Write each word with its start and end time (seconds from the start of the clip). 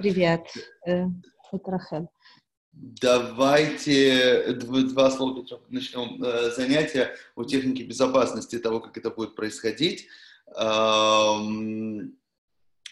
Привет, 0.00 0.46
э, 0.86 1.04
это 1.52 1.70
Рахель. 1.70 2.06
Давайте 2.72 4.54
два 4.54 5.10
слова 5.10 5.44
начнем 5.68 6.24
э, 6.24 6.52
занятия 6.52 7.14
о 7.34 7.44
технике 7.44 7.82
безопасности 7.82 8.58
того, 8.58 8.80
как 8.80 8.96
это 8.96 9.10
будет 9.10 9.36
происходить. 9.36 10.08
Эм, 10.56 12.16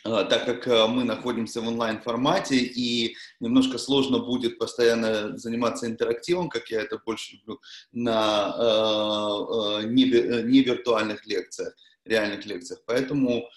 э, 0.04 0.24
так 0.28 0.44
как 0.44 0.66
мы 0.90 1.04
находимся 1.04 1.62
в 1.62 1.68
онлайн-формате 1.68 2.56
и 2.58 3.16
немножко 3.40 3.78
сложно 3.78 4.18
будет 4.18 4.58
постоянно 4.58 5.34
заниматься 5.38 5.86
интерактивом, 5.86 6.50
как 6.50 6.68
я 6.70 6.82
это 6.82 6.98
больше 6.98 7.36
люблю, 7.36 7.58
на 7.90 9.80
не 9.84 10.60
виртуальных 10.62 11.26
лекциях, 11.26 11.74
реальных 12.04 12.44
лекциях. 12.44 12.82
Поэтому 12.84 13.48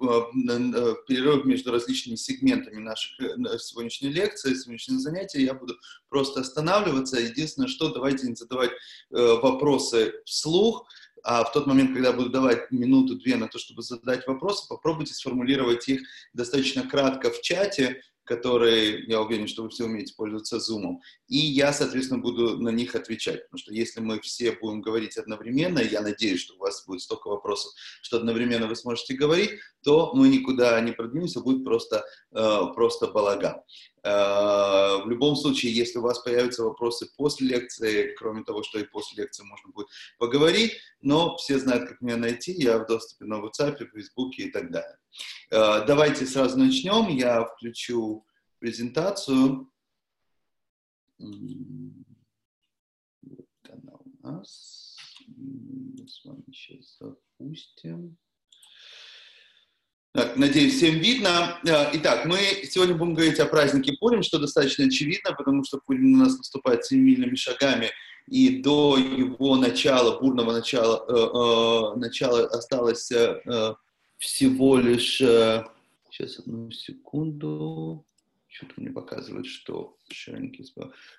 Эм, 0.00 0.72
в 0.72 1.04
перерывах 1.06 1.44
между 1.44 1.70
различными 1.70 2.16
сегментами 2.16 2.80
наших 2.80 3.20
э, 3.20 3.58
сегодняшней 3.58 4.08
лекции, 4.08 4.54
сегодняшнего 4.54 4.98
занятия 4.98 5.42
я 5.42 5.54
буду 5.54 5.76
просто 6.08 6.40
останавливаться. 6.40 7.20
Единственное, 7.20 7.68
что 7.68 7.92
давайте 7.92 8.26
не 8.26 8.34
задавать 8.34 8.70
э, 8.70 8.74
вопросы 9.10 10.14
вслух, 10.24 10.86
а 11.22 11.44
в 11.44 11.52
тот 11.52 11.66
момент, 11.66 11.94
когда 11.94 12.12
буду 12.12 12.28
давать 12.28 12.70
минуту-две 12.70 13.36
на 13.36 13.48
то, 13.48 13.58
чтобы 13.58 13.82
задать 13.82 14.26
вопросы, 14.26 14.68
попробуйте 14.68 15.14
сформулировать 15.14 15.88
их 15.88 16.02
достаточно 16.32 16.82
кратко 16.82 17.30
в 17.30 17.40
чате, 17.40 18.02
которые, 18.24 19.04
я 19.04 19.20
уверен, 19.20 19.46
что 19.46 19.62
вы 19.62 19.68
все 19.68 19.84
умеете 19.84 20.14
пользоваться 20.16 20.56
Zoom. 20.56 20.96
И 21.28 21.36
я, 21.36 21.72
соответственно, 21.72 22.20
буду 22.20 22.58
на 22.58 22.70
них 22.70 22.94
отвечать. 22.94 23.44
Потому 23.44 23.58
что 23.58 23.72
если 23.72 24.00
мы 24.00 24.20
все 24.20 24.52
будем 24.52 24.80
говорить 24.80 25.16
одновременно, 25.16 25.78
я 25.78 26.00
надеюсь, 26.00 26.40
что 26.40 26.54
у 26.54 26.58
вас 26.58 26.84
будет 26.86 27.02
столько 27.02 27.28
вопросов, 27.28 27.72
что 28.02 28.16
одновременно 28.16 28.66
вы 28.66 28.76
сможете 28.76 29.14
говорить, 29.14 29.52
то 29.82 30.12
мы 30.14 30.28
никуда 30.28 30.80
не 30.80 30.92
продвинемся, 30.92 31.40
будет 31.40 31.64
просто, 31.64 32.04
э, 32.32 32.60
просто 32.74 33.08
балаган. 33.08 33.60
Э, 34.04 35.02
в 35.02 35.08
любом 35.08 35.34
случае, 35.34 35.72
если 35.72 35.98
у 35.98 36.02
вас 36.02 36.18
появятся 36.18 36.62
вопросы 36.62 37.10
после 37.16 37.48
лекции, 37.48 38.14
кроме 38.18 38.44
того, 38.44 38.62
что 38.62 38.78
и 38.78 38.84
после 38.84 39.22
лекции 39.22 39.44
можно 39.44 39.70
будет 39.72 39.88
поговорить, 40.18 40.78
но 41.00 41.36
все 41.38 41.58
знают, 41.58 41.88
как 41.88 42.02
меня 42.02 42.18
найти, 42.18 42.52
я 42.52 42.78
в 42.78 42.86
доступе 42.86 43.24
на 43.24 43.40
WhatsApp, 43.40 43.78
Facebook 43.94 44.38
и 44.38 44.50
так 44.50 44.70
далее. 44.70 44.98
Э, 45.50 45.86
давайте 45.86 46.26
сразу 46.26 46.58
начнем. 46.58 47.08
Я 47.08 47.46
включу 47.46 48.26
презентацию. 48.58 49.70
Вот 51.18 51.30
она 53.70 53.92
у 53.94 54.26
нас. 54.26 54.98
Мы 55.26 56.06
с 56.06 56.22
вами 56.26 56.44
сейчас 56.52 56.98
запустим. 56.98 58.18
Так, 60.14 60.36
надеюсь, 60.36 60.76
всем 60.76 60.94
видно. 61.00 61.58
Э, 61.66 61.90
итак, 61.94 62.24
мы 62.24 62.38
сегодня 62.70 62.94
будем 62.94 63.14
говорить 63.14 63.40
о 63.40 63.46
празднике 63.46 63.96
Пурим, 63.98 64.22
что 64.22 64.38
достаточно 64.38 64.84
очевидно, 64.84 65.32
потому 65.32 65.64
что 65.64 65.80
Пурим 65.84 66.14
у 66.14 66.18
нас 66.18 66.36
наступает 66.36 66.84
семимильными 66.84 67.34
шагами, 67.34 67.90
и 68.28 68.62
до 68.62 68.96
его 68.96 69.56
начала, 69.56 70.20
бурного 70.20 70.52
начала, 70.52 71.04
э, 71.08 71.96
э, 71.96 71.98
начала 71.98 72.46
осталось 72.46 73.10
э, 73.10 73.74
всего 74.18 74.78
лишь... 74.78 75.20
Э, 75.20 75.64
сейчас, 76.10 76.38
одну 76.38 76.70
секунду. 76.70 78.06
Что-то 78.46 78.74
мне 78.76 78.90
показывает, 78.90 79.46
что. 79.46 79.96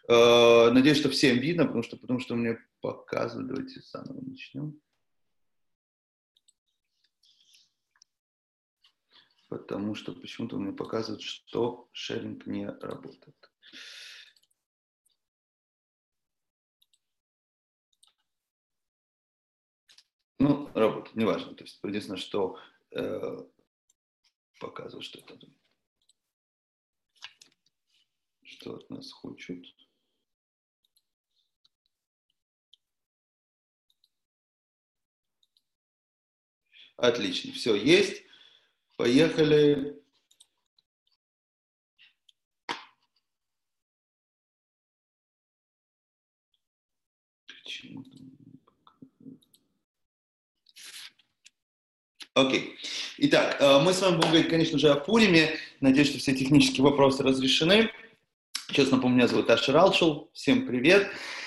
Э, 0.08 0.70
надеюсь, 0.72 1.00
что 1.00 1.10
всем 1.10 1.40
видно, 1.40 1.66
потому 1.66 1.84
что, 1.84 1.98
потому 1.98 2.22
что 2.22 2.36
мне 2.36 2.60
показывает. 2.80 3.50
Давайте 3.50 3.82
заново 3.92 4.22
начнем. 4.22 4.80
Потому 9.48 9.96
что 9.96 10.14
почему-то 10.14 10.58
мне 10.58 10.74
показывает, 10.74 11.22
что 11.22 11.90
шеринг 11.92 12.46
не 12.48 12.68
работает. 12.68 13.52
Ну, 20.40 20.70
работает, 20.74 21.16
неважно. 21.16 21.54
То 21.56 21.64
есть, 21.64 21.80
единственное, 21.84 22.18
что 22.18 22.60
э, 22.92 23.46
показывает, 24.60 25.06
что 25.06 25.20
это 25.20 25.38
что 28.66 28.76
от 28.76 28.90
нас 28.90 29.12
хочет. 29.12 29.66
Отлично, 36.98 37.52
все 37.52 37.76
есть. 37.76 38.25
Поехали. 38.98 39.96
Окей. 52.34 52.76
Итак, 53.18 53.58
э, 53.62 53.80
мы 53.80 53.94
с 53.94 54.02
вами 54.02 54.16
будем 54.16 54.30
говорить, 54.30 54.50
конечно 54.50 54.78
же, 54.78 54.90
о 54.90 54.96
Пуриме. 54.96 55.58
Надеюсь, 55.80 56.10
что 56.10 56.20
все 56.20 56.36
технические 56.36 56.84
вопросы 56.84 57.24
разрешены. 57.24 57.90
Честно 58.72 58.98
напомню, 58.98 59.18
меня 59.18 59.28
зовут 59.28 59.50
Ашер 59.50 59.78
Алшул. 59.78 60.30
Всем 60.34 60.68
привет. 60.68 61.04
Uh, 61.04 61.45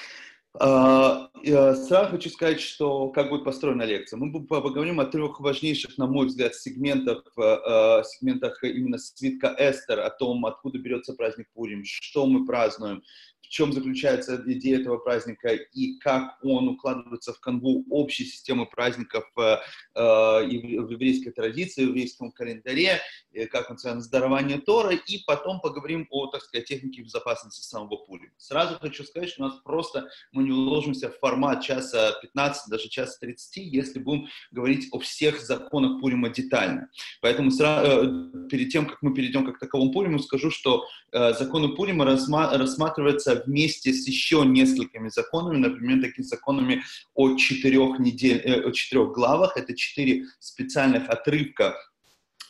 сразу 0.54 2.10
хочу 2.10 2.31
сказать, 2.31 2.60
что 2.60 3.09
как 3.10 3.28
будет 3.28 3.44
построена 3.44 3.82
лекция. 3.82 4.19
Мы 4.19 4.32
поговорим 4.47 4.98
о 5.00 5.06
трех 5.06 5.41
важнейших, 5.41 5.98
на 5.98 6.06
мой 6.06 6.26
взгляд, 6.26 6.54
сегментах, 6.54 7.25
uh, 7.38 8.03
сегментах 8.04 8.62
именно 8.64 8.98
свитка 8.98 9.54
Эстер, 9.58 10.00
о 10.00 10.10
том, 10.10 10.44
откуда 10.47 10.78
берется 10.78 11.14
праздник 11.14 11.48
Пурим, 11.54 11.82
что 11.84 12.26
мы 12.26 12.44
празднуем, 12.44 13.03
в 13.48 13.50
чем 13.50 13.72
заключается 13.72 14.42
идея 14.47 14.81
этого 14.81 14.98
праздника 14.98 15.54
и 15.54 15.98
как 16.00 16.36
он 16.42 16.69
укладывается 16.69 17.32
в 17.32 17.41
канву 17.41 17.84
общей 17.88 18.25
системы 18.25 18.66
праздников 18.66 19.25
э, 19.38 19.56
э, 19.94 20.00
в 20.00 20.91
еврейской 20.91 21.31
традиции, 21.31 21.84
в 21.84 21.88
еврейском 21.88 22.31
календаре, 22.31 23.00
э, 23.32 23.47
как 23.47 23.70
он 23.70 23.78
связан 23.78 24.03
с 24.03 24.08
дарованием 24.08 24.60
Тора, 24.60 24.94
и 24.94 25.25
потом 25.26 25.60
поговорим 25.60 26.06
о, 26.10 26.26
так 26.26 26.42
сказать, 26.42 26.66
технике 26.66 27.00
безопасности 27.00 27.62
самого 27.62 27.97
пули. 27.97 28.31
Сразу 28.37 28.78
хочу 28.78 29.03
сказать, 29.04 29.31
что 29.31 29.44
у 29.44 29.47
нас 29.47 29.58
просто 29.64 30.08
мы 30.32 30.42
не 30.42 30.53
уложимся 30.53 31.08
в 31.08 31.19
формат 31.19 31.62
часа 31.62 32.12
15, 32.20 32.70
даже 32.70 32.88
часа 32.91 33.16
30, 33.20 33.56
если 33.56 33.98
будем 33.98 34.26
говорить 34.50 34.88
о 34.92 34.98
всех 34.98 35.41
законах 35.41 36.00
Пурима 36.03 36.28
детально. 36.28 36.91
Поэтому 37.22 37.50
сразу, 37.50 38.47
перед 38.50 38.70
тем, 38.70 38.87
как 38.87 39.00
мы 39.00 39.14
перейдем 39.14 39.50
к 39.50 39.58
таковому 39.58 39.92
Пуриму, 39.92 40.19
скажу, 40.19 40.50
что 40.50 40.84
законы 41.12 41.75
Пурима 41.75 42.04
рассматриваются 42.04 43.38
вместе 43.47 43.93
с 43.93 44.06
еще 44.06 44.44
несколькими 44.44 45.09
законами, 45.09 45.59
например, 45.59 46.03
такими 46.03 46.25
законами 46.25 46.82
о 47.15 47.37
четырех, 47.37 47.99
недель, 47.99 48.41
э, 48.44 48.69
о 48.69 48.72
четырех 48.72 49.12
главах. 49.12 49.56
Это 49.56 49.75
четыре 49.75 50.25
специальных 50.38 51.09
отрывка 51.09 51.76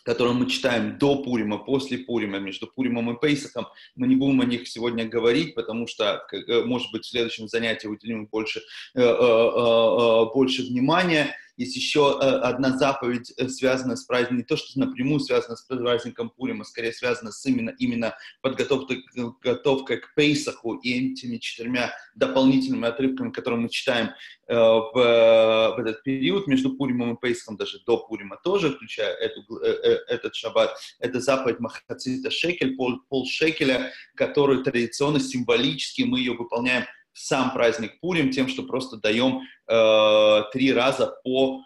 которые 0.04 0.32
мы 0.32 0.48
читаем 0.48 0.96
до 0.96 1.22
Пурима, 1.22 1.58
после 1.58 1.98
Пурима, 1.98 2.38
между 2.38 2.66
Пуримом 2.66 3.14
и 3.14 3.20
Пейсахом. 3.20 3.66
Мы 3.94 4.06
не 4.06 4.16
будем 4.16 4.40
о 4.40 4.46
них 4.46 4.66
сегодня 4.66 5.06
говорить, 5.06 5.54
потому 5.54 5.86
что, 5.86 6.26
э, 6.32 6.62
может 6.64 6.90
быть, 6.92 7.04
в 7.04 7.10
следующем 7.10 7.46
занятии 7.46 7.88
уделим 7.88 8.24
больше, 8.24 8.62
э, 8.94 10.24
больше 10.32 10.62
внимания. 10.62 11.36
Есть 11.58 11.74
еще 11.74 12.16
э, 12.20 12.24
одна 12.24 12.78
заповедь, 12.78 13.32
э, 13.36 13.48
связанная 13.48 13.96
с 13.96 14.04
праздником, 14.04 14.36
не 14.38 14.44
то, 14.44 14.56
что 14.56 14.78
напрямую 14.78 15.18
связана 15.18 15.56
с 15.56 15.62
праздником 15.62 16.30
Пурима, 16.30 16.64
скорее 16.64 16.92
связана 16.92 17.32
с 17.32 17.44
именно, 17.46 17.70
именно 17.80 18.16
подготовкой, 18.42 19.04
подготовкой 19.12 19.96
к 19.96 20.14
Пейсаху 20.14 20.74
и 20.76 21.12
этими 21.12 21.38
четырьмя 21.38 21.92
дополнительными 22.14 22.86
отрывками, 22.86 23.32
которые 23.32 23.60
мы 23.60 23.68
читаем 23.70 24.10
э, 24.46 24.54
в, 24.54 24.92
в 24.92 25.80
этот 25.80 26.04
период 26.04 26.46
между 26.46 26.76
Пуримом 26.76 27.14
и 27.14 27.20
Пейсахом, 27.20 27.56
даже 27.56 27.80
до 27.84 28.06
Пурима 28.06 28.38
тоже, 28.44 28.70
включая 28.70 29.12
эту, 29.14 29.56
этот 29.56 30.36
шаббат. 30.36 30.78
Это 31.00 31.18
заповедь 31.20 31.58
Махацита 31.58 32.30
Шекель, 32.30 32.76
пол, 32.76 33.00
пол 33.08 33.26
шекеля, 33.26 33.92
которую 34.14 34.62
традиционно, 34.62 35.18
символически 35.18 36.02
мы 36.02 36.20
ее 36.20 36.34
выполняем 36.34 36.84
сам 37.18 37.52
праздник 37.52 38.00
Пурим 38.00 38.30
тем, 38.30 38.48
что 38.48 38.62
просто 38.62 38.96
даем 38.96 39.42
э, 39.66 40.42
три 40.52 40.72
раза 40.72 41.18
по 41.24 41.60
э, 41.60 41.62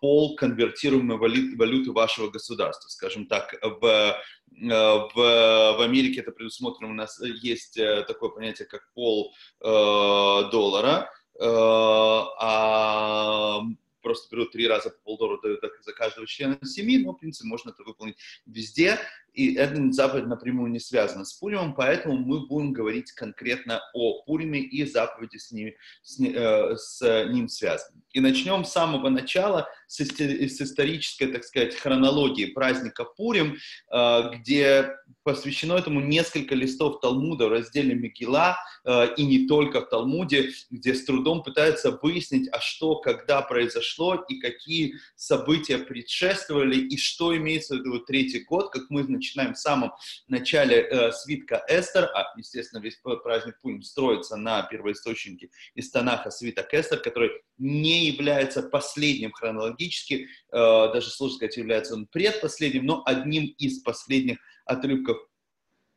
пол 0.00 0.36
конвертируемой 0.36 1.18
валюты, 1.18 1.56
валюты 1.56 1.92
вашего 1.92 2.30
государства. 2.30 2.88
Скажем 2.88 3.26
так, 3.26 3.54
в, 3.62 3.84
э, 3.84 4.14
в, 4.62 5.14
в 5.14 5.82
Америке 5.82 6.20
это 6.20 6.32
предусмотрено, 6.32 6.90
у 6.90 6.94
нас 6.94 7.20
есть 7.22 7.76
э, 7.76 8.04
такое 8.08 8.30
понятие, 8.30 8.66
как 8.66 8.90
пол 8.94 9.34
э, 9.60 9.64
доллара, 9.64 11.10
э, 11.38 11.44
а 11.44 13.60
просто 14.02 14.34
берут 14.34 14.52
три 14.52 14.66
раза 14.66 14.90
по 14.90 15.16
полдоллара 15.16 15.58
за 15.82 15.92
каждого 15.92 16.26
члена 16.26 16.58
семьи, 16.64 16.98
но, 16.98 17.12
в 17.12 17.18
принципе, 17.18 17.48
можно 17.48 17.70
это 17.70 17.82
выполнить 17.84 18.16
везде. 18.46 18.98
И 19.34 19.54
эта 19.54 19.92
заповедь 19.92 20.26
напрямую 20.26 20.70
не 20.70 20.80
связана 20.80 21.24
с 21.24 21.32
Пуримом, 21.32 21.74
поэтому 21.74 22.16
мы 22.16 22.46
будем 22.46 22.72
говорить 22.72 23.12
конкретно 23.12 23.80
о 23.94 24.22
Пуриме 24.22 24.60
и 24.60 24.84
заповеди 24.84 25.36
с 25.36 25.50
ним, 25.52 25.72
с, 26.02 26.20
э, 26.20 26.76
с 26.76 27.26
ним 27.30 27.48
связаны. 27.48 28.00
И 28.12 28.20
начнем 28.20 28.64
с 28.64 28.72
самого 28.72 29.08
начала, 29.08 29.68
с, 29.86 30.00
с 30.00 30.60
исторической, 30.60 31.26
так 31.26 31.44
сказать, 31.44 31.74
хронологии 31.74 32.46
праздника 32.46 33.04
Пурим, 33.04 33.56
э, 33.92 34.30
где 34.34 34.90
посвящено 35.22 35.74
этому 35.74 36.00
несколько 36.00 36.54
листов 36.54 37.00
Талмуда 37.00 37.46
в 37.46 37.52
разделе 37.52 37.94
Мегила, 37.94 38.56
э, 38.84 39.14
и 39.16 39.24
не 39.24 39.46
только 39.46 39.80
в 39.80 39.88
Талмуде, 39.88 40.50
где 40.70 40.94
с 40.94 41.04
трудом 41.04 41.42
пытаются 41.42 41.98
выяснить, 42.02 42.48
а 42.52 42.60
что, 42.60 42.96
когда 42.96 43.42
произошло, 43.42 44.24
и 44.28 44.40
какие 44.40 44.94
события 45.16 45.78
предшествовали, 45.78 46.76
и 46.76 46.96
что 46.96 47.36
имеется 47.36 47.74
в 47.74 47.78
виду 47.78 48.00
третий 48.00 48.40
год, 48.40 48.70
как 48.70 48.90
мы 48.90 49.04
начинаем 49.20 49.54
в 49.54 49.58
самом 49.58 49.92
начале 50.28 50.80
э, 50.80 51.12
свитка 51.12 51.62
Эстер, 51.68 52.10
а, 52.14 52.32
естественно, 52.36 52.80
весь 52.80 52.96
праздник 53.22 53.60
Пурим 53.60 53.82
строится 53.82 54.36
на 54.36 54.62
первоисточнике 54.62 55.50
из 55.74 55.90
Танаха 55.90 56.30
свиток 56.30 56.72
Эстер, 56.72 57.00
который 57.00 57.30
не 57.58 58.06
является 58.06 58.62
последним 58.62 59.32
хронологически, 59.32 60.28
э, 60.50 60.56
даже 60.92 61.10
сложно 61.10 61.36
сказать, 61.36 61.56
является 61.58 61.94
он 61.94 62.06
предпоследним, 62.06 62.86
но 62.86 63.02
одним 63.04 63.54
из 63.58 63.80
последних 63.80 64.38
отрывков 64.64 65.18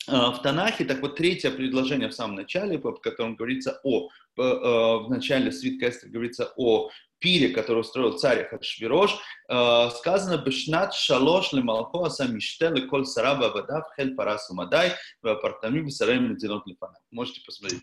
э, 0.08 0.12
в 0.12 0.42
Танахе. 0.44 0.84
Так 0.84 1.02
вот, 1.02 1.16
третье 1.16 1.52
предложение 1.52 2.10
в 2.10 2.14
самом 2.14 2.36
начале, 2.36 2.78
в 2.78 2.94
котором 3.00 3.36
говорится 3.36 3.80
о, 3.84 4.10
э, 4.10 4.42
в 4.42 5.08
начале 5.10 5.52
свитка 5.52 5.90
Эстер 5.90 6.10
говорится 6.10 6.54
о 6.58 6.90
пире, 7.24 7.50
который 7.50 7.80
устроил 7.80 8.18
царь 8.20 8.48
Хашвирош, 8.50 9.18
э, 9.48 9.90
сказано 9.98 10.38
«Бешнат 10.38 10.94
шалош 10.94 11.54
лемалко 11.54 12.06
аса 12.06 12.28
миште 12.28 12.70
леколь 12.70 13.06
сараба 13.06 13.50
вода 13.50 13.82
в 13.82 13.96
хель 13.96 14.14
парасу 14.14 14.54
мадай 14.54 14.92
в 15.22 15.28
апартами 15.28 15.80
бисарем 15.80 16.30
леденот 16.30 16.68
лифана». 16.68 16.98
Можете 17.12 17.42
посмотреть. 17.46 17.82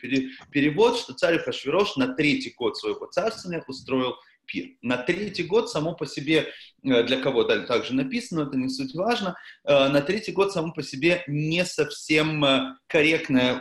Перевод, 0.53 0.99
что 0.99 1.15
царь 1.15 1.39
Хашвирош 1.39 1.97
на 1.97 2.15
третий 2.15 2.55
год 2.57 2.77
своего 2.77 3.07
царствования 3.07 3.65
устроил 3.67 4.15
пир. 4.45 4.77
На 4.83 4.99
третий 4.99 5.45
год 5.45 5.71
само 5.71 5.95
по 5.95 6.07
себе, 6.07 6.53
для 6.83 7.21
кого 7.21 7.45
также 7.45 7.95
написано, 7.95 8.43
это 8.43 8.57
не 8.57 8.69
суть 8.69 8.95
важно, 8.95 9.37
э, 9.65 9.89
на 9.89 10.01
третий 10.01 10.33
год 10.33 10.53
само 10.53 10.73
по 10.73 10.83
себе 10.83 11.23
не 11.27 11.65
совсем 11.65 12.45
э, 12.45 12.77
корректное 12.87 13.59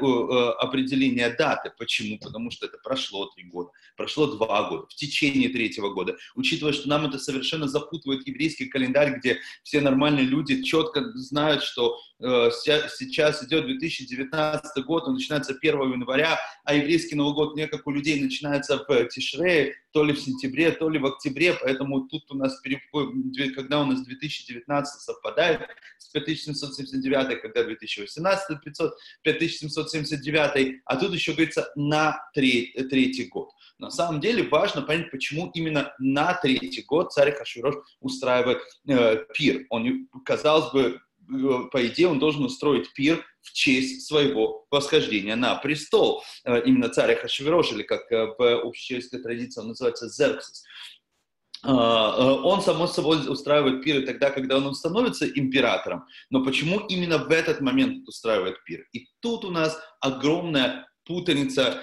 определение 0.59 1.29
даты. 1.29 1.71
Почему? 1.77 2.17
Потому 2.19 2.51
что 2.51 2.65
это 2.65 2.77
прошло 2.83 3.25
три 3.27 3.45
года, 3.45 3.71
прошло 3.97 4.27
два 4.27 4.69
года, 4.69 4.85
в 4.87 4.95
течение 4.95 5.49
третьего 5.49 5.89
года. 5.93 6.15
Учитывая, 6.35 6.73
что 6.73 6.87
нам 6.87 7.05
это 7.05 7.19
совершенно 7.19 7.67
запутывает 7.67 8.27
еврейский 8.27 8.65
календарь, 8.65 9.17
где 9.17 9.39
все 9.63 9.81
нормальные 9.81 10.25
люди 10.25 10.63
четко 10.63 11.03
знают, 11.15 11.63
что 11.63 11.97
сейчас 12.19 13.43
идет 13.43 13.65
2019 13.65 14.85
год, 14.85 15.07
он 15.07 15.13
начинается 15.13 15.53
1 15.59 15.81
января, 15.93 16.37
а 16.65 16.73
еврейский 16.73 17.15
Новый 17.15 17.33
год 17.33 17.55
не 17.55 17.67
как 17.67 17.87
у 17.87 17.91
людей 17.91 18.21
начинается 18.21 18.83
в 18.87 19.05
Тишре, 19.05 19.75
то 19.91 20.03
ли 20.03 20.13
в 20.13 20.19
сентябре, 20.19 20.71
то 20.71 20.89
ли 20.89 20.99
в 20.99 21.05
октябре, 21.05 21.53
поэтому 21.53 22.07
тут 22.07 22.29
у 22.31 22.35
нас, 22.35 22.59
когда 23.55 23.81
у 23.81 23.85
нас 23.85 24.01
2019 24.03 25.01
совпадает 25.01 25.61
с 25.97 26.09
5779, 26.09 27.41
когда 27.41 27.63
2018 27.63 28.61
500, 28.63 28.93
5779, 29.23 30.81
а 30.85 30.95
тут 30.97 31.13
еще 31.13 31.33
говорится 31.33 31.71
на 31.75 32.19
треть, 32.33 32.73
третий 32.89 33.25
год. 33.25 33.49
На 33.77 33.91
самом 33.91 34.19
деле 34.19 34.43
важно 34.43 34.81
понять, 34.81 35.11
почему 35.11 35.51
именно 35.53 35.93
на 35.99 36.33
третий 36.33 36.83
год 36.83 37.13
царь 37.13 37.33
Хашвирош 37.33 37.75
устраивает 38.01 38.59
э, 38.87 39.25
пир. 39.33 39.65
Он, 39.69 40.07
казалось 40.25 40.71
бы, 40.73 40.99
Э, 41.29 41.69
по 41.71 41.85
идее, 41.85 42.07
он 42.07 42.19
должен 42.19 42.43
устроить 42.43 42.93
пир 42.93 43.23
в 43.41 43.53
честь 43.53 44.07
своего 44.07 44.65
восхождения 44.71 45.35
на 45.35 45.55
престол. 45.55 46.23
Э, 46.43 46.61
именно 46.63 46.89
царь 46.89 47.15
Хашвирош, 47.15 47.71
или 47.71 47.83
как 47.83 48.11
э, 48.11 48.33
в 48.37 48.61
общечеловеческой 48.61 49.21
традиции 49.21 49.61
он 49.61 49.69
называется 49.69 50.09
Зерксис. 50.09 50.63
Он, 51.63 52.61
само 52.61 52.87
собой, 52.87 53.27
устраивает 53.27 53.83
пиры 53.83 54.05
тогда, 54.05 54.29
когда 54.31 54.57
он 54.57 54.73
становится 54.73 55.27
императором. 55.27 56.05
Но 56.29 56.43
почему 56.43 56.79
именно 56.79 57.17
в 57.17 57.31
этот 57.31 57.59
момент 57.59 58.07
устраивает 58.07 58.63
пир? 58.63 58.87
И 58.93 59.07
тут 59.19 59.43
у 59.43 59.51
нас 59.51 59.77
огромная 59.99 60.87
путаница, 61.05 61.81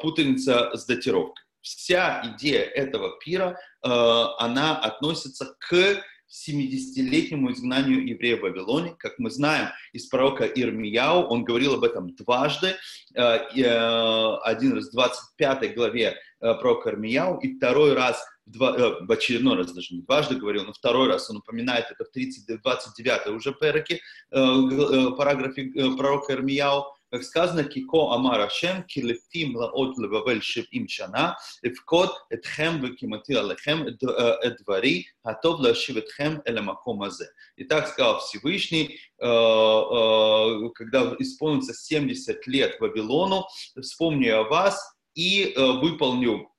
путаница 0.00 0.70
с 0.74 0.86
датировкой. 0.86 1.44
Вся 1.60 2.22
идея 2.36 2.62
этого 2.62 3.18
пира, 3.18 3.58
она 3.82 4.78
относится 4.78 5.56
к 5.58 6.02
70-летнему 6.32 7.52
изгнанию 7.52 8.06
евреев 8.08 8.40
в 8.40 8.42
Вавилоне. 8.42 8.94
Как 8.98 9.18
мы 9.18 9.30
знаем 9.30 9.68
из 9.92 10.06
пророка 10.06 10.46
Ирмияу, 10.46 11.26
он 11.26 11.44
говорил 11.44 11.74
об 11.74 11.84
этом 11.84 12.14
дважды. 12.14 12.76
Э, 13.14 13.38
э, 13.54 14.36
один 14.42 14.72
раз 14.72 14.88
в 14.88 14.92
25 14.92 15.74
главе 15.74 16.16
э, 16.42 16.54
пророка 16.54 16.90
Ирмияу, 16.90 17.38
и 17.38 17.56
второй 17.56 17.94
раз, 17.94 18.22
в 18.44 19.10
очередной 19.10 19.56
раз 19.56 19.72
даже 19.72 19.94
не 19.94 20.02
дважды 20.02 20.34
говорил, 20.34 20.64
но 20.64 20.72
второй 20.72 21.08
раз 21.08 21.30
он 21.30 21.38
упоминает 21.38 21.86
это 21.90 22.04
в 22.04 22.10
30, 22.10 22.60
29 22.60 23.28
уже 23.28 23.52
параграфе, 23.52 24.00
параграфе 24.30 25.72
пророка 25.96 26.34
Ирмияу, 26.34 26.84
как 27.12 27.24
сказано, 27.24 27.64
«Кико 27.64 28.14
амар 28.14 28.40
Ашем, 28.40 28.84
килефим 28.84 29.54
лаот 29.54 29.98
левавель 29.98 30.42
шевим 30.42 30.88
шана, 30.88 31.36
эвкод 31.60 32.10
этхем 32.30 32.80
векимати 32.80 33.34
алехем 33.34 33.86
эдвари, 33.86 35.08
готов 35.22 35.60
лашив 35.60 35.98
этхем 35.98 36.40
элемаком 36.46 37.02
азе». 37.02 37.28
И 37.56 37.64
так 37.64 37.88
сказал 37.88 38.20
Всевышний, 38.20 38.98
когда 39.18 41.14
исполнится 41.18 41.74
70 41.74 42.46
лет 42.46 42.80
Вавилону, 42.80 43.46
вспомню 43.78 44.40
о 44.40 44.44
вас 44.44 44.82
и 45.14 45.54
выполню 45.56 46.52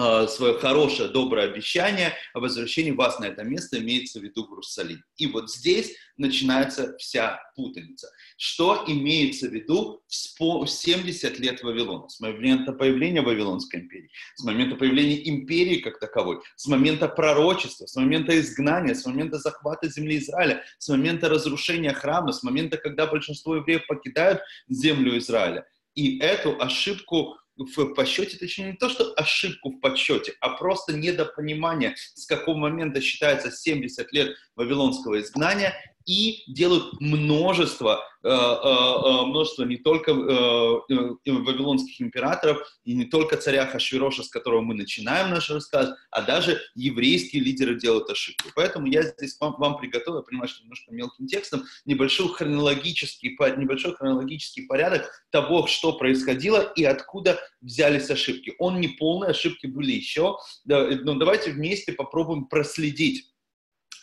Э, 0.00 0.28
свое 0.28 0.54
хорошее, 0.58 1.08
доброе 1.08 1.46
обещание 1.46 2.12
о 2.32 2.38
возвращении 2.38 2.92
вас 2.92 3.18
на 3.18 3.24
это 3.24 3.42
место, 3.42 3.78
имеется 3.78 4.20
в 4.20 4.22
виду 4.22 4.44
в 4.46 4.50
Иерусалим. 4.50 5.02
И 5.16 5.26
вот 5.26 5.50
здесь 5.50 5.96
начинается 6.16 6.96
вся 6.98 7.40
путаница. 7.56 8.08
Что 8.36 8.84
имеется 8.86 9.48
в 9.48 9.52
виду 9.52 10.02
в 10.06 10.66
70 10.68 11.40
лет 11.40 11.64
Вавилона? 11.64 12.08
С 12.08 12.20
момента 12.20 12.72
появления 12.72 13.22
Вавилонской 13.22 13.80
империи, 13.80 14.10
с 14.36 14.44
момента 14.44 14.76
появления 14.76 15.28
империи 15.28 15.80
как 15.80 15.98
таковой, 15.98 16.42
с 16.54 16.66
момента 16.66 17.08
пророчества, 17.08 17.86
с 17.86 17.96
момента 17.96 18.38
изгнания, 18.38 18.94
с 18.94 19.04
момента 19.04 19.38
захвата 19.38 19.88
земли 19.88 20.18
Израиля, 20.18 20.62
с 20.78 20.88
момента 20.90 21.28
разрушения 21.28 21.92
храма, 21.92 22.32
с 22.32 22.44
момента, 22.44 22.76
когда 22.76 23.06
большинство 23.06 23.56
евреев 23.56 23.86
покидают 23.88 24.42
землю 24.68 25.18
Израиля. 25.18 25.66
И 25.94 26.18
эту 26.20 26.60
ошибку 26.60 27.38
в 27.64 27.94
подсчете, 27.94 28.36
точнее 28.36 28.72
не 28.72 28.76
то, 28.76 28.88
что 28.88 29.12
ошибку 29.16 29.70
в 29.70 29.80
подсчете, 29.80 30.34
а 30.40 30.50
просто 30.50 30.92
недопонимание, 30.92 31.94
с 32.14 32.26
какого 32.26 32.56
момента 32.56 33.00
считается 33.00 33.50
70 33.50 34.12
лет 34.12 34.36
вавилонского 34.56 35.20
изгнания, 35.20 35.74
и 36.08 36.42
делают 36.46 36.98
множество, 37.00 38.02
э, 38.24 38.28
э, 38.28 38.32
э, 38.32 39.26
множество 39.26 39.64
не 39.64 39.76
только 39.76 40.14
вавилонских 40.14 42.00
императоров 42.00 42.66
и 42.84 42.94
не 42.94 43.04
только 43.04 43.36
царя 43.36 43.66
Хашвироша, 43.66 44.22
с 44.22 44.30
которого 44.30 44.62
мы 44.62 44.74
начинаем 44.74 45.28
наш 45.28 45.50
рассказ, 45.50 45.90
а 46.10 46.22
даже 46.22 46.62
еврейские 46.74 47.42
лидеры 47.42 47.78
делают 47.78 48.08
ошибку. 48.08 48.48
Поэтому 48.56 48.86
я 48.86 49.02
здесь 49.02 49.36
вам, 49.38 49.56
вам 49.58 49.76
приготовил, 49.76 50.20
я 50.20 50.22
понимаю, 50.22 50.48
что 50.48 50.62
немножко 50.62 50.94
мелким 50.94 51.26
текстом, 51.26 51.64
небольшой 51.84 52.28
хронологический, 52.28 53.36
небольшой 53.58 53.94
хронологический 53.94 54.66
порядок 54.66 55.10
того, 55.30 55.66
что 55.66 55.92
происходило 55.92 56.72
и 56.74 56.84
откуда 56.84 57.38
взялись 57.60 58.08
ошибки. 58.08 58.54
Он 58.58 58.80
не 58.80 58.88
полный, 58.88 59.28
ошибки 59.28 59.66
были 59.66 59.92
еще, 59.92 60.38
но 60.64 61.14
давайте 61.16 61.50
вместе 61.50 61.92
попробуем 61.92 62.46
проследить 62.46 63.26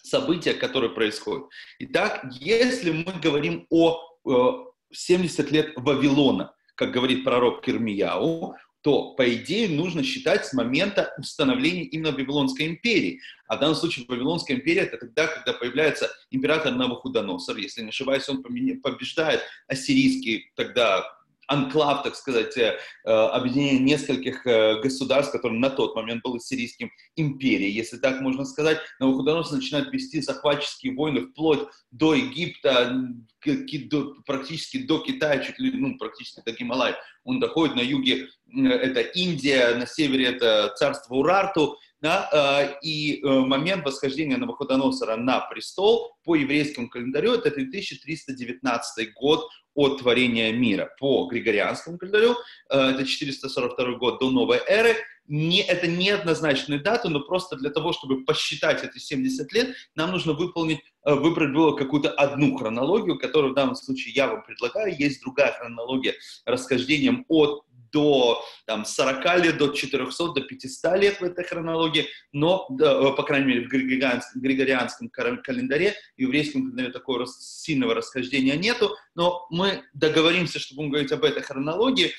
события, 0.06 0.54
которые 0.54 0.92
происходят. 0.92 1.48
Итак, 1.80 2.26
если 2.40 2.92
мы 2.92 3.14
говорим 3.22 3.66
о 3.70 4.00
70 4.92 5.52
лет 5.52 5.74
Вавилона, 5.76 6.54
как 6.76 6.92
говорит 6.92 7.24
пророк 7.24 7.64
Кирмияу, 7.64 8.56
то, 8.82 9.16
по 9.16 9.34
идее, 9.34 9.68
нужно 9.68 10.04
считать 10.04 10.46
с 10.46 10.54
момента 10.54 11.12
установления 11.18 11.86
именно 11.86 12.12
Вавилонской 12.12 12.68
империи. 12.68 13.20
А 13.48 13.58
в 13.58 13.60
данном 13.60 13.76
случае 13.76 14.06
Вавилонская 14.08 14.58
империя– 14.58 14.82
это 14.84 14.98
тогда, 14.98 15.26
когда 15.26 15.54
появляется 15.54 16.12
император 16.30 16.72
Навуходоносор, 16.76 17.58
если 17.58 17.82
не 17.82 17.90
ошибаюсь, 17.90 18.30
он 18.30 18.44
побеждает 18.44 19.42
ассирийский 19.68 20.52
тогда 20.56 21.04
анклав, 21.48 22.04
так 22.04 22.16
сказать, 22.16 22.58
э, 22.58 22.78
э, 23.06 23.10
объединение 23.10 23.80
нескольких 23.80 24.46
э, 24.46 24.82
государств, 24.82 25.32
которые 25.32 25.60
на 25.60 25.70
тот 25.70 25.96
момент 25.96 26.24
были 26.24 26.40
сирийским 26.40 26.92
империей, 27.16 27.72
если 27.72 27.98
так 27.98 28.22
можно 28.22 28.46
сказать. 28.46 28.80
Навуходоносор 29.00 29.58
начинает 29.58 29.92
вести 29.92 30.22
захватческие 30.22 30.96
войны 30.96 31.28
вплоть 31.28 31.68
до 31.92 32.16
Египта, 32.16 33.00
практически 34.26 34.78
до 34.78 35.00
Китая, 35.00 35.40
чуть 35.40 35.60
ли, 35.60 35.72
ну, 35.72 35.98
практически 35.98 36.42
до 36.46 36.52
Гималая. 36.52 36.96
Он 37.24 37.40
доходит 37.40 37.76
на 37.76 37.82
юге, 37.82 38.28
это 38.54 39.02
Индия, 39.02 39.76
на 39.76 39.86
севере 39.86 40.26
это 40.26 40.74
царство 40.76 41.16
Урарту, 41.16 41.78
Да, 42.02 42.78
и 42.84 43.22
момент 43.24 43.86
восхождения 43.86 44.38
Навуходоносора 44.38 45.16
на 45.16 45.42
престол 45.42 46.16
по 46.24 46.36
еврейскому 46.36 46.90
календарю 46.90 47.34
это 47.34 47.52
2319 47.52 49.14
год 49.14 49.48
от 49.76 50.00
творения 50.00 50.52
мира. 50.52 50.90
По 51.00 51.28
григорианскому 51.28 51.98
календарю 51.98 52.36
это 52.70 53.06
442 53.06 53.98
год 53.98 54.20
до 54.20 54.32
новой 54.32 54.60
эры, 54.66 54.96
не, 55.28 55.62
это 55.62 55.88
не 55.88 56.10
однозначная 56.12 56.80
дата, 56.80 57.10
но 57.10 57.20
просто 57.20 57.56
для 57.56 57.72
того, 57.72 57.94
чтобы 57.94 58.24
посчитать 58.24 58.84
эти 58.84 59.00
70 59.00 59.52
лет, 59.54 59.76
нам 59.96 60.12
нужно 60.12 60.34
выполнить, 60.34 60.82
э, 61.04 61.14
выбрать 61.14 61.52
было 61.52 61.76
какую-то 61.76 62.12
одну 62.12 62.56
хронологию, 62.58 63.18
которую 63.18 63.54
в 63.54 63.56
данном 63.56 63.76
случае 63.76 64.14
я 64.14 64.28
вам 64.28 64.44
предлагаю. 64.44 64.96
Есть 64.98 65.22
другая 65.22 65.52
хронология 65.54 66.14
расхождением 66.46 67.26
от 67.28 67.65
до 67.96 68.44
там, 68.66 68.84
40 68.84 69.44
лет, 69.44 69.58
до 69.58 69.70
400, 69.70 70.34
до 70.34 70.42
500 70.42 70.98
лет 71.00 71.22
в 71.22 71.24
этой 71.24 71.46
хронологии, 71.46 72.08
но, 72.34 72.68
да, 72.70 73.12
по 73.12 73.24
крайней 73.24 73.48
мере, 73.48 73.62
в 73.66 73.70
григорианском, 73.70 75.10
календаре, 75.10 75.96
еврейском 76.18 76.64
календаре 76.64 76.92
такого 76.92 77.26
сильного 77.26 77.96
расхождения 77.96 78.58
нету, 78.58 78.96
но 79.16 79.48
мы 79.50 79.84
договоримся, 79.94 80.60
что 80.60 80.76
будем 80.76 80.90
говорить 80.90 81.14
об 81.14 81.24
этой 81.24 81.42
хронологии, 81.42 82.12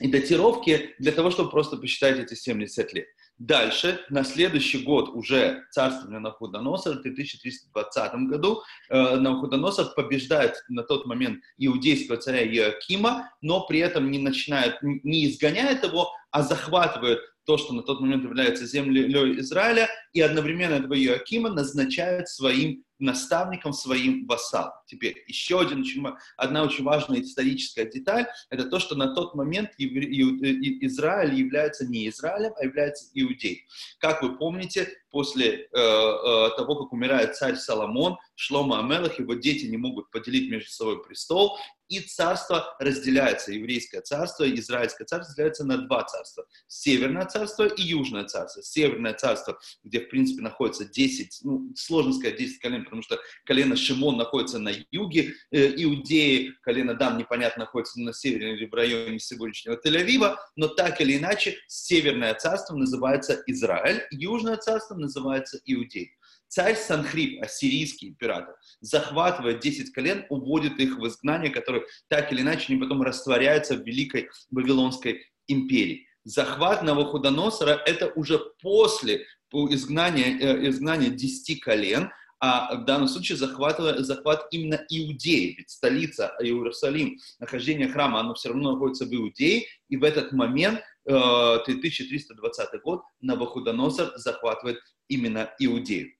и 0.00 0.08
датировки 0.08 0.94
для 0.98 1.12
того, 1.12 1.30
чтобы 1.30 1.50
просто 1.50 1.76
посчитать 1.76 2.18
эти 2.18 2.34
70 2.34 2.92
лет. 2.92 3.06
Дальше, 3.42 3.98
на 4.08 4.22
следующий 4.22 4.84
год 4.84 5.08
уже 5.08 5.64
царствование 5.72 6.20
Навуходоносора, 6.20 6.94
в 6.94 7.00
1320 7.00 8.28
году, 8.28 8.62
э, 8.88 9.16
Навуходоносор 9.16 9.94
побеждает 9.96 10.62
на 10.68 10.84
тот 10.84 11.06
момент 11.06 11.42
иудейского 11.58 12.18
царя 12.18 12.46
Иоакима, 12.46 13.32
но 13.40 13.66
при 13.66 13.80
этом 13.80 14.12
не 14.12 14.20
начинает, 14.20 14.78
не 14.82 15.26
изгоняет 15.28 15.82
его, 15.82 16.12
а 16.30 16.42
захватывает 16.42 17.18
то, 17.44 17.58
что 17.58 17.72
на 17.72 17.82
тот 17.82 18.00
момент 18.00 18.22
является 18.22 18.64
землей 18.64 19.40
Израиля, 19.40 19.88
и 20.12 20.20
одновременно 20.20 20.74
этого 20.74 20.94
Иоакима 20.94 21.48
назначает 21.48 22.28
своим 22.28 22.84
наставником, 23.02 23.72
своим 23.72 24.26
вассалом. 24.26 24.72
Теперь 24.86 25.24
еще 25.26 25.60
один 25.60 25.80
очень, 25.80 26.04
одна 26.36 26.62
очень 26.62 26.84
важная 26.84 27.20
историческая 27.20 27.84
деталь, 27.84 28.26
это 28.50 28.64
то, 28.64 28.78
что 28.78 28.94
на 28.94 29.14
тот 29.14 29.34
момент 29.34 29.70
Израиль 29.78 31.34
является 31.34 31.86
не 31.86 32.08
Израилем, 32.08 32.52
а 32.58 32.64
является 32.64 33.10
Иудеей. 33.14 33.66
Как 33.98 34.22
вы 34.22 34.36
помните, 34.36 34.88
после 35.10 35.64
э, 35.64 35.66
э, 35.72 36.50
того, 36.56 36.82
как 36.82 36.92
умирает 36.92 37.36
царь 37.36 37.56
Соломон, 37.56 38.16
Шлома 38.34 38.80
Амелах, 38.80 39.18
его 39.18 39.34
дети 39.34 39.66
не 39.66 39.76
могут 39.76 40.10
поделить 40.10 40.50
между 40.50 40.70
собой 40.70 41.02
престол, 41.02 41.58
и 41.92 42.00
царство 42.00 42.74
разделяется, 42.80 43.52
еврейское 43.52 44.00
царство, 44.00 44.50
израильское 44.50 45.04
царство 45.04 45.28
разделяется 45.28 45.64
на 45.64 45.76
два 45.76 46.04
царства. 46.04 46.46
Северное 46.66 47.26
царство 47.26 47.66
и 47.66 47.82
южное 47.82 48.24
царство. 48.24 48.62
Северное 48.62 49.12
царство, 49.12 49.58
где, 49.84 50.00
в 50.00 50.08
принципе, 50.08 50.40
находится 50.40 50.86
10, 50.86 51.40
ну, 51.42 51.70
сложно 51.76 52.14
сказать 52.14 52.38
10 52.38 52.60
колен, 52.60 52.86
потому 52.92 53.02
что 53.02 53.18
колено 53.46 53.74
Шимон 53.74 54.18
находится 54.18 54.58
на 54.58 54.70
юге 54.90 55.34
э, 55.50 55.82
Иудеи, 55.82 56.52
колено 56.60 56.92
Дам, 56.92 57.16
непонятно, 57.16 57.64
находится 57.64 57.98
на 58.00 58.12
севере 58.12 58.54
или 58.54 58.66
в 58.66 58.74
районе 58.74 59.18
сегодняшнего 59.18 59.80
Тель-Авива, 59.82 60.36
но 60.56 60.68
так 60.68 61.00
или 61.00 61.16
иначе, 61.16 61.56
Северное 61.66 62.34
царство 62.34 62.76
называется 62.76 63.42
Израиль, 63.46 64.02
Южное 64.10 64.58
царство 64.58 64.94
называется 64.94 65.58
Иудей. 65.64 66.12
Царь 66.48 66.76
Санхрип, 66.76 67.42
ассирийский 67.42 68.10
император, 68.10 68.56
захватывает 68.82 69.60
10 69.60 69.90
колен, 69.92 70.26
уводит 70.28 70.78
их 70.78 70.98
в 70.98 71.06
изгнание, 71.06 71.50
которое 71.50 71.86
так 72.08 72.30
или 72.30 72.42
иначе 72.42 72.66
они 72.68 72.78
потом 72.78 73.00
растворяются 73.00 73.74
в 73.74 73.86
великой 73.86 74.28
Вавилонской 74.50 75.24
империи. 75.46 76.06
Захват 76.24 76.82
Навуходоносора– 76.82 77.82
это 77.86 78.08
уже 78.08 78.38
после 78.60 79.26
изгнания, 79.52 80.38
э, 80.38 80.68
изгнания 80.68 81.08
10 81.08 81.60
колен, 81.60 82.10
а 82.44 82.74
в 82.74 82.84
данном 82.84 83.06
случае 83.06 83.38
захват, 83.38 83.78
захват 83.98 84.48
именно 84.50 84.84
Иудеи, 84.90 85.54
ведь 85.56 85.70
столица 85.70 86.34
Иерусалим, 86.40 87.16
нахождение 87.38 87.88
храма, 87.88 88.18
оно 88.18 88.34
все 88.34 88.48
равно 88.48 88.72
находится 88.72 89.04
в 89.04 89.14
Иудее, 89.14 89.66
и 89.88 89.96
в 89.96 90.02
этот 90.02 90.32
момент, 90.32 90.80
1320 91.04 92.68
э, 92.74 92.78
год, 92.80 93.02
Навуходоносор 93.20 94.14
захватывает 94.16 94.80
именно 95.06 95.54
Иудею. 95.60 96.10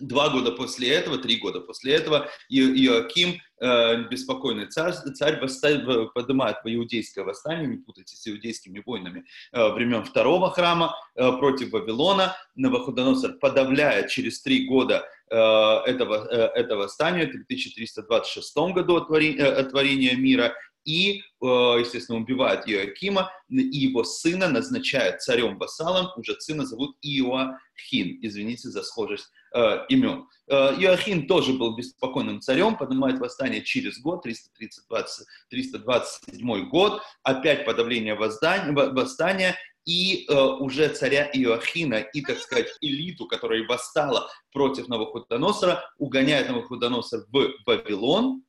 Два 0.00 0.28
года 0.28 0.52
после 0.52 0.90
этого, 0.90 1.18
три 1.18 1.36
года 1.36 1.60
после 1.60 1.94
этого, 1.94 2.28
Иоаким, 2.48 3.40
э, 3.60 4.02
беспокойный 4.08 4.66
царь, 4.66 4.92
царь 5.14 5.40
восстает, 5.40 6.12
поднимает 6.12 6.62
по 6.62 6.74
иудейское 6.74 7.24
восстание, 7.24 7.66
не 7.68 7.76
путайте 7.78 8.16
с 8.16 8.26
иудейскими 8.26 8.82
войнами, 8.84 9.24
э, 9.52 9.68
времен 9.72 10.04
второго 10.04 10.50
храма 10.50 10.94
э, 11.14 11.30
против 11.38 11.70
Вавилона. 11.70 12.36
Навуходоносор 12.56 13.34
подавляет 13.34 14.08
через 14.08 14.42
три 14.42 14.66
года 14.66 15.06
э, 15.30 15.36
этого, 15.36 16.26
э, 16.30 16.50
это 16.54 16.76
восстание, 16.76 17.26
в 17.26 17.30
1326 17.30 18.56
году 18.74 18.96
от 18.96 19.06
творения 19.06 20.16
мира, 20.16 20.54
и, 20.84 21.20
э, 21.20 21.46
естественно, 21.80 22.18
убивает 22.18 22.68
Иоакима, 22.68 23.30
и 23.48 23.78
его 23.78 24.04
сына 24.04 24.48
назначает 24.48 25.22
царем-вассалом, 25.22 26.08
уже 26.16 26.38
сына 26.40 26.66
зовут 26.66 26.96
Иоахин, 27.02 28.18
извините 28.22 28.68
за 28.68 28.82
схожесть 28.82 29.30
э, 29.54 29.86
имен. 29.88 30.26
Э, 30.48 30.74
Иоахин 30.78 31.26
тоже 31.26 31.54
был 31.54 31.76
беспокойным 31.76 32.40
царем, 32.40 32.76
поднимает 32.76 33.18
восстание 33.18 33.62
через 33.62 34.00
год, 34.00 34.22
330, 34.22 35.26
327 35.50 36.68
год, 36.68 37.02
опять 37.22 37.64
подавление 37.64 38.14
восстания, 38.14 39.56
и 39.84 40.26
э, 40.28 40.34
уже 40.34 40.88
царя 40.88 41.28
Иоахина 41.32 41.96
и, 41.96 42.22
так 42.22 42.38
сказать, 42.38 42.68
элиту, 42.80 43.26
которая 43.26 43.66
восстала 43.66 44.30
против 44.52 44.88
Навуходоносора, 44.88 45.84
угоняет 45.98 46.48
Навуходоносор 46.48 47.26
в 47.30 47.52
Вавилон, 47.66 48.43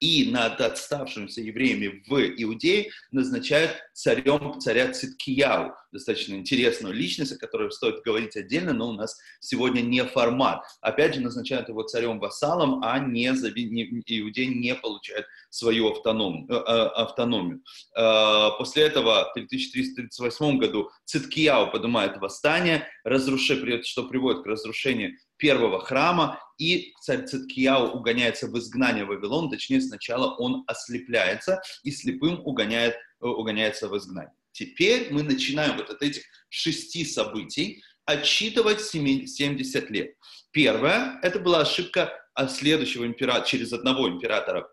и 0.00 0.30
над 0.30 0.60
отставшимися 0.60 1.40
евреями 1.40 2.02
в 2.08 2.42
Иудее 2.42 2.90
назначают 3.12 3.72
царем 3.92 4.60
царя 4.60 4.92
Циткияу, 4.92 5.72
достаточно 5.92 6.34
интересную 6.34 6.94
личность, 6.94 7.32
о 7.32 7.38
которой 7.38 7.70
стоит 7.70 8.02
говорить 8.02 8.36
отдельно, 8.36 8.72
но 8.72 8.90
у 8.90 8.92
нас 8.92 9.16
сегодня 9.40 9.80
не 9.80 10.04
формат. 10.04 10.62
Опять 10.80 11.14
же, 11.14 11.20
назначают 11.20 11.68
его 11.68 11.82
царем-вассалом, 11.82 12.82
а 12.84 12.98
не, 12.98 13.28
не 13.28 14.20
Иудей 14.20 14.46
не 14.46 14.74
получает 14.74 15.26
свою 15.50 15.90
автоном, 15.92 16.46
э, 16.50 16.54
э, 16.54 16.56
автономию. 16.56 17.62
Э, 17.96 18.50
после 18.58 18.84
этого 18.84 19.30
в 19.30 19.32
1338 19.32 20.58
году 20.58 20.90
Циткияу 21.04 21.70
поднимает 21.70 22.18
восстание, 22.18 22.88
разрушив, 23.04 23.84
что 23.86 24.04
приводит 24.04 24.42
к 24.42 24.46
разрушению 24.46 25.12
первого 25.44 25.78
храма, 25.78 26.40
и 26.56 26.94
царь 27.02 27.26
Циткияу 27.26 27.88
угоняется 27.98 28.46
в 28.46 28.58
изгнание 28.58 29.04
в 29.04 29.08
Вавилон, 29.08 29.50
точнее 29.50 29.82
сначала 29.82 30.34
он 30.36 30.64
ослепляется 30.66 31.60
и 31.82 31.90
слепым 31.90 32.40
угоняет, 32.46 32.94
э, 32.94 33.26
угоняется 33.26 33.88
в 33.88 33.96
изгнание. 33.98 34.32
Теперь 34.52 35.12
мы 35.12 35.22
начинаем 35.22 35.76
вот 35.76 35.90
от 35.90 36.00
этих 36.02 36.22
шести 36.48 37.04
событий 37.04 37.82
отсчитывать 38.06 38.80
70 38.80 39.90
лет. 39.90 40.14
Первое, 40.50 41.18
это 41.22 41.38
была 41.40 41.60
ошибка 41.60 42.10
следующего 42.48 43.04
императора, 43.04 43.44
через 43.44 43.74
одного 43.74 44.08
императора 44.08 44.66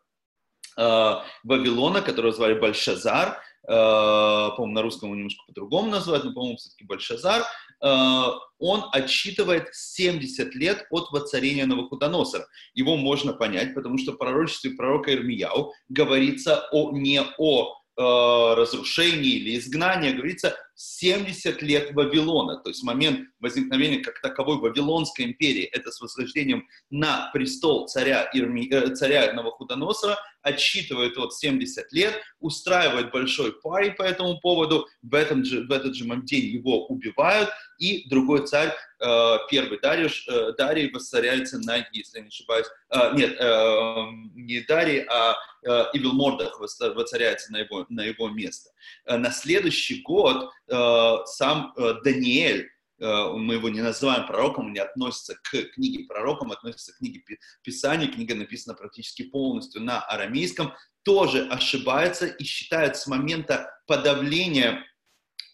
э, 0.77 1.15
Вавилона, 1.43 2.01
которого 2.01 2.31
звали 2.31 2.57
Большазар, 2.57 3.41
по-моему, 3.71 4.73
на 4.73 4.81
русском 4.81 5.09
его 5.09 5.15
немножко 5.15 5.43
по-другому 5.47 5.89
называют, 5.89 6.25
но, 6.25 6.33
по-моему, 6.33 6.57
все-таки 6.57 6.83
Большазар, 6.83 7.43
Э, 7.81 8.25
он 8.59 8.85
отсчитывает 8.91 9.69
70 9.73 10.53
лет 10.55 10.85
от 10.91 11.11
воцарения 11.11 11.65
Навуходоносора. 11.65 12.47
Его 12.73 12.95
можно 12.95 13.33
понять, 13.33 13.73
потому 13.73 13.97
что 13.97 14.11
в 14.13 14.17
пророчестве 14.17 14.71
пророка 14.71 15.13
Ирмияу 15.13 15.73
говорится 15.89 16.67
о, 16.71 16.91
не 16.91 17.21
о 17.21 17.73
э, 17.97 18.55
разрушении 18.55 19.31
или 19.31 19.57
изгнании, 19.57 20.11
а 20.11 20.15
говорится 20.15 20.55
70 20.75 21.61
лет 21.61 21.93
Вавилона, 21.93 22.57
то 22.57 22.69
есть 22.69 22.83
момент 22.83 23.29
возникновения 23.39 23.99
как 23.99 24.21
таковой 24.21 24.57
Вавилонской 24.57 25.25
империи, 25.25 25.63
это 25.63 25.91
с 25.91 26.01
восхождением 26.01 26.67
на 26.89 27.29
престол 27.33 27.87
царя, 27.87 28.29
Ирми, 28.33 28.67
э, 28.71 28.95
царя 28.95 29.31
Навуходоносора, 29.33 30.17
отсчитывает 30.41 31.17
вот 31.17 31.35
70 31.35 31.91
лет, 31.91 32.19
устраивает 32.39 33.11
большой 33.11 33.51
пари 33.61 33.91
по 33.91 34.01
этому 34.01 34.39
поводу, 34.39 34.87
в, 35.03 35.13
этом 35.13 35.45
же, 35.45 35.67
в 35.67 35.71
этот 35.71 35.95
же 35.95 36.05
день 36.23 36.45
его 36.45 36.87
убивают, 36.87 37.49
и 37.77 38.07
другой 38.09 38.47
царь, 38.47 38.73
э, 38.99 39.37
первый 39.49 39.79
Дарий, 39.79 40.09
э, 40.27 40.53
Дарий 40.57 40.91
воцаряется 40.91 41.59
на, 41.59 41.85
если 41.91 42.17
я 42.17 42.23
не 42.23 42.29
ошибаюсь, 42.29 42.67
нет, 43.13 43.39
не 44.35 44.59
Дарий, 44.67 45.05
а 45.09 45.35
Ивилмордах 45.93 46.59
воцаряется 46.59 47.51
на 47.51 47.59
его, 47.59 47.85
на 47.89 48.01
его 48.01 48.29
место. 48.29 48.71
На 49.05 49.31
следующий 49.31 50.01
год 50.01 50.51
сам 51.25 51.73
э, 51.75 51.95
Даниэль, 52.03 52.69
мы 52.99 53.55
его 53.55 53.69
не 53.69 53.81
называем 53.81 54.27
пророком, 54.27 54.67
он 54.67 54.73
не 54.73 54.79
относится 54.79 55.33
к 55.33 55.73
книге 55.73 56.05
пророкам, 56.05 56.51
относится 56.51 56.93
к 56.93 56.97
книге 56.97 57.23
Писания, 57.63 58.07
книга 58.07 58.35
написана 58.35 58.77
практически 58.77 59.23
полностью 59.23 59.81
на 59.81 60.01
арамейском, 60.01 60.73
тоже 61.01 61.47
ошибается 61.47 62.27
и 62.27 62.43
считает 62.43 62.97
с 62.97 63.07
момента 63.07 63.73
подавления 63.87 64.85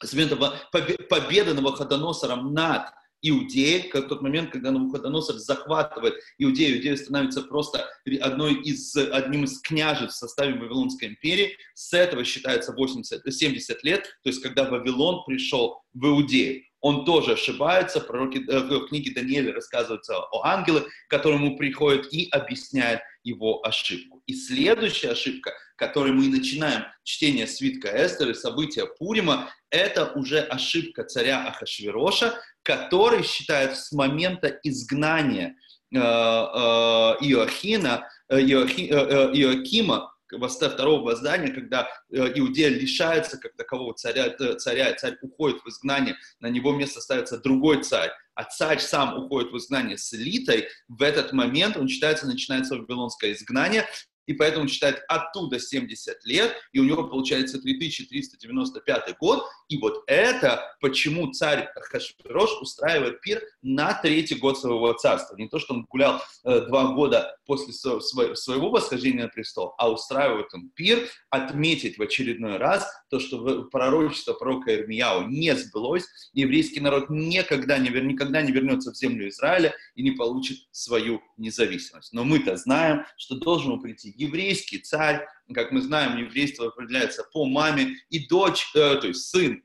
с 0.04 0.14
момента 0.14 0.60
победы 0.72 1.54
Навуходоносором 1.54 2.54
над 2.54 2.90
Иудеи, 3.22 3.90
как 3.90 4.08
тот 4.08 4.22
момент, 4.22 4.52
когда 4.52 4.72
Навуходоносор 4.72 5.38
захватывает 5.38 6.16
Иудею, 6.38 6.78
Иудея 6.78 6.96
становится 6.96 7.42
просто 7.42 7.90
одной 8.22 8.56
из, 8.62 8.96
одним 8.96 9.46
из 9.46 9.60
княжеств 9.62 10.16
в 10.16 10.20
составе 10.20 10.54
Вавилонской 10.54 11.10
империи. 11.10 11.58
С 11.74 11.94
этого 11.94 12.24
считается 12.24 12.74
80, 12.74 13.34
70 13.34 13.84
лет, 13.84 14.04
то 14.24 14.30
есть 14.30 14.42
когда 14.42 14.70
Вавилон 14.70 15.24
пришел 15.26 15.82
в 15.94 16.06
Иудею. 16.06 16.64
Он 16.80 17.06
тоже 17.06 17.34
ошибается, 17.34 18.00
пророки, 18.00 18.44
э, 18.48 18.60
в 18.60 18.88
книге 18.88 19.12
Даниэля 19.12 19.54
рассказывается 19.54 20.20
о 20.20 20.46
ангеле, 20.46 20.84
которому 21.10 21.58
приходит 21.58 22.14
и 22.14 22.30
объясняет 22.30 23.02
его 23.24 23.66
ошибку. 23.66 24.22
И 24.28 24.34
следующая 24.34 25.10
ошибка, 25.10 25.54
которой 25.78 26.12
мы 26.12 26.28
начинаем 26.28 26.86
чтение 27.04 27.48
свитка 27.48 27.88
Эстер 27.88 28.32
и 28.32 28.34
события 28.34 28.86
Пурима, 28.86 29.50
это 29.70 30.12
уже 30.14 30.40
ошибка 30.40 31.04
царя 31.04 31.48
Ахашвероша, 31.48 32.40
который 32.64 33.24
считает 33.24 33.78
с 33.78 33.92
момента 33.92 34.60
изгнания 34.64 35.56
э, 35.94 35.98
э, 35.98 36.00
Иоахина, 36.00 38.10
э, 38.28 38.42
Иоахи, 38.42 38.90
Иоакима, 38.90 40.14
второго 40.30 41.04
воздания, 41.04 41.54
когда 41.54 41.88
Иудея 42.10 42.70
лишается 42.70 43.38
как 43.38 43.56
такового 43.56 43.94
царя, 43.94 44.36
царя, 44.58 44.94
царь 44.96 45.18
уходит 45.22 45.62
в 45.64 45.70
изгнание, 45.70 46.18
на 46.42 46.48
него 46.48 46.74
место 46.74 47.00
ставится 47.00 47.38
другой 47.38 47.84
царь, 47.84 48.12
а 48.36 48.44
царь 48.44 48.80
сам 48.80 49.18
уходит 49.18 49.52
в 49.52 49.58
изгнание 49.58 49.98
с 49.98 50.14
элитой, 50.14 50.68
в 50.90 51.02
этот 51.02 51.32
момент 51.32 51.78
он 51.78 51.88
считается, 51.88 52.28
начинается 52.28 52.76
вавилонское 52.76 53.32
изгнание, 53.32 53.86
и 54.28 54.34
поэтому 54.34 54.68
считает 54.68 55.04
оттуда 55.08 55.60
70 55.60 56.26
лет, 56.26 56.56
и 56.74 56.80
у 56.80 56.84
него 56.84 57.06
получается 57.06 57.60
3395 57.60 59.18
год, 59.18 59.44
и 59.70 59.78
вот 59.78 60.04
это, 60.08 60.76
почему 60.82 61.32
царь 61.32 61.70
Хашвирош 61.76 62.62
устраивает 62.62 63.22
пир 63.22 63.42
на 63.62 63.94
третий 63.94 64.36
год 64.36 64.60
своего 64.60 64.94
царства. 64.94 65.36
Не 65.36 65.48
то, 65.48 65.60
что 65.60 65.74
он 65.74 65.86
гулял 65.90 66.22
э, 66.44 66.62
два 66.68 66.94
года 66.94 67.38
после 67.46 67.74
своего, 67.74 68.36
своего 68.36 68.70
восхождения 68.70 69.24
на 69.24 69.30
престол, 69.30 69.74
а 69.78 69.90
устраивает 69.90 70.54
он 70.54 70.70
пир, 70.70 71.08
отметить 71.30 71.98
в 71.98 72.02
очередной 72.02 72.58
раз 72.58 72.88
то, 73.10 73.20
что 73.20 73.64
пророчество 73.64 74.34
пророка 74.34 74.76
Ирмияу 74.76 75.28
не 75.28 75.56
сбылось, 75.56 76.06
еврейский 76.34 76.82
народ 76.82 77.10
никогда 77.10 77.78
не, 77.78 77.90
никогда 77.90 78.42
не 78.42 78.52
вернется 78.52 78.92
в 78.92 78.98
землю 78.98 79.30
Израиля 79.30 79.74
и 79.96 80.04
не 80.04 80.12
получит 80.12 80.60
свою 80.72 81.22
независимость. 81.38 82.14
Но 82.14 82.24
мы-то 82.24 82.58
знаем, 82.58 83.06
что 83.18 83.36
должен 83.36 83.80
прийти 83.80 84.14
еврейский 84.18 84.80
царь, 84.80 85.26
как 85.54 85.72
мы 85.72 85.82
знаем, 85.82 86.18
еврейство 86.18 86.68
определяется 86.68 87.24
по 87.32 87.46
маме, 87.46 87.96
и 88.10 88.28
дочь, 88.28 88.70
э, 88.76 88.98
то 88.98 89.08
есть 89.08 89.30
сын, 89.30 89.64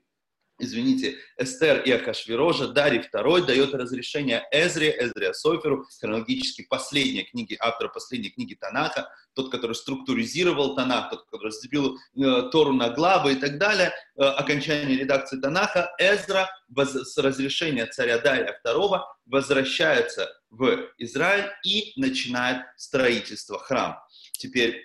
извините, 0.59 1.17
Эстер 1.37 1.81
и 1.81 1.91
Ахашвирожа, 1.91 2.67
Дарий 2.67 2.99
II 2.99 3.45
дает 3.45 3.73
разрешение 3.73 4.43
Эзре, 4.51 4.95
Эзре 4.99 5.33
Соферу, 5.33 5.85
хронологически 5.99 6.65
последней 6.69 7.23
книги, 7.23 7.57
автора 7.59 7.89
последней 7.89 8.29
книги 8.29 8.55
Танаха, 8.55 9.09
тот, 9.33 9.51
который 9.51 9.73
структуризировал 9.73 10.75
Танах, 10.75 11.09
тот, 11.09 11.25
который 11.25 11.47
разделил 11.47 11.97
э, 12.15 12.49
Тору 12.51 12.73
на 12.73 12.89
главы 12.89 13.33
и 13.33 13.35
так 13.35 13.57
далее, 13.57 13.91
э, 14.15 14.21
окончание 14.23 14.97
редакции 14.97 15.39
Танаха, 15.39 15.91
Эзра 15.99 16.49
воз, 16.69 16.93
с 16.93 17.17
разрешения 17.17 17.85
царя 17.87 18.19
Дария 18.19 18.59
II 18.65 19.01
возвращается 19.25 20.29
в 20.49 20.87
Израиль 20.99 21.49
и 21.65 21.93
начинает 21.95 22.63
строительство 22.77 23.57
храма. 23.57 24.02
Теперь 24.37 24.81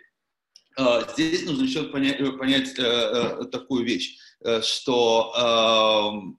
э, 0.76 1.02
здесь 1.12 1.44
нужно 1.44 1.64
еще 1.64 1.84
понять, 1.84 2.20
э, 2.20 2.32
понять 2.32 2.78
э, 2.78 2.82
э, 2.82 3.44
такую 3.46 3.84
вещь, 3.84 4.16
что 4.62 5.32
эм, 5.36 6.38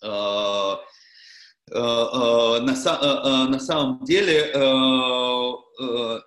на, 0.00 0.80
на 3.46 3.60
самом 3.60 4.04
деле 4.04 4.52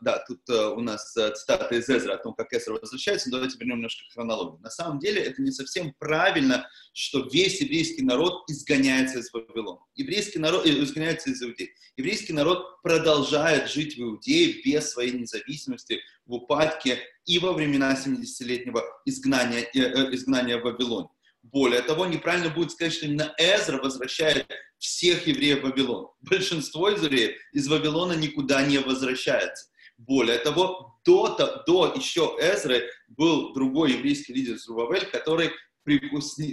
да, 0.02 0.24
тут 0.28 0.48
э, 0.50 0.68
у 0.68 0.80
нас 0.80 1.16
э, 1.18 1.34
цитата 1.34 1.76
из 1.76 1.90
Эзра 1.90 2.14
о 2.14 2.18
том, 2.18 2.34
как 2.34 2.54
Эзра 2.54 2.74
возвращается, 2.74 3.30
но 3.30 3.38
давайте 3.38 3.58
вернем 3.58 3.78
немножко 3.78 4.04
хронологию. 4.14 4.62
На 4.62 4.70
самом 4.70 5.00
деле 5.00 5.22
это 5.22 5.42
не 5.42 5.52
совсем 5.52 5.94
правильно, 6.00 6.70
что 6.94 7.28
весь 7.28 7.60
еврейский 7.60 8.04
народ 8.04 8.50
изгоняется 8.50 9.20
из 9.20 9.32
Вавилона. 9.34 9.80
Еврейский 9.96 10.40
народ 10.40 10.66
изгоняется 10.66 11.32
из 11.32 11.44
Иудеи. 11.44 11.74
Еврейский 11.98 12.34
народ 12.34 12.82
продолжает 12.82 13.70
жить 13.70 13.98
в 13.98 14.02
Иудее 14.02 14.62
без 14.64 14.90
своей 14.90 15.12
независимости, 15.12 16.00
в 16.26 16.34
упадке 16.34 17.00
и 17.26 17.38
во 17.40 17.52
времена 17.52 17.94
70-летнего 17.94 18.84
изгнания, 19.06 19.64
изгнания 19.74 20.58
в 20.58 20.64
Вавилоне. 20.64 21.10
Более 21.44 21.82
того, 21.82 22.06
неправильно 22.06 22.50
будет 22.50 22.72
сказать, 22.72 22.94
что 22.94 23.06
именно 23.08 23.34
Эзра 23.38 23.82
возвращает 23.82 24.46
всех 24.78 25.26
евреев 25.28 25.62
в 25.62 25.64
Вавилон. 25.64 26.10
Большинство 26.22 26.90
евреев 26.90 27.36
из 27.54 27.68
Вавилона 27.68 28.14
никуда 28.14 28.66
не 28.66 28.78
возвращается. 28.78 29.68
Более 29.98 30.40
того, 30.40 31.00
до, 31.06 31.36
до 31.66 31.94
еще 31.96 32.36
Эзры 32.40 32.90
был 33.08 33.54
другой 33.54 33.94
еврейский 33.94 34.34
лидер 34.34 34.58
Зрубавель, 34.58 35.06
который 35.06 35.52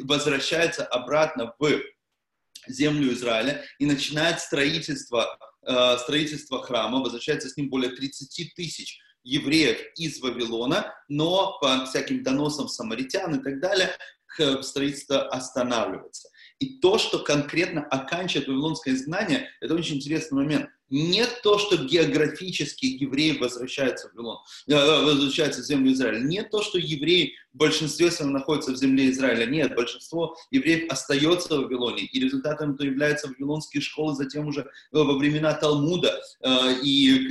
возвращается 0.04 0.84
обратно 0.84 1.54
в 1.58 1.80
землю 2.66 3.12
Израиля 3.12 3.64
и 3.78 3.86
начинает 3.86 4.40
строительство, 4.40 5.38
э, 5.66 5.98
строительство 5.98 6.62
храма, 6.62 7.00
возвращается 7.00 7.48
с 7.48 7.56
ним 7.56 7.70
более 7.70 7.90
30 7.90 8.54
тысяч 8.54 8.98
евреев 9.22 9.78
из 9.96 10.20
Вавилона, 10.20 10.94
но 11.08 11.58
по 11.60 11.84
всяким 11.86 12.22
доносам 12.22 12.68
самаритян 12.68 13.38
и 13.38 13.42
так 13.42 13.60
далее 13.60 13.90
строительство 14.62 15.28
останавливается. 15.28 16.28
И 16.58 16.80
то, 16.80 16.98
что 16.98 17.20
конкретно 17.20 17.82
оканчивает 17.82 18.48
вавилонское 18.48 18.94
изгнание, 18.94 19.48
это 19.60 19.74
очень 19.74 19.96
интересный 19.96 20.36
момент. 20.36 20.70
Не 20.90 21.26
то, 21.42 21.58
что 21.58 21.76
географически 21.76 22.86
евреи 22.86 23.36
возвращаются 23.36 24.08
в 24.08 24.14
Вавилон, 24.14 24.38
э, 24.68 24.72
э, 24.72 25.04
возвращаются 25.04 25.60
в 25.60 25.64
землю 25.64 25.92
Израиля. 25.92 26.20
Не 26.20 26.42
то, 26.42 26.62
что 26.62 26.78
евреи 26.78 27.34
в 27.52 27.58
большинстве 27.58 28.10
своем 28.10 28.32
находятся 28.32 28.72
в 28.72 28.76
земле 28.76 29.10
Израиля. 29.10 29.44
Нет, 29.44 29.74
большинство 29.74 30.34
евреев 30.50 30.90
остается 30.90 31.58
в 31.58 31.64
Вавилоне. 31.64 32.04
И 32.04 32.20
результатом 32.20 32.72
этого 32.72 32.86
являются 32.86 33.28
вавилонские 33.28 33.82
школы 33.82 34.14
затем 34.14 34.48
уже 34.48 34.62
э, 34.62 34.66
во 34.92 35.18
времена 35.18 35.52
Талмуда. 35.52 36.18
И 36.82 37.28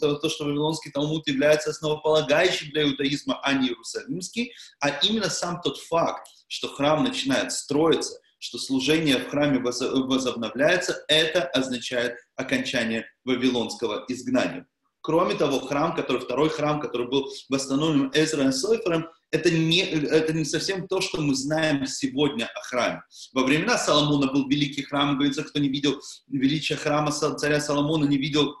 то, 0.00 0.28
что 0.28 0.44
вавилонский 0.44 0.90
Талмуд 0.90 1.28
является 1.28 1.70
основополагающим 1.70 2.70
для 2.70 2.82
иудаизма, 2.82 3.40
а 3.42 3.52
не 3.52 3.68
иерусалимский. 3.68 4.52
А 4.80 4.88
именно 4.88 5.30
сам 5.30 5.60
тот 5.62 5.78
факт, 5.78 6.26
что 6.48 6.68
храм 6.68 7.04
начинает 7.04 7.52
строиться, 7.52 8.18
что 8.38 8.58
служение 8.58 9.18
в 9.18 9.28
храме 9.28 9.58
возобновляется, 9.58 11.04
это 11.08 11.44
означает 11.44 12.16
окончание 12.36 13.06
вавилонского 13.24 14.04
изгнания. 14.08 14.66
Кроме 15.00 15.34
того, 15.34 15.60
храм, 15.60 15.94
который, 15.94 16.20
второй 16.20 16.48
храм, 16.48 16.80
который 16.80 17.08
был 17.08 17.30
восстановлен 17.48 18.10
Эзра 18.12 18.48
и 18.48 18.52
Сойфером, 18.52 19.08
это 19.30 19.50
не, 19.50 19.82
это 19.82 20.32
не 20.32 20.44
совсем 20.44 20.88
то, 20.88 21.00
что 21.00 21.20
мы 21.20 21.34
знаем 21.34 21.86
сегодня 21.86 22.46
о 22.46 22.60
храме. 22.62 23.02
Во 23.32 23.44
времена 23.44 23.78
Соломона 23.78 24.32
был 24.32 24.48
великий 24.48 24.82
храм, 24.82 25.14
говорится, 25.14 25.44
кто 25.44 25.60
не 25.60 25.68
видел 25.68 26.00
величия 26.26 26.76
храма 26.76 27.12
царя 27.12 27.60
Соломона, 27.60 28.04
не 28.04 28.16
видел 28.16 28.56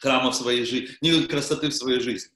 храма 0.00 0.32
в 0.32 0.36
своей 0.36 0.64
жизни, 0.64 0.96
не 1.00 1.10
видел 1.10 1.28
красоты 1.28 1.68
в 1.68 1.74
своей 1.74 2.00
жизни 2.00 2.30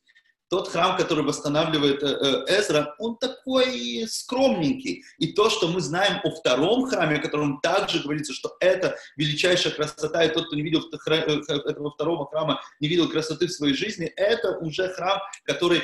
тот 0.48 0.68
храм, 0.68 0.96
который 0.96 1.24
восстанавливает 1.24 2.02
э, 2.02 2.06
э, 2.06 2.58
Эзра, 2.58 2.94
он 2.98 3.16
такой 3.16 4.06
скромненький. 4.08 5.04
И 5.18 5.32
то, 5.32 5.50
что 5.50 5.68
мы 5.68 5.80
знаем 5.80 6.20
о 6.22 6.30
втором 6.30 6.86
храме, 6.86 7.16
о 7.16 7.22
котором 7.22 7.60
также 7.60 8.00
говорится, 8.00 8.32
что 8.32 8.56
это 8.60 8.96
величайшая 9.16 9.72
красота, 9.72 10.24
и 10.24 10.32
тот, 10.32 10.46
кто 10.46 10.56
не 10.56 10.62
видел 10.62 10.82
э, 10.82 11.14
этого 11.14 11.90
второго 11.90 12.28
храма, 12.28 12.60
не 12.80 12.88
видел 12.88 13.08
красоты 13.08 13.46
в 13.46 13.52
своей 13.52 13.74
жизни, 13.74 14.06
это 14.06 14.58
уже 14.58 14.88
храм, 14.90 15.20
который 15.44 15.82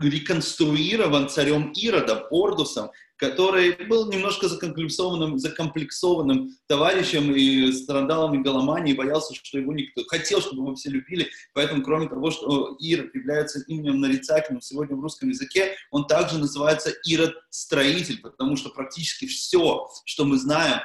реконструирован 0.00 1.28
царем 1.28 1.72
Иродом, 1.72 2.24
Ордусом, 2.30 2.90
который 3.22 3.76
был 3.86 4.10
немножко 4.10 4.48
закомплексованным, 4.48 5.38
закомплексованным 5.38 6.50
товарищем 6.66 7.32
и 7.32 7.70
страдал 7.70 8.34
мегаломанией, 8.34 8.96
боялся, 8.96 9.32
что 9.32 9.58
его 9.58 9.72
никто... 9.72 10.02
Хотел, 10.08 10.40
чтобы 10.40 10.62
его 10.62 10.74
все 10.74 10.90
любили, 10.90 11.30
поэтому, 11.54 11.84
кроме 11.84 12.08
того, 12.08 12.32
что 12.32 12.76
Ирод 12.80 13.14
является 13.14 13.60
именем 13.68 14.00
нарицательным 14.00 14.60
сегодня 14.60 14.96
в 14.96 15.00
русском 15.00 15.28
языке, 15.28 15.76
он 15.92 16.08
также 16.08 16.36
называется 16.36 16.90
Ирод-строитель, 17.04 18.20
потому 18.20 18.56
что 18.56 18.70
практически 18.70 19.26
все, 19.26 19.88
что 20.04 20.24
мы 20.24 20.36
знаем, 20.36 20.80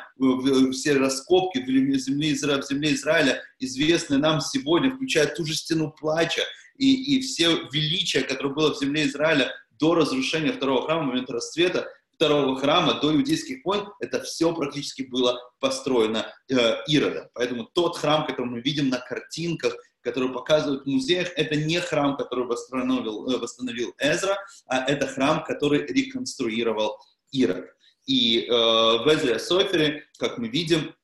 все 0.74 0.94
раскопки 0.94 1.58
в 1.58 2.00
земле, 2.00 2.34
Изра... 2.34 2.62
в 2.62 2.68
земле 2.68 2.94
Израиля, 2.94 3.42
известны 3.58 4.20
нам 4.20 4.42
сегодня, 4.42 4.94
включая 4.94 5.26
ту 5.26 5.44
же 5.44 5.56
стену 5.56 5.90
плача, 5.90 6.44
и, 6.78 7.16
и 7.16 7.22
все 7.22 7.68
величие, 7.74 8.22
которое 8.22 8.54
было 8.54 8.76
в 8.76 8.80
земле 8.80 9.08
Израиля 9.08 9.52
до 9.80 9.96
разрушения 9.96 10.52
второго 10.52 10.86
храма, 10.86 11.04
в 11.04 11.08
момент 11.08 11.30
расцвета, 11.30 11.88
второго 12.18 12.60
храма 12.60 13.00
до 13.00 13.16
иудейских 13.16 13.64
войн, 13.64 13.88
это 14.00 14.22
все 14.24 14.54
практически 14.54 15.04
было 15.04 15.40
построено 15.60 16.26
э, 16.50 16.84
Иродом. 16.88 17.28
Поэтому 17.34 17.66
тот 17.66 17.96
храм, 17.98 18.26
который 18.26 18.48
мы 18.48 18.62
видим 18.62 18.90
на 18.90 18.98
картинках, 18.98 19.76
который 20.02 20.34
показывают 20.34 20.84
в 20.84 20.88
музеях, 20.88 21.30
это 21.36 21.56
не 21.56 21.80
храм, 21.80 22.18
который 22.18 22.46
восстановил, 22.46 23.30
э, 23.30 23.38
восстановил 23.38 23.94
Эзра, 24.00 24.38
а 24.66 24.84
это 24.86 25.06
храм, 25.08 25.44
который 25.44 25.86
реконструировал 25.86 26.98
Ирод. 27.32 27.68
И 28.08 28.46
э, 28.46 28.52
в 28.52 29.08
Эзре 29.14 29.38
Софере, 29.38 30.06
как 30.18 30.40
мы 30.40 30.48
видим, 30.48 30.96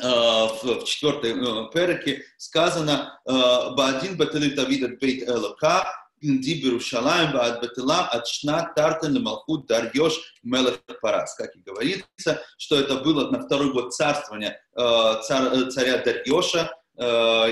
э, 0.00 0.02
в, 0.02 0.84
четвертой 0.84 1.32
э, 1.32 1.70
переке 1.72 2.24
сказано 2.38 3.20
«Баадин 3.26 4.16
бателит 4.16 4.54
Давид 4.54 4.98
бейт 5.00 5.28
Элока, 5.28 5.92
инди 6.20 6.62
Берушалаем 6.62 7.32
баад 7.32 7.62
бетела 7.62 8.06
от 8.06 8.26
шна 8.26 8.72
тартен 8.74 9.14
лемалхут 9.14 9.66
дарьеш 9.66 10.14
мелех 10.42 10.80
парас». 11.00 11.34
Как 11.34 11.54
и 11.56 11.60
говорится, 11.60 12.42
что 12.58 12.78
это 12.78 12.96
было 12.96 13.30
на 13.30 13.42
второй 13.42 13.72
год 13.72 13.94
царствования 13.94 14.60
царя, 14.74 15.70
царя 15.70 15.98
Дарьеша, 15.98 16.72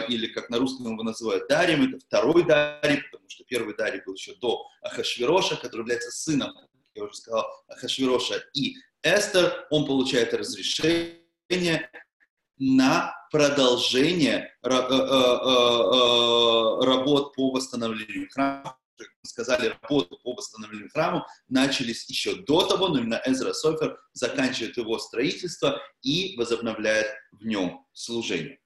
или 0.08 0.26
как 0.28 0.48
на 0.48 0.58
русском 0.58 0.92
его 0.92 1.02
называют 1.02 1.48
Дарием, 1.48 1.88
это 1.88 1.98
второй 1.98 2.44
Дарий, 2.44 3.02
потому 3.10 3.28
что 3.28 3.44
первый 3.44 3.76
Дарий 3.76 4.00
был 4.04 4.14
еще 4.14 4.34
до 4.36 4.66
Ахашвироша, 4.82 5.56
который 5.56 5.82
является 5.82 6.10
сыном 6.10 6.52
я 6.94 7.04
уже 7.04 7.14
сказал, 7.14 7.46
Хашвироша 7.68 8.42
и 8.54 8.76
Эстер, 9.02 9.66
он 9.70 9.86
получает 9.86 10.32
разрешение 10.32 11.90
на 12.58 13.14
продолжение 13.34 14.52
э, 14.62 14.68
э, 14.68 14.70
э, 14.70 14.84
работ 16.86 17.34
по 17.34 17.50
восстановлению 17.50 18.28
храма. 18.30 18.78
Как 18.96 19.08
мы 19.08 19.28
сказали, 19.28 19.74
работы 19.82 20.14
по 20.22 20.34
восстановлению 20.34 20.88
храма 20.90 21.26
начались 21.48 22.08
еще 22.08 22.36
до 22.36 22.64
того, 22.64 22.90
но 22.90 23.00
именно 23.00 23.20
Эзра 23.26 23.52
Софер 23.52 23.98
заканчивает 24.12 24.76
его 24.76 25.00
строительство 25.00 25.82
и 26.02 26.36
возобновляет 26.38 27.08
в 27.32 27.44
нем 27.44 27.84
служение. 27.92 28.60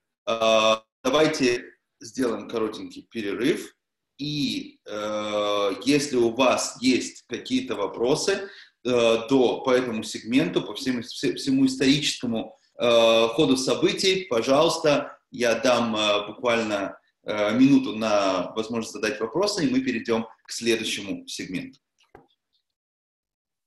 Давайте 1.03 1.65
сделаем 1.99 2.47
коротенький 2.47 3.07
перерыв. 3.09 3.73
И 4.19 4.79
э, 4.85 5.71
если 5.83 6.17
у 6.17 6.29
вас 6.29 6.77
есть 6.79 7.23
какие-то 7.27 7.73
вопросы 7.75 8.33
э, 8.33 8.47
до, 8.83 9.61
по 9.61 9.71
этому 9.71 10.03
сегменту, 10.03 10.61
по 10.61 10.75
всему, 10.75 11.01
всему 11.01 11.65
историческому 11.65 12.58
ходу 12.79 13.57
событий, 13.57 14.25
пожалуйста, 14.29 15.17
я 15.31 15.55
дам 15.55 15.95
э, 15.95 16.27
буквально 16.27 16.97
э, 17.23 17.53
минуту 17.57 17.95
на 17.95 18.51
возможность 18.55 18.93
задать 18.93 19.19
вопросы, 19.19 19.65
и 19.65 19.69
мы 19.69 19.81
перейдем 19.81 20.25
к 20.45 20.51
следующему 20.51 21.27
сегменту 21.27 21.79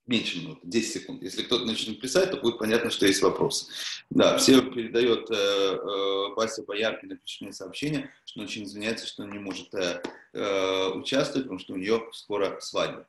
меньше 0.06 0.38
минуты, 0.38 0.60
10 0.64 0.92
секунд. 0.92 1.22
Если 1.22 1.42
кто-то 1.42 1.64
начнет 1.64 2.00
писать, 2.00 2.30
то 2.30 2.36
будет 2.36 2.58
понятно, 2.58 2.90
что 2.90 3.06
есть 3.06 3.22
вопросы. 3.22 3.66
Да, 4.10 4.36
все 4.36 4.60
передает 4.60 5.30
э, 5.30 5.34
э, 5.34 6.34
Вася 6.34 6.62
Боярки, 6.64 7.06
напишет 7.06 7.40
мне 7.40 7.52
сообщение, 7.52 8.10
что 8.24 8.40
он 8.40 8.46
очень 8.46 8.64
извиняется, 8.64 9.06
что 9.06 9.22
он 9.22 9.30
не 9.30 9.38
может 9.38 9.72
э, 9.74 10.02
э, 10.32 10.88
участвовать, 10.90 11.44
потому 11.44 11.60
что 11.60 11.74
у 11.74 11.76
нее 11.76 12.08
скоро 12.12 12.58
свадьба. 12.60 13.06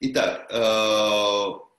Итак, 0.00 0.46
э, 0.50 1.73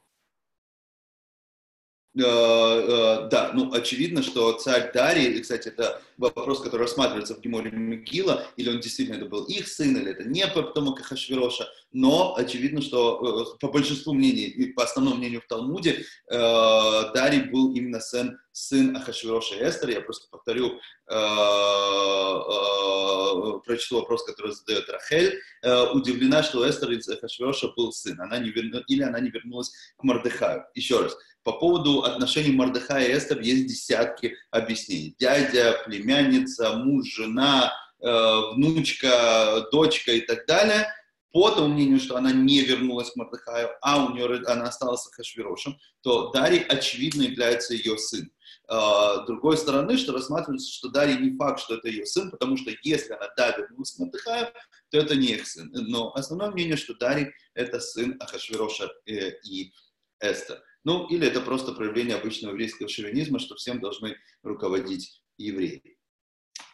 Э, 2.17 2.21
э, 2.21 3.27
да, 3.29 3.51
ну, 3.53 3.73
очевидно, 3.73 4.23
что 4.23 4.53
царь 4.53 4.91
Дарий, 4.93 5.33
и, 5.33 5.41
кстати, 5.41 5.67
это 5.67 6.01
вопрос, 6.17 6.61
который 6.61 6.83
рассматривается 6.83 7.35
в 7.35 7.41
Геморе 7.41 7.71
Мегила, 7.71 8.47
или 8.55 8.69
он 8.69 8.79
действительно 8.79 9.17
это 9.17 9.25
был 9.25 9.43
их 9.43 9.67
сын, 9.67 9.97
или 9.97 10.11
это 10.11 10.23
не 10.23 10.47
потомок 10.47 11.01
Ахашвироша, 11.01 11.67
но 11.91 12.35
очевидно, 12.37 12.81
что 12.81 13.55
э, 13.57 13.59
по 13.59 13.67
большинству 13.67 14.13
мнений, 14.13 14.45
и 14.45 14.71
по 14.71 14.83
основному 14.83 15.17
мнению 15.17 15.41
в 15.41 15.47
Талмуде, 15.47 16.05
Дарий 16.29 17.49
был 17.51 17.73
именно 17.73 17.99
сын, 17.99 18.39
сын 18.53 18.95
Ахашвироша 18.95 19.55
Эстер. 19.67 19.89
Я 19.89 19.99
просто 20.01 20.27
повторю, 20.29 20.79
прочту 23.65 23.97
вопрос, 23.97 24.23
который 24.23 24.53
задает 24.53 24.89
Рахель. 24.89 25.39
Удивлена, 25.93 26.43
что 26.43 26.67
Эстер 26.69 26.91
из 26.91 27.09
Ахашвироша 27.09 27.69
был 27.75 27.91
сын, 27.91 28.19
она 28.21 28.37
не 28.37 28.51
верну, 28.51 28.81
или 28.87 29.03
она 29.03 29.19
не 29.19 29.29
вернулась 29.29 29.71
к 29.97 30.03
Мардыхаю. 30.03 30.65
Еще 30.73 31.01
раз, 31.01 31.17
по 31.45 31.53
поводу 31.53 32.01
отношений 32.01 32.51
Мордыха 32.51 32.97
и 32.99 33.15
Эстер 33.15 33.39
есть 33.39 33.67
десятки 33.67 34.35
объяснений. 34.49 35.15
Дядя, 35.19 35.79
племянница, 35.85 36.73
муж, 36.73 37.05
жена, 37.13 37.71
э, 38.01 38.07
внучка, 38.53 39.67
дочка 39.71 40.11
и 40.11 40.21
так 40.21 40.47
далее. 40.47 40.87
По 41.31 41.51
тому 41.51 41.67
мнению, 41.67 41.99
что 41.99 42.15
она 42.17 42.31
не 42.31 42.61
вернулась 42.61 43.11
к 43.11 43.15
Мордыхаю, 43.15 43.69
а 43.81 44.03
у 44.03 44.15
нее 44.15 44.41
она 44.47 44.65
осталась 44.65 45.03
с 45.03 45.13
Хашвирошем, 45.13 45.77
то 46.01 46.31
Дарий, 46.31 46.63
очевидно, 46.63 47.21
является 47.21 47.75
ее 47.75 47.95
сын. 47.99 48.31
Э, 48.67 49.23
другой 49.27 49.57
стороны, 49.57 49.97
что 49.97 50.13
рассматривается, 50.13 50.73
что 50.73 50.89
Дарий 50.89 51.17
не 51.17 51.37
факт, 51.37 51.59
что 51.59 51.75
это 51.75 51.89
ее 51.89 52.07
сын, 52.07 52.31
потому 52.31 52.57
что 52.57 52.71
если 52.81 53.13
она 53.13 53.27
да, 53.37 53.51
вернулась 53.51 53.91
к 53.91 53.99
Мордыхаю, 53.99 54.47
то 54.89 54.97
это 54.97 55.15
не 55.15 55.33
их 55.33 55.45
сын. 55.45 55.69
Но 55.71 56.11
основное 56.15 56.49
мнение, 56.49 56.75
что 56.75 56.95
Дарий 56.95 57.27
это 57.53 57.79
сын 57.79 58.17
Ахашвироша 58.19 58.89
э, 59.05 59.33
и 59.43 59.71
Эстер. 60.19 60.59
Ну, 60.85 61.07
или 61.07 61.27
это 61.27 61.41
просто 61.41 61.73
проявление 61.73 62.15
обычного 62.15 62.53
еврейского 62.53 62.87
шовинизма, 62.87 63.39
что 63.39 63.55
всем 63.55 63.81
должны 63.81 64.15
руководить 64.43 65.23
евреи. 65.37 65.97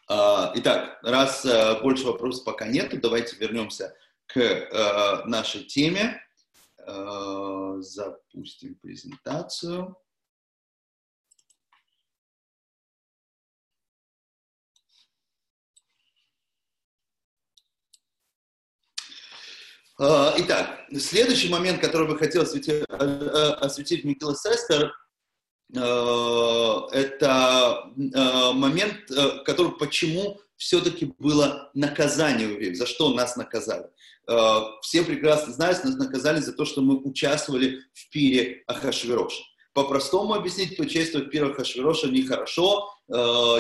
А, 0.10 0.52
итак, 0.56 1.00
раз 1.02 1.45
э, 1.45 1.82
больше 1.82 2.06
вопросов 2.06 2.43
пока 2.43 2.67
нету, 2.67 3.00
давайте 3.00 3.38
вернемся 3.38 3.95
к 4.28 4.38
э, 4.38 5.26
нашей 5.26 5.63
теме. 5.63 6.21
Э, 6.86 7.78
запустим 7.80 8.76
презентацию. 8.76 9.95
Итак, 20.02 20.80
следующий 20.98 21.50
момент, 21.50 21.80
который 21.80 22.08
бы 22.08 22.18
хотел 22.18 22.42
осветить, 22.42 22.70
э, 22.70 22.86
э, 22.90 23.50
осветить 23.60 24.04
Микела 24.04 24.36
Сестер, 24.36 24.92
э, 25.76 26.80
это 26.92 27.92
момент, 28.56 28.96
который 29.46 29.74
почему 29.74 30.40
все-таки 30.58 31.14
было 31.20 31.70
наказание 31.76 32.50
евреев, 32.50 32.78
за 32.78 32.88
что 32.88 33.14
нас 33.14 33.36
наказали. 33.36 33.86
Все 34.82 35.04
прекрасно 35.04 35.54
знают, 35.54 35.84
нас 35.84 35.96
наказали 35.96 36.40
за 36.40 36.54
то, 36.54 36.66
что 36.66 36.82
мы 36.82 36.98
участвовали 36.98 37.80
в 37.94 38.10
пире 38.10 38.64
Ахашвироша. 38.68 39.44
По-простому 39.74 40.34
объяснить, 40.34 40.80
участвовать 40.80 41.28
в 41.28 41.30
пирах 41.30 41.56
Хашвироша 41.56 42.08
нехорошо, 42.08 42.90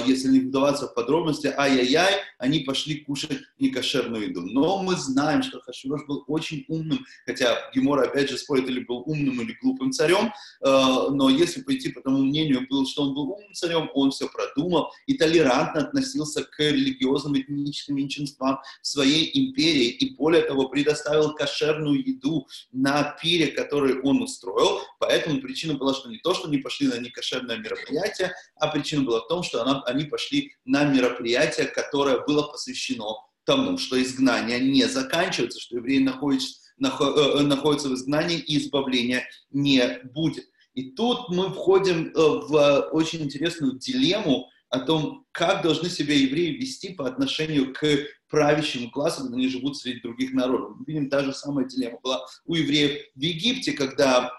если 0.05 0.29
не 0.29 0.39
вдаваться 0.39 0.87
в 0.87 0.93
подробности, 0.93 1.53
ай-яй-яй, 1.57 2.21
они 2.37 2.59
пошли 2.59 2.95
кушать 3.05 3.39
некошерную 3.59 4.29
еду. 4.29 4.41
Но 4.41 4.81
мы 4.81 4.95
знаем, 4.95 5.43
что 5.43 5.59
Хашвирош 5.61 6.05
был 6.07 6.23
очень 6.27 6.65
умным, 6.67 7.05
хотя 7.25 7.57
Гемор 7.73 7.99
опять 7.99 8.29
же 8.29 8.37
спорит, 8.37 8.67
или 8.67 8.79
был 8.79 9.03
умным 9.05 9.41
или 9.41 9.57
глупым 9.61 9.91
царем, 9.91 10.27
э, 10.27 10.31
но 10.61 11.29
если 11.29 11.61
пойти 11.61 11.89
по 11.89 12.01
тому 12.01 12.19
мнению, 12.19 12.65
был, 12.69 12.87
что 12.87 13.03
он 13.03 13.13
был 13.13 13.31
умным 13.31 13.53
царем, 13.53 13.89
он 13.93 14.11
все 14.11 14.27
продумал 14.27 14.91
и 15.05 15.13
толерантно 15.13 15.81
относился 15.81 16.43
к 16.43 16.59
религиозным 16.59 17.39
этническим 17.39 17.95
меньшинствам 17.95 18.59
своей 18.81 19.29
империи, 19.37 19.89
и 19.89 20.15
более 20.15 20.43
того, 20.43 20.69
предоставил 20.69 21.33
кошерную 21.33 22.05
еду 22.05 22.47
на 22.71 23.15
пире, 23.21 23.47
который 23.47 24.01
он 24.01 24.21
устроил, 24.21 24.79
поэтому 24.99 25.41
причина 25.41 25.75
была, 25.75 25.93
что 25.93 26.09
не 26.09 26.17
то, 26.17 26.33
что 26.33 26.47
они 26.47 26.57
пошли 26.57 26.87
на 26.87 26.97
некошерное 26.97 27.57
мероприятие, 27.57 28.33
а 28.55 28.67
причина 28.67 29.03
была 29.03 29.21
в 29.21 29.27
том, 29.27 29.40
что 29.43 29.61
она, 29.61 29.81
они 29.83 30.05
пошли 30.05 30.53
на 30.65 30.83
мероприятие, 30.85 31.67
которое 31.67 32.19
было 32.25 32.43
посвящено 32.43 33.05
тому, 33.45 33.77
что 33.77 34.01
изгнание 34.01 34.59
не 34.59 34.85
заканчивается, 34.85 35.59
что 35.59 35.77
евреи 35.77 35.99
находятся, 35.99 36.61
э, 36.79 36.87
э, 36.87 37.41
находятся 37.41 37.89
в 37.89 37.93
изгнании 37.95 38.37
и 38.37 38.57
избавления 38.57 39.27
не 39.51 39.99
будет. 40.13 40.45
И 40.73 40.91
тут 40.91 41.29
мы 41.29 41.49
входим 41.49 42.07
э, 42.07 42.11
в 42.15 42.89
очень 42.91 43.23
интересную 43.23 43.77
дилемму 43.77 44.49
о 44.69 44.79
том, 44.79 45.25
как 45.33 45.63
должны 45.63 45.89
себя 45.89 46.15
евреи 46.15 46.51
вести 46.51 46.93
по 46.93 47.07
отношению 47.07 47.73
к 47.73 47.85
правящему 48.29 48.89
классу, 48.89 49.23
когда 49.23 49.35
они 49.35 49.49
живут 49.49 49.77
среди 49.77 49.99
других 49.99 50.31
народов. 50.31 50.77
Мы 50.77 50.85
видим, 50.87 51.09
та 51.09 51.23
же 51.23 51.33
самая 51.33 51.65
дилемма 51.65 51.99
была 52.01 52.25
у 52.45 52.55
евреев 52.55 53.01
в 53.13 53.19
Египте, 53.19 53.73
когда 53.73 54.31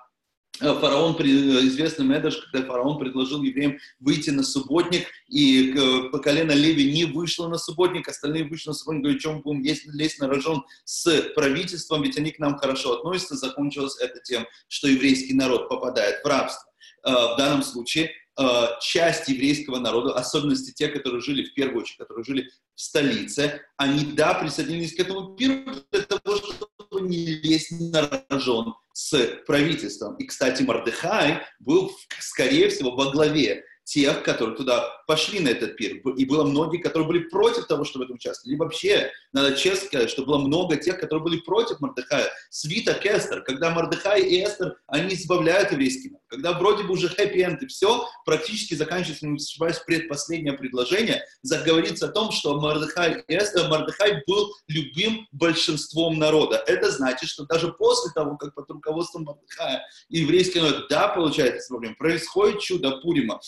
фараон, 0.59 1.15
известный 1.21 2.05
Медаш, 2.05 2.37
когда 2.37 2.67
фараон 2.67 2.99
предложил 2.99 3.43
евреям 3.43 3.79
выйти 4.01 4.31
на 4.31 4.43
субботник, 4.43 5.07
и 5.29 5.75
по 6.13 6.19
колено 6.19 6.53
Леви 6.53 6.93
не 6.93 7.05
вышло 7.05 7.49
на 7.49 7.59
субботник, 7.59 8.09
остальные 8.09 8.45
вышли 8.45 8.69
на 8.69 8.75
субботник, 8.75 9.03
говорят, 9.03 9.23
чем 9.23 9.41
будем 9.43 9.63
есть, 9.63 9.87
лезть 9.87 10.21
на 10.21 10.29
рожон 10.29 10.65
с 10.85 11.23
правительством, 11.35 12.03
ведь 12.03 12.19
они 12.19 12.31
к 12.31 12.39
нам 12.39 12.59
хорошо 12.59 12.99
относятся, 12.99 13.37
закончилось 13.37 13.97
это 14.01 14.21
тем, 14.21 14.47
что 14.69 14.89
еврейский 14.89 15.35
народ 15.35 15.69
попадает 15.69 16.23
в 16.23 16.27
рабство. 16.27 16.73
Э, 17.05 17.35
в 17.35 17.37
данном 17.37 17.63
случае 17.63 18.13
э, 18.39 18.45
часть 18.81 19.29
еврейского 19.29 19.79
народа, 19.79 20.15
особенности 20.15 20.73
те, 20.73 20.89
которые 20.89 21.21
жили 21.21 21.45
в 21.45 21.55
первую 21.55 21.83
очередь, 21.83 21.99
которые 21.99 22.25
жили 22.25 22.51
в 22.75 22.81
столице, 22.81 23.61
они, 23.77 24.05
да, 24.13 24.35
присоединились 24.35 24.95
к 24.95 25.01
этому 25.01 25.35
пиру 25.35 25.75
для 25.91 26.03
того, 26.03 26.37
чтобы 26.37 26.62
не 27.09 27.27
лезть 27.27 27.73
на 27.73 28.25
рожон 28.29 28.75
с 28.93 29.41
правительством. 29.47 30.17
И, 30.17 30.27
кстати, 30.27 30.63
Мардыхай 30.63 31.43
был, 31.61 31.93
скорее 32.21 32.69
всего, 32.69 32.95
во 32.95 33.11
главе 33.11 33.65
тех, 33.85 34.23
которые 34.23 34.57
туда 34.57 34.89
пошли 35.07 35.41
на 35.41 35.49
этот 35.49 35.77
пир. 35.77 35.97
И 36.17 36.25
было 36.25 36.45
многие, 36.45 36.79
которые 36.79 37.07
были 37.07 37.19
против 37.25 37.67
того, 37.67 37.85
чтобы 37.85 38.05
в 38.05 38.07
этом 38.07 38.17
участвовали. 38.17 38.55
И 38.55 38.59
вообще, 38.59 39.11
надо 39.33 39.55
честно 39.57 39.87
сказать, 39.87 40.11
что 40.11 40.25
было 40.25 40.39
много 40.39 40.77
тех, 40.77 40.99
которые 40.99 41.23
были 41.23 41.41
против 41.41 41.81
Мардыхая. 41.81 42.31
Свита 42.51 42.95
Кестер, 42.95 43.43
когда 43.43 43.71
Мардыхай 43.71 44.23
и 44.23 44.45
Эстер, 44.45 44.77
они 44.87 45.15
избавляют 45.15 45.73
еврейский 45.73 46.11
народ. 46.11 46.23
когда 46.33 46.53
вроде 46.59 46.85
бы 46.85 46.95
уже 46.95 47.09
хэппи-энд 47.09 47.63
и 47.63 47.67
все, 47.67 48.09
практически 48.25 48.75
заканчивается, 48.75 49.27
не 49.27 49.37
ошибаюсь, 49.37 49.79
предпоследнее 49.87 50.55
предложение, 50.55 51.23
заговорится 51.43 52.07
о 52.07 52.09
том, 52.09 52.33
что 52.33 52.59
Мордыхай, 52.59 53.23
Мордыхай 53.69 54.23
был 54.27 54.51
любим 54.67 55.27
большинством 55.33 56.19
народа. 56.19 56.65
Это 56.67 56.91
значит, 56.91 57.29
что 57.29 57.45
даже 57.45 57.73
после 57.73 58.13
того, 58.13 58.37
как 58.39 58.55
под 58.55 58.71
руководством 58.71 59.25
Мордыхая 59.25 59.83
еврейский 60.09 60.61
народ, 60.61 60.87
да, 60.89 61.09
получает 61.09 61.57
эти 61.57 61.69
проблемы, 61.69 61.97
происходит 61.97 62.61
чудо 62.61 62.93
Пурима, 63.03 63.39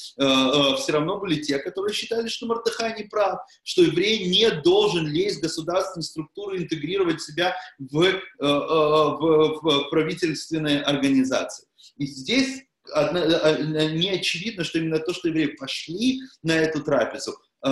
все 0.76 0.92
равно 0.92 1.18
были 1.18 1.40
те, 1.40 1.58
которые 1.58 1.94
считали, 1.94 2.28
что 2.28 2.46
Мордыхай 2.46 2.94
не 2.96 3.04
прав, 3.04 3.40
что 3.62 3.82
еврей 3.82 4.28
не 4.28 4.50
должен 4.62 5.06
лезть 5.06 5.38
в 5.38 5.42
государственные 5.42 6.04
структуры, 6.04 6.58
интегрировать 6.58 7.22
себя 7.22 7.56
в, 7.78 8.02
э, 8.02 8.12
э, 8.12 8.46
в, 8.46 9.60
в 9.62 9.90
правительственные 9.90 10.82
организации. 10.82 11.66
И 11.96 12.06
здесь 12.06 12.62
э, 12.94 13.00
э, 13.00 13.92
не 13.92 14.10
очевидно, 14.10 14.64
что 14.64 14.78
именно 14.78 14.98
то, 14.98 15.12
что 15.12 15.28
евреи 15.28 15.56
пошли 15.56 16.20
на 16.42 16.52
эту 16.52 16.82
трапезу, 16.82 17.32
э, 17.64 17.68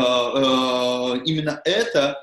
именно 1.25 1.61
это 1.65 2.19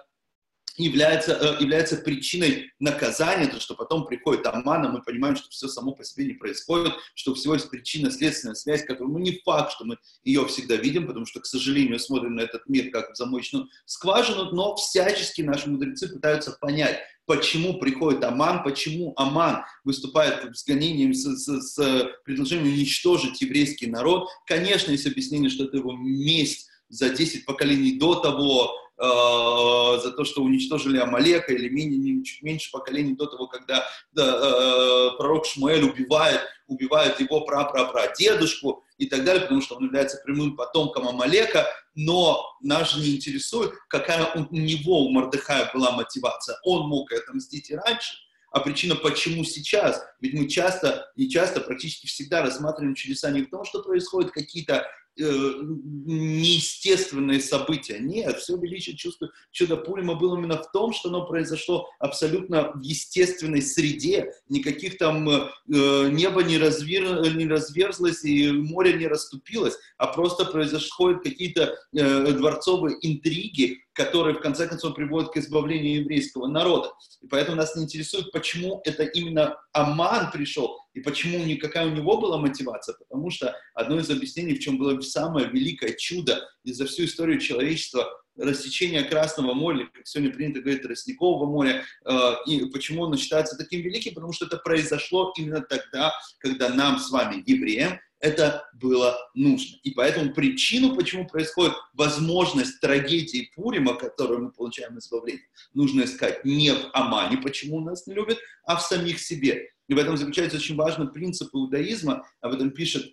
является, 0.86 1.34
э, 1.34 1.62
является 1.62 1.98
причиной 1.98 2.72
наказания, 2.80 3.48
то, 3.48 3.60
что 3.60 3.76
потом 3.76 4.06
приходит 4.06 4.46
Аман, 4.48 4.86
а 4.86 4.90
мы 4.90 5.02
понимаем, 5.02 5.36
что 5.36 5.50
все 5.50 5.68
само 5.68 5.92
по 5.92 6.04
себе 6.04 6.26
не 6.26 6.34
происходит, 6.34 6.94
что 7.16 7.34
всего 7.36 7.54
есть 7.56 7.70
причинно-следственная 7.70 8.56
связь, 8.56 8.84
которую, 8.84 9.14
ну, 9.14 9.20
не 9.20 9.42
факт, 9.44 9.74
что 9.74 9.86
мы 9.86 9.98
ее 10.24 10.48
всегда 10.48 10.76
видим, 10.76 11.08
потому 11.08 11.26
что, 11.26 11.40
к 11.40 11.46
сожалению, 11.46 12.00
смотрим 12.00 12.36
на 12.36 12.42
этот 12.42 12.68
мир 12.68 12.92
как 12.92 13.12
в 13.12 13.18
замочную 13.18 13.68
скважину, 13.86 14.52
но 14.52 14.76
всячески 14.76 15.42
наши 15.42 15.70
мудрецы 15.70 16.08
пытаются 16.08 16.58
понять, 16.60 17.00
почему 17.26 17.78
приходит 17.78 18.24
Аман, 18.24 18.64
почему 18.64 19.14
Аман 19.16 19.64
выступает 19.84 20.58
с 20.58 20.66
гонением, 20.66 21.14
с, 21.14 21.26
с, 21.26 21.62
с 21.62 22.10
предложением 22.24 22.74
уничтожить 22.74 23.42
еврейский 23.42 23.88
народ. 23.88 24.30
Конечно, 24.48 24.92
есть 24.92 25.06
объяснение, 25.06 25.50
что 25.50 25.66
это 25.66 25.78
его 25.78 25.92
месть 25.94 26.68
за 26.90 27.10
10 27.10 27.46
поколений 27.46 28.00
до 28.00 28.16
того, 28.16 28.74
за 29.00 30.12
то, 30.12 30.26
что 30.26 30.44
уничтожили 30.44 30.98
Амалека, 30.98 31.54
или 31.54 31.70
менее, 31.70 32.24
чуть 32.24 32.42
меньше 32.42 32.70
поколений 32.72 33.16
до 33.16 33.28
того, 33.28 33.48
когда 33.48 33.86
да, 34.12 34.26
э, 34.26 35.18
пророк 35.18 35.46
Шмуэль 35.46 35.84
убивает, 35.84 36.42
убивает 36.68 37.20
его 37.22 37.42
прапрапрадедушку 37.42 38.84
и 38.98 39.06
так 39.06 39.24
далее, 39.24 39.44
потому 39.44 39.62
что 39.62 39.76
он 39.76 39.86
является 39.86 40.22
прямым 40.26 40.58
потомком 40.58 41.08
Амалека, 41.08 41.66
но 41.96 42.44
нас 42.62 42.92
же 42.92 43.00
не 43.00 43.16
интересует, 43.16 43.72
какая 43.88 44.26
у 44.34 44.54
него, 44.54 45.06
у 45.06 45.12
Мордыхая 45.12 45.72
была 45.74 45.92
мотивация. 45.92 46.58
Он 46.64 46.88
мог 46.90 47.12
это 47.14 47.34
мстить 47.34 47.70
и 47.70 47.76
раньше, 47.76 48.16
а 48.52 48.60
причина, 48.60 48.96
почему 48.96 49.46
сейчас? 49.46 50.04
Ведь 50.20 50.34
мы 50.34 50.50
часто, 50.50 51.10
не 51.16 51.30
часто, 51.30 51.62
практически 51.62 52.08
всегда 52.08 52.42
рассматриваем 52.42 52.96
чудеса 52.96 53.32
не 53.32 53.44
в 53.44 53.50
том, 53.50 53.64
что 53.64 53.82
происходят 53.82 54.32
какие-то 54.32 54.86
Э, 55.09 55.09
неестественные 55.20 57.42
события. 57.42 58.00
Нет, 58.00 58.40
все 58.40 58.58
величие 58.58 58.96
чувства 58.96 59.30
чуда 59.52 59.78
Пурима 59.78 60.16
было 60.16 60.38
именно 60.38 60.58
в 60.58 60.72
том, 60.72 60.94
что 60.94 61.10
оно 61.10 61.26
произошло 61.26 61.90
абсолютно 62.00 62.72
в 62.74 62.82
естественной 62.82 63.62
среде. 63.62 64.32
Никаких 64.48 64.98
там 64.98 65.30
э, 65.30 65.50
небо 65.68 66.44
не, 66.44 66.58
развер, 66.58 67.36
не 67.36 67.48
разверзлось 67.48 68.24
и 68.24 68.52
море 68.52 68.94
не 68.94 69.08
расступилось, 69.08 69.78
а 69.98 70.08
просто 70.08 70.46
происходят 70.46 71.24
какие-то 71.24 71.76
э, 71.96 72.32
дворцовые 72.32 72.98
интриги, 73.02 73.80
которые 73.94 74.36
в 74.36 74.40
конце 74.40 74.68
концов 74.68 74.96
приводят 74.96 75.32
к 75.32 75.38
избавлению 75.38 76.02
еврейского 76.02 76.48
народа. 76.48 76.92
И 77.22 77.28
поэтому 77.28 77.58
нас 77.58 77.76
не 77.76 77.84
интересует, 77.84 78.32
почему 78.32 78.82
это 78.86 79.04
именно 79.04 79.58
Аман 79.74 80.32
пришел 80.32 80.78
и 81.00 81.02
почему 81.02 81.44
никакая 81.46 81.88
у 81.88 81.92
него 81.92 82.20
была 82.20 82.38
мотивация. 82.38 82.96
Потому 82.96 83.30
что 83.30 83.56
одно 83.74 84.00
из 84.00 84.10
объяснений, 84.10 84.56
в 84.56 84.60
чем 84.60 84.78
было 84.78 85.00
самое 85.00 85.48
великое 85.48 85.94
чудо 85.94 86.48
и 86.64 86.74
за 86.74 86.86
всю 86.86 87.06
историю 87.06 87.40
человечества, 87.40 88.10
рассечение 88.38 89.04
Красного 89.04 89.54
моря, 89.54 89.88
как 89.94 90.06
сегодня 90.08 90.34
принято 90.34 90.60
говорить, 90.60 90.82
Тростникового 90.82 91.50
моря, 91.50 91.84
э, 92.06 92.32
и 92.48 92.66
почему 92.66 93.06
оно 93.06 93.18
считается 93.18 93.58
таким 93.58 93.82
великим, 93.82 94.14
потому 94.14 94.34
что 94.34 94.46
это 94.46 94.58
произошло 94.58 95.34
именно 95.38 95.62
тогда, 95.62 96.14
когда 96.40 96.70
нам 96.70 97.00
с 97.00 97.10
вами, 97.10 97.44
евреям, 97.46 98.00
это 98.20 98.66
было 98.74 99.18
нужно. 99.34 99.78
И 99.84 99.92
поэтому 99.92 100.34
причину, 100.34 100.96
почему 100.96 101.28
происходит 101.28 101.74
возможность 101.94 102.82
трагедии 102.82 103.52
Пурима, 103.56 103.96
которую 103.96 104.44
мы 104.44 104.52
получаем 104.52 104.98
избавление, 105.00 105.46
нужно 105.74 106.04
искать 106.04 106.44
не 106.44 106.72
в 106.74 106.90
Амане, 106.94 107.38
почему 107.38 107.80
нас 107.80 108.06
не 108.08 108.14
любят, 108.14 108.38
а 108.66 108.76
в 108.76 108.82
самих 108.82 109.20
себе. 109.20 109.70
И 109.90 109.94
в 109.94 109.98
этом 109.98 110.16
заключается 110.16 110.58
очень 110.58 110.76
важный 110.76 111.10
принцип 111.10 111.54
иудаизма, 111.54 112.26
об 112.42 112.54
этом 112.54 112.70
пишет 112.72 113.12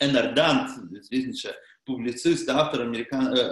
Энардант, 0.00 0.70
известнейшая 0.92 1.56
публицист, 1.84 2.48
автор, 2.48 2.82
американ, 2.82 3.34
э, 3.34 3.38
э, 3.38 3.42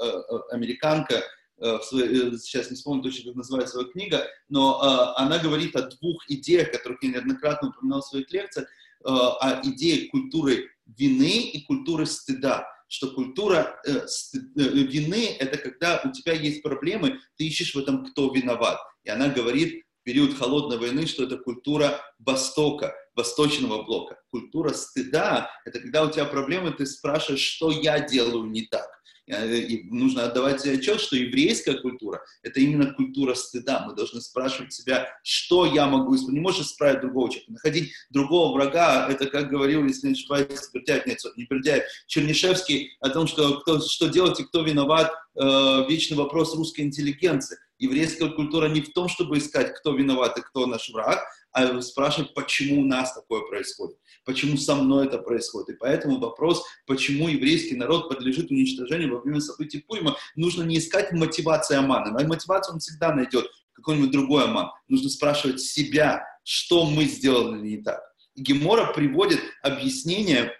э, 0.00 0.38
американка, 0.52 1.22
сейчас 1.60 2.70
не 2.70 2.76
вспомню 2.76 3.02
точно, 3.04 3.30
как 3.30 3.36
называется 3.36 3.74
своя 3.74 3.88
книга, 3.88 4.26
но 4.48 4.80
она 5.16 5.38
говорит 5.38 5.76
о 5.76 5.82
двух 5.82 6.28
идеях, 6.28 6.72
которых 6.72 7.00
я 7.04 7.10
неоднократно 7.10 7.68
упоминал 7.68 8.00
в 8.00 8.06
своих 8.06 8.32
лекциях, 8.32 8.66
о 9.04 9.60
идее 9.62 10.08
культуры 10.08 10.70
вины 10.86 11.50
и 11.52 11.64
культуры 11.64 12.06
стыда 12.06 12.66
что 12.92 13.10
культура 13.10 13.80
э, 13.86 14.06
стыд, 14.06 14.54
э, 14.54 14.60
вины– 14.60 15.34
это 15.40 15.56
когда 15.56 16.02
у 16.04 16.12
тебя 16.12 16.34
есть 16.34 16.62
проблемы, 16.62 17.20
ты 17.38 17.46
ищешь 17.46 17.74
в 17.74 17.78
этом, 17.78 18.04
кто 18.04 18.30
виноват. 18.30 18.78
И 19.04 19.08
она 19.08 19.30
говорит 19.30 19.81
период 20.04 20.36
холодной 20.36 20.78
войны, 20.78 21.06
что 21.06 21.24
это 21.24 21.36
культура 21.36 22.00
Востока, 22.18 22.94
Восточного 23.14 23.82
блока. 23.82 24.18
Культура 24.30 24.72
стыда– 24.72 25.50
это 25.64 25.80
когда 25.80 26.04
у 26.04 26.10
тебя 26.10 26.24
проблемы, 26.24 26.72
ты 26.72 26.86
спрашиваешь, 26.86 27.42
что 27.42 27.70
я 27.70 28.00
делаю 28.00 28.44
не 28.44 28.66
так. 28.66 28.88
Э, 29.32 29.56
и 29.56 29.84
нужно 29.90 30.24
отдавать 30.24 30.60
себе 30.60 30.74
отчет, 30.74 31.00
что 31.00 31.16
еврейская 31.16 31.74
культура– 31.74 32.22
это 32.42 32.60
именно 32.60 32.92
культура 32.92 33.34
стыда. 33.34 33.84
Мы 33.86 33.94
должны 33.94 34.20
спрашивать 34.20 34.72
себя, 34.72 35.08
что 35.22 35.64
я 35.64 35.86
могу 35.86 36.14
исправить. 36.14 36.34
Не 36.34 36.40
можешь 36.40 36.66
исправить 36.66 37.00
другого 37.00 37.30
человека. 37.30 37.52
Находить 37.52 37.92
другого 38.10 38.54
врага– 38.54 39.08
это, 39.10 39.26
как 39.26 39.48
говорил, 39.48 39.84
если 39.86 40.08
не 40.08 40.12
ошибаюсь, 40.12 40.48
Бердяев, 40.72 41.06
нет, 41.06 41.18
не 41.36 41.44
Бердяев, 41.44 41.84
Чернишевский 42.06 42.96
о 43.00 43.08
том, 43.08 43.26
что, 43.26 43.60
кто, 43.60 43.80
что 43.80 44.08
делать 44.08 44.38
и 44.40 44.44
кто 44.44 44.62
виноват, 44.62 45.12
э, 45.34 45.86
вечный 45.88 46.16
вопрос 46.16 46.54
русской 46.54 46.82
интеллигенции. 46.82 47.56
Еврейская 47.78 48.28
культура 48.28 48.68
не 48.68 48.80
в 48.80 48.92
том, 48.92 49.08
чтобы 49.08 49.38
искать, 49.38 49.74
кто 49.74 49.92
виноват 49.92 50.38
и 50.38 50.42
кто 50.42 50.66
наш 50.66 50.88
враг, 50.90 51.20
а 51.52 51.80
спрашивать, 51.82 52.34
почему 52.34 52.82
у 52.82 52.84
нас 52.84 53.14
такое 53.14 53.42
происходит, 53.42 53.98
почему 54.24 54.56
со 54.56 54.74
мной 54.74 55.06
это 55.06 55.18
происходит. 55.18 55.76
И 55.76 55.78
поэтому 55.78 56.18
вопрос, 56.18 56.64
почему 56.86 57.28
еврейский 57.28 57.76
народ 57.76 58.08
подлежит 58.08 58.50
уничтожению 58.50 59.14
во 59.14 59.20
время 59.20 59.40
событий 59.40 59.84
Пурима, 59.86 60.16
нужно 60.34 60.62
не 60.62 60.78
искать 60.78 61.12
мотивации 61.12 61.76
Амана. 61.76 62.18
А 62.18 62.26
мотивацию 62.26 62.74
он 62.74 62.80
всегда 62.80 63.14
найдет, 63.14 63.46
какой-нибудь 63.74 64.10
другой 64.10 64.44
Аман. 64.44 64.70
Нужно 64.88 65.08
спрашивать 65.08 65.60
себя, 65.60 66.24
что 66.44 66.86
мы 66.86 67.04
сделали 67.04 67.60
не 67.60 67.78
так. 67.78 68.00
И 68.34 68.42
Гемора 68.42 68.92
приводит 68.92 69.40
объяснение 69.62 70.52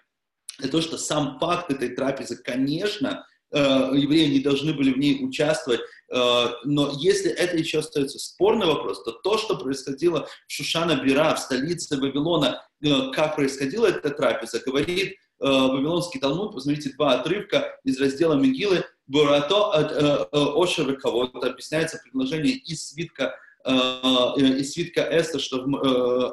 для 0.59 0.69
того, 0.69 0.83
что 0.83 0.97
сам 0.97 1.39
факт 1.39 1.71
этой 1.71 1.89
трапезы, 1.89 2.37
конечно, 2.37 3.25
евреи 3.53 4.33
не 4.33 4.39
должны 4.39 4.73
были 4.73 4.91
в 4.91 4.97
ней 4.97 5.23
участвовать, 5.23 5.81
Э, 6.13 6.49
но 6.63 6.91
если 6.99 7.31
это 7.31 7.57
еще 7.57 7.79
остается 7.79 8.19
спорный 8.19 8.67
вопрос, 8.67 9.03
то 9.03 9.11
то, 9.11 9.37
что 9.37 9.57
происходило 9.57 10.27
в 10.47 10.51
Шушана-Бира, 10.51 11.35
в 11.35 11.39
столице 11.39 11.97
Вавилона, 11.99 12.63
э, 12.81 13.11
как 13.13 13.35
происходила 13.35 13.87
эта 13.87 14.11
трапеза, 14.11 14.61
говорит 14.63 15.13
э, 15.13 15.15
Вавилонский 15.39 16.19
Талмуд, 16.19 16.53
посмотрите 16.53 16.91
два 16.91 17.15
отрывка 17.15 17.79
из 17.83 17.99
раздела 17.99 18.35
Мегилы, 18.35 18.85
Бурато 19.07 19.71
от 19.71 20.29
Ошера 20.31 20.95
кого-то 20.95 21.47
объясняется 21.47 21.99
предложение 22.01 22.53
из 22.53 22.87
свитка 22.87 23.35
из 23.65 24.73
свитка 24.73 25.01
Эста, 25.01 25.39
что 25.39 25.63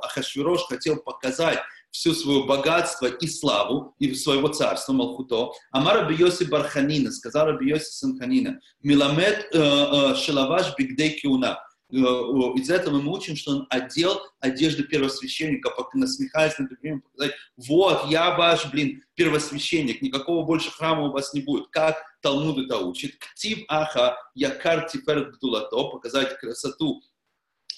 Ахашвирош 0.02 0.62
хотел 0.68 0.96
показать 0.96 1.58
всю 1.90 2.14
свое 2.14 2.44
богатство 2.44 3.06
и 3.06 3.26
славу 3.26 3.94
и 3.98 4.14
своего 4.14 4.48
царства 4.48 4.92
Малхуто. 4.92 5.52
Амар 5.70 6.08
Раби 6.08 6.16
Барханина, 6.48 7.10
сказал 7.10 7.46
Раби 7.46 7.74
Санханина, 7.78 8.60
Миламет 8.82 9.48
э, 9.52 9.58
э, 9.58 10.14
Шалаваш 10.16 10.74
Бигдей 10.76 11.10
Киуна. 11.10 11.58
Э, 11.92 11.96
из 11.96 12.70
этого 12.70 13.00
мы 13.00 13.12
учим, 13.12 13.36
что 13.36 13.52
он 13.52 13.66
одел 13.70 14.20
одежды 14.40 14.84
первосвященника, 14.84 15.70
насмехаясь 15.94 16.58
над 16.58 16.68
другими, 16.68 17.00
показать, 17.00 17.34
вот, 17.56 18.06
я 18.08 18.36
ваш, 18.36 18.70
блин, 18.70 19.02
первосвященник, 19.14 20.00
никакого 20.00 20.46
больше 20.46 20.70
храма 20.70 21.08
у 21.08 21.12
вас 21.12 21.34
не 21.34 21.40
будет. 21.40 21.68
Как 21.70 21.96
Талмуд 22.22 22.58
это 22.64 22.78
учит? 22.78 23.16
Ктив 23.18 23.64
аха 23.68 24.16
якар 24.34 24.88
тифер 24.88 25.32
гдулато, 25.32 25.88
показать 25.88 26.38
красоту 26.38 27.02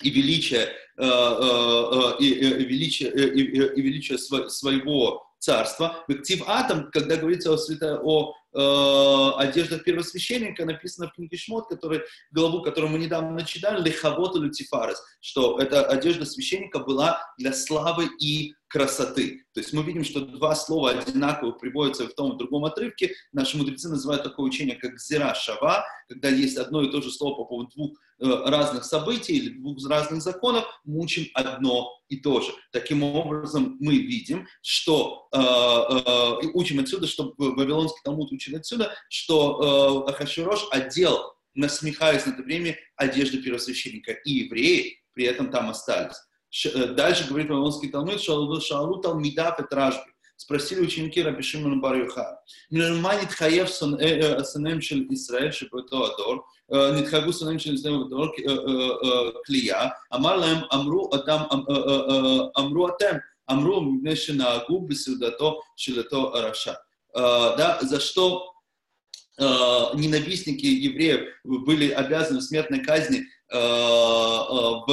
и 0.03 0.11
величие, 0.11 0.61
э, 0.61 0.69
э, 0.99 1.05
э, 1.05 2.17
и, 2.21 2.29
и 2.29 2.65
величие, 2.65 3.11
и, 3.11 3.43
и 3.43 3.81
величие 3.81 4.19
своего 4.19 5.23
царства. 5.43 6.05
В 6.07 6.12
актив 6.12 6.43
атом, 6.47 6.91
когда 6.93 7.17
говорится 7.17 7.53
о, 7.53 7.59
свято, 7.59 8.01
о, 8.03 8.33
э, 8.55 9.43
одежда 9.43 9.79
первосвященника 9.79 10.65
написано 10.65 11.09
в 11.09 11.15
книге 11.15 11.37
Шмот, 11.37 11.69
который, 11.69 12.03
главу, 12.31 12.62
которую 12.62 12.93
мы 12.93 12.99
недавно 12.99 13.45
читали, 13.45 13.83
Лехавот 13.83 14.37
Лютифарес, 14.37 15.03
что 15.21 15.59
эта 15.59 15.85
одежда 15.85 16.25
священника 16.25 16.79
была 16.79 17.21
для 17.38 17.53
славы 17.53 18.09
и 18.21 18.55
красоты. 18.69 19.45
То 19.53 19.61
есть 19.61 19.73
мы 19.73 19.83
видим, 19.83 20.05
что 20.05 20.21
два 20.21 20.55
слова 20.55 20.91
одинаково 20.91 21.51
приводятся 21.53 22.07
в 22.09 22.15
том 22.15 22.35
и 22.35 22.38
другом 22.38 22.65
отрывке. 22.65 23.12
Наши 23.33 23.59
мудрецы 23.59 23.88
называют 23.88 24.23
такое 24.23 24.47
учение, 24.47 24.77
как 24.77 24.99
зира 24.99 25.35
шава, 25.35 25.85
когда 26.09 26.29
есть 26.29 26.57
одно 26.57 26.83
и 26.83 26.91
то 26.91 27.03
же 27.03 27.11
слово 27.11 27.35
по 27.35 27.45
поводу 27.45 27.71
двух 27.75 27.99
разных 28.23 28.85
событий 28.85 29.37
или 29.37 29.59
двух 29.59 29.79
разных 29.89 30.23
законов, 30.23 30.65
мы 30.85 31.01
учим 31.01 31.27
одно 31.35 31.91
и 32.09 32.17
то 32.17 32.41
же. 32.41 32.53
Таким 32.73 33.03
образом, 33.03 33.77
мы 33.81 33.97
видим, 33.97 34.47
что 34.63 35.29
э, 35.33 35.39
э, 35.39 36.49
учим 36.55 36.81
отсюда, 36.81 37.07
что 37.07 37.35
Вавилонский 37.37 38.01
Талмуд 38.05 38.33
учит 38.33 38.55
отсюда, 38.55 38.95
что 39.09 40.05
э, 40.07 40.11
Ахашвирош 40.11 40.69
одел, 40.71 41.35
насмехаясь 41.55 42.27
над 42.27 42.39
время 42.39 42.77
одежды 42.97 43.39
первосвященника, 43.39 44.13
и 44.13 44.33
евреи 44.33 44.99
при 45.15 45.25
этом 45.25 45.51
там 45.51 45.71
остались. 45.71 46.17
Э, 46.67 46.87
дальше 46.87 47.29
говорит 47.29 47.49
Вавилонский 47.49 47.91
Талмуд, 47.91 48.21
Шаалу 48.21 49.01
Талмидав 49.01 49.59
и 49.61 49.65
Тражби. 49.65 50.13
Спросили 50.43 50.81
ученики 50.81 51.23
Раби 51.23 51.41
Шимона 51.41 51.77
бар 51.77 51.97
Юха. 51.97 52.43
Нормальный 52.69 53.27
тхаев 53.27 53.71
сынем 53.71 53.99
э, 53.99 54.79
э, 54.79 54.81
шел 54.81 54.99
Израиль, 55.11 55.53
шепото 55.53 56.05
адор, 56.05 56.45
נתחייבו 56.72 57.34
שונאים 57.34 57.60
של 57.60 57.74
ישראל 57.74 57.94
בדור 58.06 58.28
כליאה, 59.46 59.88
אמר 60.16 60.36
להם, 60.36 60.58
אמרו 60.74 61.10
אתם, 61.16 61.38
אמרו 62.60 62.88
אתם, 62.90 63.16
אמרו 63.52 63.82
מפני 63.82 64.16
שנהגו 64.16 64.82
בסעודתו 64.88 65.60
של 65.78 66.00
אותו 66.00 66.38
הרשע. 66.38 66.74
Да, 67.58 67.80
за 67.82 68.00
что 68.00 68.44
ненавистники 69.96 70.66
евреев 70.66 71.22
были 71.44 71.90
обязаны 71.90 72.40
в 72.40 72.44
смертной 72.44 72.84
казни 72.84 73.24
в, 73.52 74.88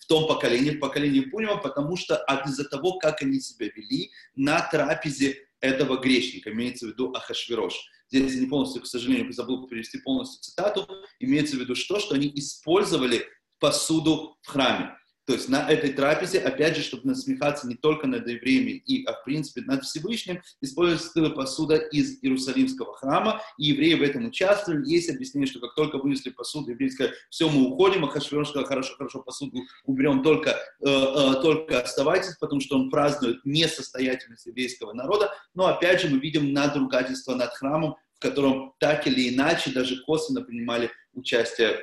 в 0.00 0.06
том 0.08 0.26
поколении, 0.26 0.70
в 0.70 0.80
поколении 0.80 1.20
Пунима, 1.20 1.56
потому 1.56 1.96
что 1.96 2.22
из-за 2.46 2.68
того, 2.68 2.98
как 2.98 3.22
они 3.22 3.40
себя 3.40 3.68
вели 3.74 4.10
на 4.36 4.60
трапезе 4.70 5.36
этого 5.61 5.97
грешника, 5.97 6.51
имеется 6.51 6.85
в 6.85 6.89
виду 6.89 7.11
Ахашвирош. 7.13 7.73
Здесь 8.09 8.33
я 8.35 8.41
не 8.41 8.47
полностью, 8.47 8.81
к 8.81 8.87
сожалению, 8.87 9.31
забыл 9.33 9.67
перевести 9.67 9.99
полностью 9.99 10.41
цитату, 10.41 10.87
имеется 11.19 11.57
в 11.57 11.59
виду 11.59 11.75
что, 11.75 11.99
что 11.99 12.15
они 12.15 12.31
использовали 12.35 13.25
посуду 13.59 14.37
в 14.41 14.47
храме. 14.47 14.95
То 15.27 15.33
есть 15.33 15.49
на 15.49 15.69
этой 15.69 15.91
трапезе, 15.91 16.39
опять 16.39 16.77
же, 16.77 16.81
чтобы 16.81 17.09
насмехаться 17.09 17.67
не 17.67 17.75
только 17.75 18.07
над 18.07 18.25
евреями, 18.29 18.71
и, 18.71 19.03
а 19.03 19.11
в 19.11 19.25
принципе 19.25 19.59
над 19.59 19.83
Всевышним, 19.83 20.41
используется 20.61 21.29
посуда 21.31 21.75
из 21.75 22.23
Иерусалимского 22.23 22.93
храма, 22.93 23.41
и 23.57 23.65
евреи 23.65 23.95
в 23.95 24.03
этом 24.03 24.27
участвовали. 24.27 24.89
Есть 24.89 25.09
объяснение, 25.09 25.45
что 25.45 25.59
как 25.59 25.75
только 25.75 25.97
вынесли 25.97 26.29
посуду, 26.29 26.71
евреи 26.71 26.87
сказали, 26.87 27.13
все, 27.29 27.49
мы 27.49 27.69
уходим, 27.69 28.05
а 28.05 28.07
Хашвирош 28.07 28.49
сказал, 28.49 28.69
хорошо, 28.69 28.95
хорошо, 28.95 29.19
посуду 29.19 29.57
уберем, 29.83 30.23
только, 30.23 30.51
э, 30.51 30.55
э, 30.85 31.41
только 31.41 31.81
оставайтесь, 31.81 32.37
потому 32.39 32.61
что 32.61 32.77
он 32.77 32.89
празднует 32.89 33.41
несостоятельность 33.43 34.45
еврейского 34.45 34.93
народа. 34.93 35.33
Но 35.53 35.65
опять 35.65 35.99
же 35.99 36.07
мы 36.07 36.19
видим 36.19 36.53
надругательство 36.53 37.35
над 37.35 37.51
храмом, 37.51 37.97
в 38.13 38.19
котором 38.19 38.75
так 38.79 39.05
или 39.07 39.35
иначе, 39.35 39.71
даже 39.71 40.01
косвенно 40.03 40.41
принимали 40.41 40.89
участие 41.13 41.81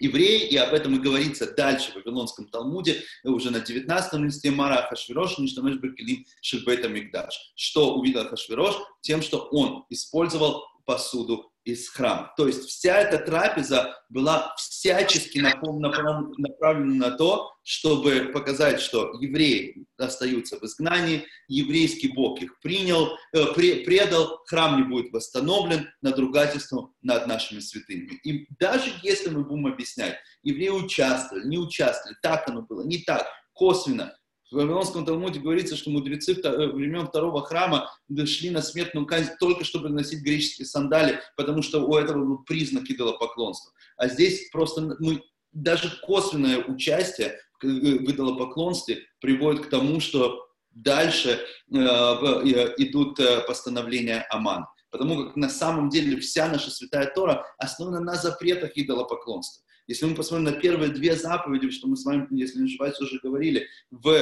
евреи, 0.00 0.48
и 0.48 0.56
об 0.56 0.74
этом 0.74 0.96
и 0.96 0.98
говорится 0.98 1.52
дальше 1.52 1.92
в 1.92 1.94
Вавилонском 1.96 2.48
Талмуде, 2.48 3.02
уже 3.24 3.50
на 3.50 3.60
19 3.60 4.12
листе 4.20 4.50
Мара 4.50 4.86
Хашвирош, 4.88 5.38
Ништамеш 5.38 5.76
Бекелим 5.76 6.24
Шельбета 6.40 6.88
Мигдаш. 6.88 7.52
Что 7.54 7.94
увидел 7.94 8.26
Хашвирош? 8.28 8.74
Тем, 9.00 9.22
что 9.22 9.48
он 9.50 9.84
использовал 9.90 10.64
посуду 10.84 11.51
из 11.64 11.88
храма. 11.88 12.32
То 12.36 12.46
есть 12.46 12.68
вся 12.68 12.98
эта 12.98 13.18
трапеза 13.18 13.96
была 14.08 14.54
всячески 14.56 15.38
направлена 15.38 17.08
на 17.08 17.10
то, 17.16 17.52
чтобы 17.62 18.30
показать, 18.32 18.80
что 18.80 19.12
евреи 19.20 19.86
остаются 19.96 20.58
в 20.58 20.64
изгнании, 20.64 21.24
еврейский 21.48 22.08
Бог 22.08 22.42
их 22.42 22.58
принял, 22.60 23.16
э, 23.32 23.52
предал, 23.54 24.42
храм 24.46 24.76
не 24.76 24.88
будет 24.88 25.12
восстановлен, 25.12 25.88
надругательство 26.02 26.92
над 27.02 27.26
нашими 27.26 27.60
святыми. 27.60 28.18
И 28.24 28.46
даже 28.58 28.90
если 29.02 29.30
мы 29.30 29.44
будем 29.44 29.68
объяснять, 29.68 30.16
евреи 30.42 30.70
участвовали, 30.70 31.46
не 31.46 31.58
участвовали, 31.58 32.16
так 32.22 32.48
оно 32.48 32.62
было, 32.62 32.82
не 32.82 32.98
так, 32.98 33.26
косвенно, 33.52 34.16
в 34.52 34.56
Вавилонском 34.56 35.04
Талмуде 35.04 35.40
говорится, 35.40 35.76
что 35.76 35.90
мудрецы 35.90 36.34
э, 36.34 36.66
времен 36.66 37.06
второго 37.06 37.44
храма 37.44 37.90
дошли 38.08 38.50
на 38.50 38.60
смертную 38.60 39.06
казнь 39.06 39.30
только 39.40 39.64
чтобы 39.64 39.88
носить 39.88 40.22
греческие 40.22 40.66
сандали, 40.66 41.20
потому 41.36 41.62
что 41.62 41.84
у 41.86 41.96
этого 41.96 42.24
был 42.24 42.38
признак 42.44 42.84
идолопоклонства. 42.90 43.72
А 43.96 44.08
здесь 44.08 44.50
просто 44.50 44.96
мы, 45.00 45.22
даже 45.52 45.90
косвенное 46.02 46.58
участие 46.58 47.38
в 47.62 47.66
э, 47.66 47.96
идолопоклонстве 48.12 49.02
приводит 49.20 49.66
к 49.66 49.70
тому, 49.70 50.00
что 50.00 50.46
дальше 50.70 51.30
э, 51.30 51.78
э, 51.78 52.74
идут 52.78 53.18
постановления 53.46 54.26
Аман. 54.30 54.66
Потому 54.90 55.24
как 55.24 55.36
на 55.36 55.48
самом 55.48 55.88
деле 55.88 56.20
вся 56.20 56.48
наша 56.48 56.70
святая 56.70 57.10
Тора 57.14 57.46
основана 57.56 58.00
на 58.00 58.16
запретах 58.16 58.72
идолопоклонства. 58.74 59.64
Если 59.92 60.06
мы 60.06 60.14
посмотрим 60.14 60.44
на 60.44 60.52
первые 60.52 60.90
две 60.90 61.14
заповеди, 61.16 61.70
что 61.70 61.86
мы 61.86 61.98
с 61.98 62.06
вами, 62.06 62.26
если 62.30 62.60
не 62.60 62.64
ошибаюсь, 62.64 62.98
уже 62.98 63.20
говорили, 63.22 63.68
в 63.90 64.14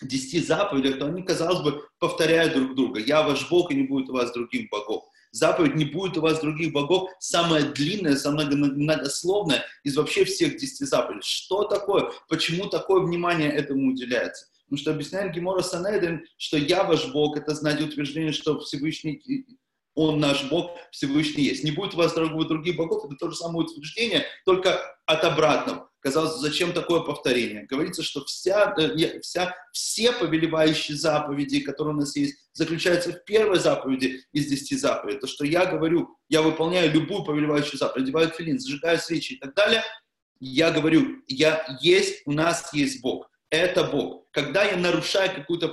десяти 0.00 0.38
заповедях, 0.38 1.00
то 1.00 1.06
они, 1.06 1.24
казалось 1.24 1.60
бы, 1.62 1.88
повторяют 1.98 2.54
друг 2.54 2.76
друга. 2.76 3.00
«Я 3.00 3.22
ваш 3.22 3.50
Бог, 3.50 3.72
и 3.72 3.74
не 3.74 3.82
будет 3.82 4.08
у 4.10 4.12
вас 4.12 4.32
других 4.32 4.70
богов». 4.70 5.02
Заповедь 5.32 5.74
«Не 5.74 5.86
будет 5.86 6.16
у 6.18 6.20
вас 6.20 6.40
других 6.40 6.72
богов» 6.72 7.10
самая 7.18 7.64
длинная, 7.72 8.14
самая 8.14 8.46
многословная 8.46 9.64
из 9.82 9.96
вообще 9.96 10.24
всех 10.24 10.56
десяти 10.56 10.84
заповедей. 10.84 11.22
Что 11.24 11.64
такое? 11.64 12.12
Почему 12.28 12.68
такое 12.68 13.02
внимание 13.02 13.50
этому 13.50 13.90
уделяется? 13.90 14.46
Потому 14.66 14.78
что 14.78 14.92
объясняет 14.92 15.34
Гемора 15.34 15.62
Санедрин, 15.62 16.24
что 16.36 16.58
«Я 16.58 16.84
ваш 16.84 17.10
Бог»— 17.12 17.36
это 17.38 17.56
знать 17.56 17.80
утверждение, 17.80 18.32
что 18.32 18.60
Всевышний 18.60 19.20
он 19.96 20.20
наш 20.20 20.48
Бог 20.48 20.76
Всевышний 20.92 21.44
есть. 21.44 21.64
Не 21.64 21.72
будет 21.72 21.94
у 21.94 21.96
вас 21.96 22.14
других 22.14 22.76
богов, 22.76 23.06
это 23.06 23.16
то 23.16 23.30
же 23.30 23.36
самое 23.36 23.66
утверждение, 23.66 24.24
только 24.44 24.78
от 25.06 25.24
обратного. 25.24 25.90
Казалось, 26.00 26.36
зачем 26.36 26.72
такое 26.72 27.00
повторение? 27.00 27.66
Говорится, 27.66 28.02
что 28.02 28.24
вся, 28.24 28.74
э, 28.78 29.20
вся, 29.20 29.56
все 29.72 30.12
повелевающие 30.12 30.96
заповеди, 30.96 31.60
которые 31.60 31.94
у 31.94 31.98
нас 31.98 32.14
есть, 32.14 32.36
заключаются 32.52 33.12
в 33.12 33.24
первой 33.24 33.58
заповеди 33.58 34.22
из 34.32 34.46
десяти 34.46 34.76
заповедей. 34.76 35.18
То, 35.18 35.26
что 35.26 35.44
я 35.44 35.64
говорю, 35.64 36.16
я 36.28 36.42
выполняю 36.42 36.92
любую 36.92 37.24
повелевающую 37.24 37.78
заповедь, 37.78 38.04
одеваю 38.04 38.28
филин, 38.28 38.60
зажигаю 38.60 38.98
свечи 38.98 39.32
и 39.32 39.38
так 39.38 39.54
далее, 39.54 39.82
я 40.38 40.70
говорю, 40.70 41.22
я 41.26 41.64
есть, 41.80 42.22
у 42.26 42.32
нас 42.32 42.72
есть 42.74 43.00
Бог 43.00 43.30
это 43.50 43.84
Бог. 43.84 44.26
Когда 44.32 44.64
я 44.64 44.76
нарушаю 44.76 45.34
какую-то 45.34 45.68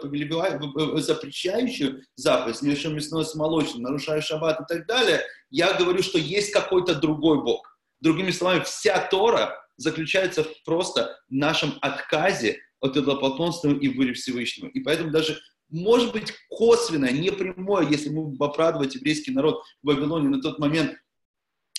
запрещающую 1.01 2.03
заповедь, 2.15 2.57
смешиваю 2.57 2.95
мясное 2.95 3.23
с 3.23 3.35
молочным, 3.35 3.83
нарушаю 3.83 4.21
шаббат 4.21 4.61
и 4.61 4.73
так 4.73 4.87
далее, 4.87 5.21
я 5.49 5.73
говорю, 5.73 6.01
что 6.01 6.17
есть 6.17 6.51
какой-то 6.51 6.95
другой 6.95 7.43
Бог. 7.43 7.77
Другими 7.99 8.31
словами, 8.31 8.63
вся 8.63 8.99
Тора 9.07 9.57
заключается 9.77 10.45
просто 10.65 11.17
в 11.29 11.33
нашем 11.33 11.77
отказе 11.81 12.59
от 12.79 12.95
идолопоклонства 12.97 13.69
и 13.69 13.87
выре 13.89 14.13
Всевышнего. 14.13 14.67
И 14.69 14.79
поэтому 14.81 15.11
даже 15.11 15.39
может 15.69 16.11
быть 16.11 16.31
косвенное, 16.49 17.11
не 17.11 17.31
прямое, 17.31 17.87
если 17.89 18.09
мы 18.09 18.35
оправдывать 18.45 18.95
еврейский 18.95 19.31
народ 19.31 19.63
в 19.81 19.87
Вавилоне 19.87 20.29
на 20.29 20.41
тот 20.41 20.59
момент 20.59 20.95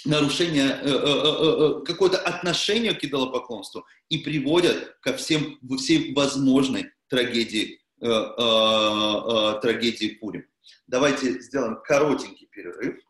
нарушение, 0.05 0.69
э, 0.69 0.87
э, 0.87 0.90
э, 0.90 1.85
какое-то 1.85 2.19
отношение 2.19 2.95
к 2.95 3.05
идолопоклонству 3.05 3.87
и 4.09 4.19
приводят 4.19 4.97
ко 5.01 5.17
всем, 5.17 5.59
всей 5.79 6.12
возможной 6.14 6.90
трагедии, 7.09 7.81
трагедии 9.61 10.19
Пурим. 10.21 10.45
Давайте 10.87 11.40
сделаем 11.40 11.79
коротенький 11.83 12.49
перерыв. 12.49 13.01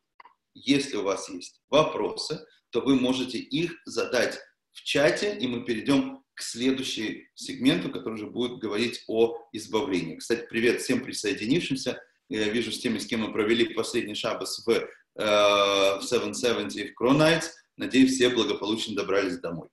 Если 0.54 0.96
у 0.96 1.02
вас 1.02 1.28
есть 1.30 1.60
вопросы, 1.68 2.46
то 2.70 2.80
вы 2.80 2.94
можете 2.94 3.38
их 3.38 3.72
задать 3.86 4.38
в 4.72 4.82
чате, 4.84 5.36
и 5.36 5.48
мы 5.48 5.64
перейдем 5.64 6.22
к 6.34 6.42
следующему 6.42 7.22
сегменту, 7.34 7.90
который 7.90 8.14
уже 8.14 8.26
будет 8.26 8.58
говорить 8.58 9.02
о 9.08 9.36
избавлении. 9.52 10.16
Кстати, 10.16 10.46
привет 10.48 10.82
всем 10.82 11.00
присоединившимся. 11.00 12.00
Я 12.28 12.48
вижу 12.48 12.72
с 12.72 12.78
теми, 12.78 12.98
с 12.98 13.06
кем 13.06 13.20
мы 13.20 13.32
провели 13.32 13.72
последний 13.74 14.14
шабас 14.14 14.58
в 14.58 14.88
в 15.14 16.00
770 16.02 16.90
в 16.90 16.94
Кронайтс. 16.94 17.50
Надеюсь, 17.76 18.14
все 18.14 18.30
благополучно 18.30 18.94
добрались 18.94 19.38
домой. 19.38 19.68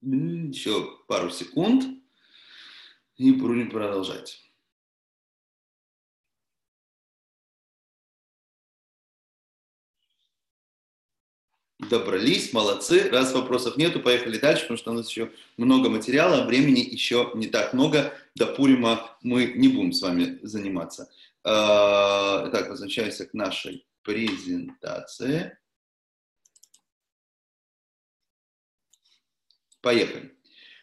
Еще 0.00 0.98
пару 1.08 1.30
секунд 1.30 1.84
и 3.16 3.32
будем 3.32 3.70
продолжать. 3.70 4.53
Добрались, 11.90 12.52
молодцы. 12.52 13.10
Раз 13.10 13.32
вопросов 13.32 13.76
нету, 13.76 14.00
поехали 14.00 14.38
дальше, 14.38 14.62
потому 14.62 14.78
что 14.78 14.90
у 14.92 14.94
нас 14.94 15.08
еще 15.08 15.30
много 15.56 15.90
материала, 15.90 16.42
а 16.42 16.46
времени 16.46 16.80
еще 16.80 17.30
не 17.34 17.46
так 17.46 17.74
много. 17.74 18.14
До 18.34 18.46
Пурима 18.46 19.16
мы 19.22 19.46
не 19.46 19.68
будем 19.68 19.92
с 19.92 20.00
вами 20.00 20.38
заниматься. 20.42 21.10
А, 21.42 22.48
так, 22.48 22.70
возвращаемся 22.70 23.26
к 23.26 23.34
нашей 23.34 23.86
презентации. 24.02 25.58
Поехали. 29.80 30.32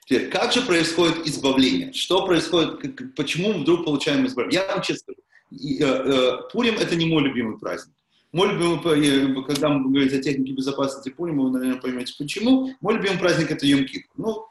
Теперь, 0.05 0.29
как 0.29 0.51
же 0.51 0.61
происходит 0.61 1.25
избавление? 1.25 1.93
Что 1.93 2.25
происходит, 2.25 3.15
почему 3.15 3.53
мы 3.53 3.61
вдруг 3.61 3.85
получаем 3.85 4.27
избавление? 4.27 4.61
Я 4.61 4.75
вам 4.75 4.83
честно 4.83 5.13
скажу, 5.13 5.79
э, 5.79 5.83
э, 5.83 6.49
Пурим 6.51 6.75
это 6.75 6.95
не 6.95 7.05
мой 7.05 7.23
любимый 7.23 7.57
праздник. 7.57 7.95
Мой 8.31 8.53
любимый, 8.53 9.43
когда 9.43 9.69
мы 9.69 9.89
говорим 9.89 10.07
о 10.07 10.21
технике 10.21 10.53
безопасности 10.53 11.09
Пурима, 11.09 11.43
вы, 11.43 11.51
наверное, 11.51 11.81
поймете 11.81 12.13
почему. 12.17 12.73
Мой 12.79 12.95
любимый 12.95 13.19
праздник 13.19 13.51
это 13.51 13.65
йом 13.65 13.81
-Кипр. 13.81 14.07
Ну, 14.15 14.45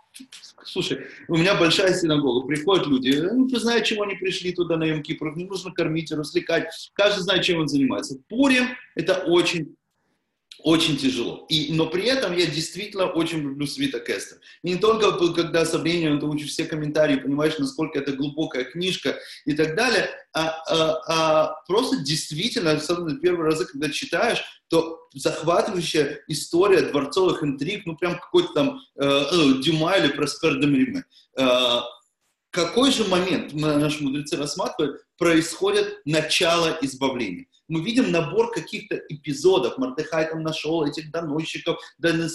слушай, 0.64 1.07
у 1.28 1.37
меня 1.37 1.55
большая 1.55 1.95
синагога, 1.95 2.47
приходят 2.47 2.87
люди, 2.87 3.11
ну, 3.33 3.49
ты 3.49 3.59
знаешь, 3.59 3.87
чего 3.87 4.03
они 4.03 4.16
пришли 4.16 4.53
туда 4.53 4.76
на 4.76 4.85
йом 4.85 5.03
не 5.35 5.45
нужно 5.45 5.72
кормить, 5.72 6.12
развлекать, 6.12 6.91
каждый 6.93 7.22
знает, 7.22 7.43
чем 7.43 7.61
он 7.61 7.68
занимается. 7.68 8.18
Пурим 8.28 8.64
это 8.97 9.14
очень 9.14 9.76
очень 10.64 10.96
тяжело. 10.96 11.46
И, 11.48 11.72
но 11.72 11.86
при 11.86 12.04
этом 12.04 12.36
я 12.36 12.46
действительно 12.46 13.06
очень 13.06 13.38
люблю 13.38 13.66
Свита 13.66 14.00
Кестер. 14.00 14.38
Не 14.62 14.76
только 14.76 15.12
когда 15.32 15.64
со 15.64 15.78
временем 15.78 16.20
ты 16.20 16.26
учишь 16.26 16.50
все 16.50 16.64
комментарии, 16.64 17.16
понимаешь, 17.16 17.58
насколько 17.58 17.98
это 17.98 18.12
глубокая 18.12 18.64
книжка 18.64 19.18
и 19.44 19.54
так 19.54 19.76
далее, 19.76 20.11
а, 20.32 20.48
а, 20.68 21.00
а 21.06 21.54
просто 21.66 21.98
действительно, 21.98 22.72
особенно 22.72 23.18
первые 23.18 23.50
разы, 23.50 23.66
когда 23.66 23.90
читаешь, 23.90 24.42
то 24.68 25.08
захватывающая 25.14 26.20
история 26.28 26.82
дворцовых 26.82 27.42
интриг, 27.42 27.84
ну 27.86 27.96
прям 27.96 28.18
какой-то 28.18 28.52
там 28.52 28.80
э, 28.96 29.04
э, 29.04 29.62
Дюма 29.62 29.96
или 29.96 30.08
Проспер 30.12 30.61
де 30.61 31.04
Э, 31.36 31.80
какой 32.50 32.90
же 32.90 33.04
момент, 33.04 33.52
наши 33.52 34.02
мудрецы 34.02 34.36
рассматривают, 34.36 35.02
происходит 35.16 36.00
начало 36.04 36.76
избавления? 36.82 37.46
Мы 37.70 37.80
видим 37.82 38.10
набор 38.10 38.50
каких-то 38.50 38.96
эпизодов. 39.08 39.78
Мардыхай 39.78 40.28
там 40.28 40.42
нашел 40.42 40.84
этих 40.84 41.10
доносчиков, 41.10 41.78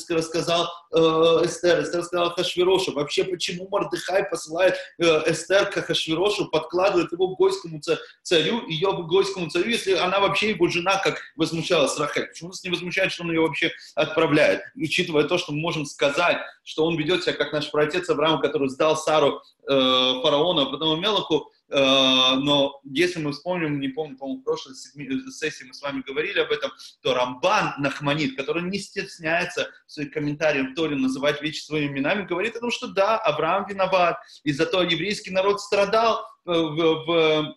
рассказал 0.10 0.70
э, 0.94 0.98
Эстер, 1.46 1.84
Эстер 1.84 2.00
рассказал 2.00 2.32
Хашвирошу. 2.32 2.94
Вообще, 2.94 3.26
почему 3.26 3.68
Мардыхай 3.70 4.24
посылает 4.24 4.76
э, 4.98 5.04
Эстер 5.32 5.70
к 5.70 5.82
Хашвирошу, 5.82 6.50
подкладывает 6.50 7.12
его 7.12 7.36
к 7.36 7.38
гойскому 7.38 7.82
царю, 8.24 8.68
ее 8.68 8.92
к 8.94 9.08
гойскому 9.08 9.50
царю, 9.50 9.70
если 9.70 9.94
она 9.94 10.20
вообще 10.20 10.52
его 10.52 10.68
жена, 10.70 11.02
как 11.04 11.20
возмущалась 11.36 11.98
Рахель. 12.00 12.28
Почему 12.28 12.50
нас 12.50 12.64
не 12.64 12.70
возмущает, 12.70 13.12
что 13.12 13.24
он 13.24 13.32
ее 13.32 13.42
вообще 13.42 13.72
отправляет? 13.96 14.62
Учитывая 14.76 15.26
то, 15.26 15.38
что 15.38 15.52
мы 15.52 15.60
можем 15.60 15.86
сказать, 15.86 16.38
что 16.64 16.86
он 16.86 16.98
ведет 16.98 17.24
себя 17.24 17.34
как 17.34 17.52
наш 17.52 17.70
праотец 17.70 18.10
Авраам, 18.10 18.40
который 18.40 18.70
сдал 18.70 18.96
Сару 18.96 19.42
э, 19.68 20.22
фараону, 20.22 20.62
а 20.62 20.72
потом 20.72 21.02
Мелаху, 21.02 21.52
Э, 21.55 21.55
но 21.68 22.80
если 22.84 23.20
мы 23.20 23.32
вспомним, 23.32 23.80
не 23.80 23.88
помню, 23.88 24.18
по-моему, 24.18 24.42
в 24.42 24.44
прошлой 24.44 24.76
сессии 24.76 25.64
мы 25.64 25.74
с 25.74 25.82
вами 25.82 26.04
говорили 26.06 26.40
об 26.40 26.52
этом, 26.52 26.72
то 27.02 27.14
Рамбан 27.14 27.74
Нахманит, 27.80 28.38
который 28.38 28.64
не 28.64 28.78
стесняется 28.78 29.72
в 29.88 29.92
своих 29.92 30.12
комментариях 30.12 30.72
в 30.72 30.76
Торе 30.76 30.96
называть 30.96 31.42
вещи 31.42 31.62
своими 31.62 31.94
именами, 31.94 32.28
говорит 32.28 32.56
о 32.56 32.60
том, 32.60 32.72
что 32.72 32.88
да, 32.88 33.18
Авраам 33.18 33.68
виноват, 33.68 34.18
и 34.44 34.52
зато 34.52 34.84
еврейский 34.84 35.32
народ 35.32 35.60
страдал 35.60 36.26
в, 36.46 37.06
в 37.06 37.56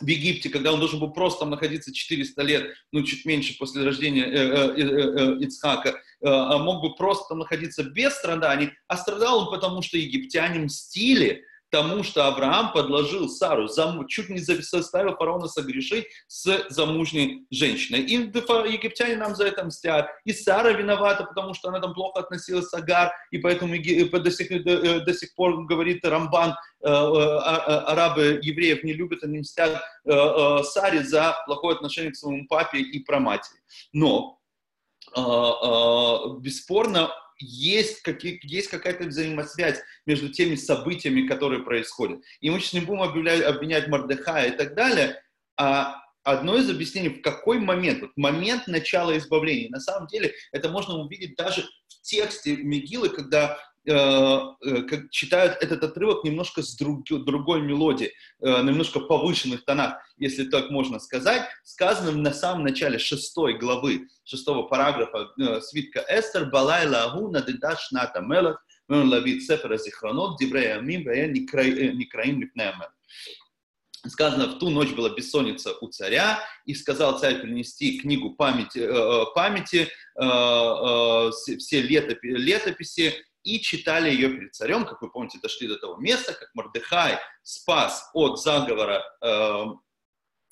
в 0.00 0.06
Египте, 0.06 0.48
когда 0.48 0.72
он 0.72 0.78
должен 0.78 1.00
был 1.00 1.12
просто 1.12 1.40
там 1.40 1.50
находиться 1.50 1.92
400 1.92 2.42
лет, 2.42 2.74
ну, 2.92 3.02
чуть 3.02 3.24
меньше 3.24 3.56
после 3.58 3.84
рождения 3.84 4.24
э, 4.24 4.30
э, 4.30 4.80
э, 4.80 4.84
э, 4.84 5.44
Ицхака, 5.44 5.90
э, 5.90 5.94
а 6.20 6.58
мог 6.58 6.82
бы 6.82 6.94
просто 6.94 7.30
там 7.30 7.38
находиться 7.38 7.82
без 7.82 8.14
страданий, 8.14 8.70
а 8.86 8.96
страдал 8.96 9.40
он 9.40 9.50
потому, 9.50 9.82
что 9.82 9.98
египтяне 9.98 10.60
мстили 10.60 11.44
тому, 11.70 12.02
что 12.02 12.26
Авраам 12.26 12.72
подложил 12.72 13.28
Сару, 13.28 13.68
зам, 13.68 14.06
чуть 14.06 14.28
не 14.28 14.38
заставил 14.38 15.16
фараона 15.16 15.48
согрешить 15.48 16.06
с 16.26 16.66
замужней 16.68 17.46
женщиной. 17.50 18.00
И 18.00 18.14
египтяне 18.14 19.16
нам 19.16 19.34
за 19.34 19.46
это 19.46 19.64
мстят. 19.64 20.10
И 20.24 20.32
Сара 20.32 20.72
виновата, 20.72 21.24
потому 21.24 21.54
что 21.54 21.68
она 21.68 21.80
там 21.80 21.94
плохо 21.94 22.20
относилась 22.20 22.68
к 22.68 22.74
Агар, 22.74 23.12
и 23.30 23.38
поэтому 23.38 23.74
до 23.76 24.30
сих, 24.30 24.64
до, 24.64 25.00
до 25.00 25.14
сих 25.14 25.34
пор, 25.34 25.64
говорит 25.66 26.04
Рамбан, 26.04 26.50
э, 26.50 26.54
э, 26.86 26.88
а, 26.88 27.92
арабы 27.92 28.40
евреев 28.42 28.84
не 28.84 28.92
любят, 28.92 29.22
они 29.22 29.38
мстят 29.40 29.82
э, 30.04 30.62
Саре 30.64 31.04
за 31.04 31.36
плохое 31.46 31.76
отношение 31.76 32.12
к 32.12 32.16
своему 32.16 32.46
папе 32.46 32.78
и 32.78 33.00
праматери. 33.00 33.60
Но 33.92 34.36
бесспорно 36.40 37.10
есть, 37.38 38.02
какие, 38.02 38.40
есть 38.42 38.68
какая-то 38.68 39.04
взаимосвязь 39.04 39.80
между 40.06 40.28
теми 40.28 40.54
событиями, 40.56 41.26
которые 41.26 41.62
происходят. 41.62 42.20
И 42.40 42.50
мы 42.50 42.60
сейчас 42.60 42.74
не 42.74 42.80
будем 42.80 43.02
объявлять, 43.02 43.42
обвинять 43.42 43.88
Мордыхая 43.88 44.48
и 44.48 44.56
так 44.56 44.74
далее, 44.74 45.22
а 45.56 45.96
одно 46.24 46.56
из 46.56 46.68
объяснений, 46.68 47.08
в 47.08 47.22
какой 47.22 47.58
момент, 47.58 48.02
вот 48.02 48.10
момент 48.16 48.66
начала 48.66 49.16
избавления, 49.16 49.70
на 49.70 49.80
самом 49.80 50.06
деле 50.08 50.34
это 50.52 50.68
можно 50.68 50.94
увидеть 50.94 51.36
даже 51.36 51.62
в 51.62 52.02
тексте 52.02 52.56
Мегилы, 52.56 53.08
когда 53.08 53.58
как 53.88 55.10
читают 55.10 55.56
этот 55.62 55.82
отрывок 55.82 56.22
немножко 56.24 56.62
с 56.62 56.76
друг, 56.76 57.04
другой 57.08 57.62
мелодией, 57.62 58.12
э, 58.40 58.62
немножко 58.62 59.00
повышенных 59.00 59.64
тонах, 59.64 59.96
если 60.18 60.44
так 60.44 60.70
можно 60.70 60.98
сказать, 60.98 61.42
сказано 61.64 62.12
на 62.12 62.32
самом 62.32 62.64
начале 62.64 62.98
шестой 62.98 63.54
главы, 63.54 64.08
шестого 64.24 64.64
параграфа 64.64 65.30
свитка 65.62 66.04
Эстер, 66.08 66.50
«Балайла 66.50 67.04
агу 67.04 67.30
надидаш 67.30 67.90
ната 67.92 68.20
мелах, 68.20 68.62
он 68.88 69.08
лавит 69.08 69.42
сефера 69.42 69.78
зихронот, 69.78 70.38
диврея 70.38 70.78
амим, 70.78 71.02
некраим 71.02 72.40
липнея 72.40 72.74
Сказано, 74.06 74.46
в 74.46 74.58
ту 74.58 74.70
ночь 74.70 74.92
была 74.92 75.10
бессонница 75.10 75.74
у 75.80 75.88
царя, 75.88 76.40
и 76.64 76.74
сказал 76.74 77.18
царь 77.18 77.40
принести 77.40 77.98
книгу 77.98 78.30
памяти, 78.30 78.86
памяти 79.34 79.88
все 81.58 81.82
летописи, 81.82 83.14
и 83.48 83.60
читали 83.60 84.10
ее 84.10 84.28
перед 84.28 84.54
царем, 84.54 84.84
как 84.84 85.00
вы 85.00 85.10
помните, 85.10 85.38
дошли 85.42 85.68
до 85.68 85.76
того 85.76 85.96
места, 85.96 86.34
как 86.34 86.50
Мордыхай 86.54 87.18
спас 87.42 88.10
от 88.12 88.38
заговора 88.40 89.02
э, 89.22 89.64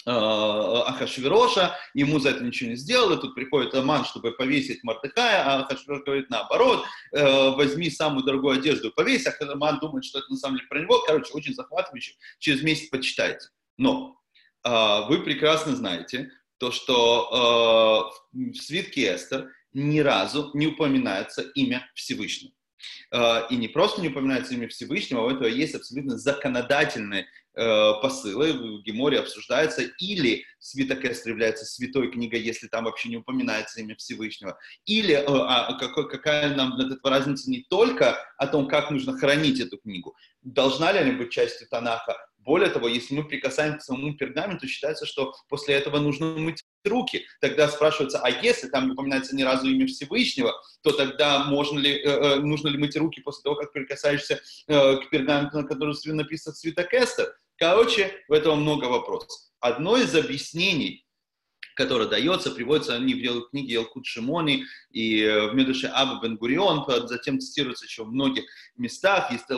э, 0.07 0.11
Ахашвироша, 0.11 1.76
ему 1.92 2.18
за 2.18 2.30
это 2.30 2.42
ничего 2.42 2.70
не 2.70 2.76
сделал, 2.76 3.12
и 3.12 3.20
тут 3.20 3.34
приходит 3.34 3.74
Аман, 3.74 4.07
чтобы 4.07 4.32
повесить 4.32 4.82
Мордыхая, 4.82 5.44
а 5.44 5.61
Ахашвирош 5.61 6.05
говорит 6.05 6.30
наоборот, 6.30 6.86
э, 7.12 7.51
возьми 7.51 7.90
самую 7.90 8.24
дорогую 8.24 8.59
одежду 8.59 8.88
и 8.88 8.94
повесь, 8.94 9.26
а 9.26 9.34
Аман 9.40 9.78
думает, 9.78 10.05
что 10.05 10.20
это 10.20 10.30
на 10.30 10.36
самом 10.36 10.57
деле 10.57 10.68
про 10.68 10.80
него, 10.80 11.03
короче, 11.07 11.32
очень 11.34 11.55
захватывающе, 11.55 12.14
через 12.38 12.62
месяц 12.62 12.88
почитайте. 12.88 13.49
Но 13.76 14.18
э, 14.64 14.70
вы 15.09 15.22
прекрасно 15.22 15.76
знаете, 15.76 16.30
то, 16.59 16.70
что 16.72 18.12
э, 18.32 18.38
в 18.38 18.57
свитке 18.57 19.14
Эстер 19.14 19.51
ни 19.74 19.99
разу 19.99 20.51
не 20.55 20.68
упоминается 20.68 21.42
имя 21.42 21.86
Всевышнего. 21.94 22.55
Э, 23.12 23.47
и 23.51 23.57
не 23.57 23.68
просто 23.68 24.01
не 24.01 24.09
упоминается 24.09 24.55
имя 24.55 24.68
Всевышнего, 24.68 25.22
у 25.22 25.31
этого 25.31 25.47
есть 25.47 25.74
абсолютно 25.74 26.18
законодательные 26.18 27.27
э, 27.55 27.93
посылы, 28.03 28.53
в 28.53 28.83
Геморе 28.83 29.20
обсуждается, 29.20 29.83
или 29.83 30.45
Свиток 30.59 31.05
Эстер 31.05 31.33
является 31.33 31.64
святой 31.64 32.11
книгой, 32.11 32.41
если 32.41 32.66
там 32.66 32.85
вообще 32.85 33.09
не 33.09 33.16
упоминается 33.16 33.81
имя 33.81 33.97
Всевышнего, 33.97 34.59
или 34.85 35.14
э, 35.14 35.24
а, 35.27 35.79
какой, 35.79 36.09
какая 36.09 36.55
нам 36.55 36.74
от 36.74 37.05
разница 37.05 37.51
не 37.51 37.66
только 37.68 38.18
о 38.39 38.47
том, 38.47 38.68
как 38.68 38.91
нужно 38.91 39.16
хранить 39.16 39.61
эту 39.61 39.79
книгу, 39.79 40.16
должна 40.43 40.93
ли 40.93 40.99
она 40.99 41.12
быть 41.12 41.31
частью 41.31 41.68
Танаха, 41.68 42.16
более 42.47 42.70
того, 42.70 42.86
если 42.86 43.14
мы 43.14 43.24
прикасаемся 43.24 43.78
к 43.78 43.82
самому 43.82 44.14
пергаменту, 44.14 44.68
считается, 44.68 45.05
что 45.05 45.34
после 45.49 45.74
этого 45.74 45.99
нужно 45.99 46.26
мыть 46.38 46.62
руки. 46.84 47.26
Тогда 47.40 47.68
спрашивается, 47.68 48.20
а 48.20 48.30
если 48.30 48.68
там 48.68 48.86
не 48.86 48.92
упоминается 48.92 49.34
ни 49.34 49.42
разу 49.42 49.68
имя 49.68 49.88
Всевышнего, 49.88 50.55
то 50.82 50.92
тогда 50.92 51.44
можно 51.44 51.80
ли, 51.80 51.90
э, 51.90 52.09
э 52.09 52.36
нужно 52.36 52.68
ли 52.68 52.78
мыть 52.78 52.97
руки 52.97 53.20
после 53.20 53.42
того, 53.42 53.57
как 53.57 53.72
прикасаешься 53.72 54.40
э, 54.68 54.97
к 54.99 55.11
пергаменту, 55.11 55.59
на 55.59 55.66
котором 55.66 55.92
написан 56.16 56.55
Свиток 56.55 56.94
Эстер? 56.94 57.36
Короче, 57.57 58.12
в 58.28 58.32
этом 58.32 58.62
много 58.62 58.84
вопросов. 58.84 59.40
Одно 59.59 59.97
из 59.97 60.14
объяснений, 60.14 61.05
которое 61.74 62.09
дается, 62.09 62.53
приводится 62.53 62.94
они 62.94 63.14
в 63.14 63.49
книге 63.51 63.74
Елкут 63.74 64.07
Шимони 64.07 64.64
и 64.92 65.20
э, 65.20 65.51
в 65.51 65.55
Медуше 65.55 65.88
Аба 65.88 66.22
Бен 66.22 66.36
Гурион, 66.36 66.84
затем 67.09 67.40
цитируется 67.40 67.86
еще 67.86 68.05
в 68.05 68.12
многих 68.12 68.44
местах. 68.76 69.32
Есть 69.32 69.51
э, 69.51 69.57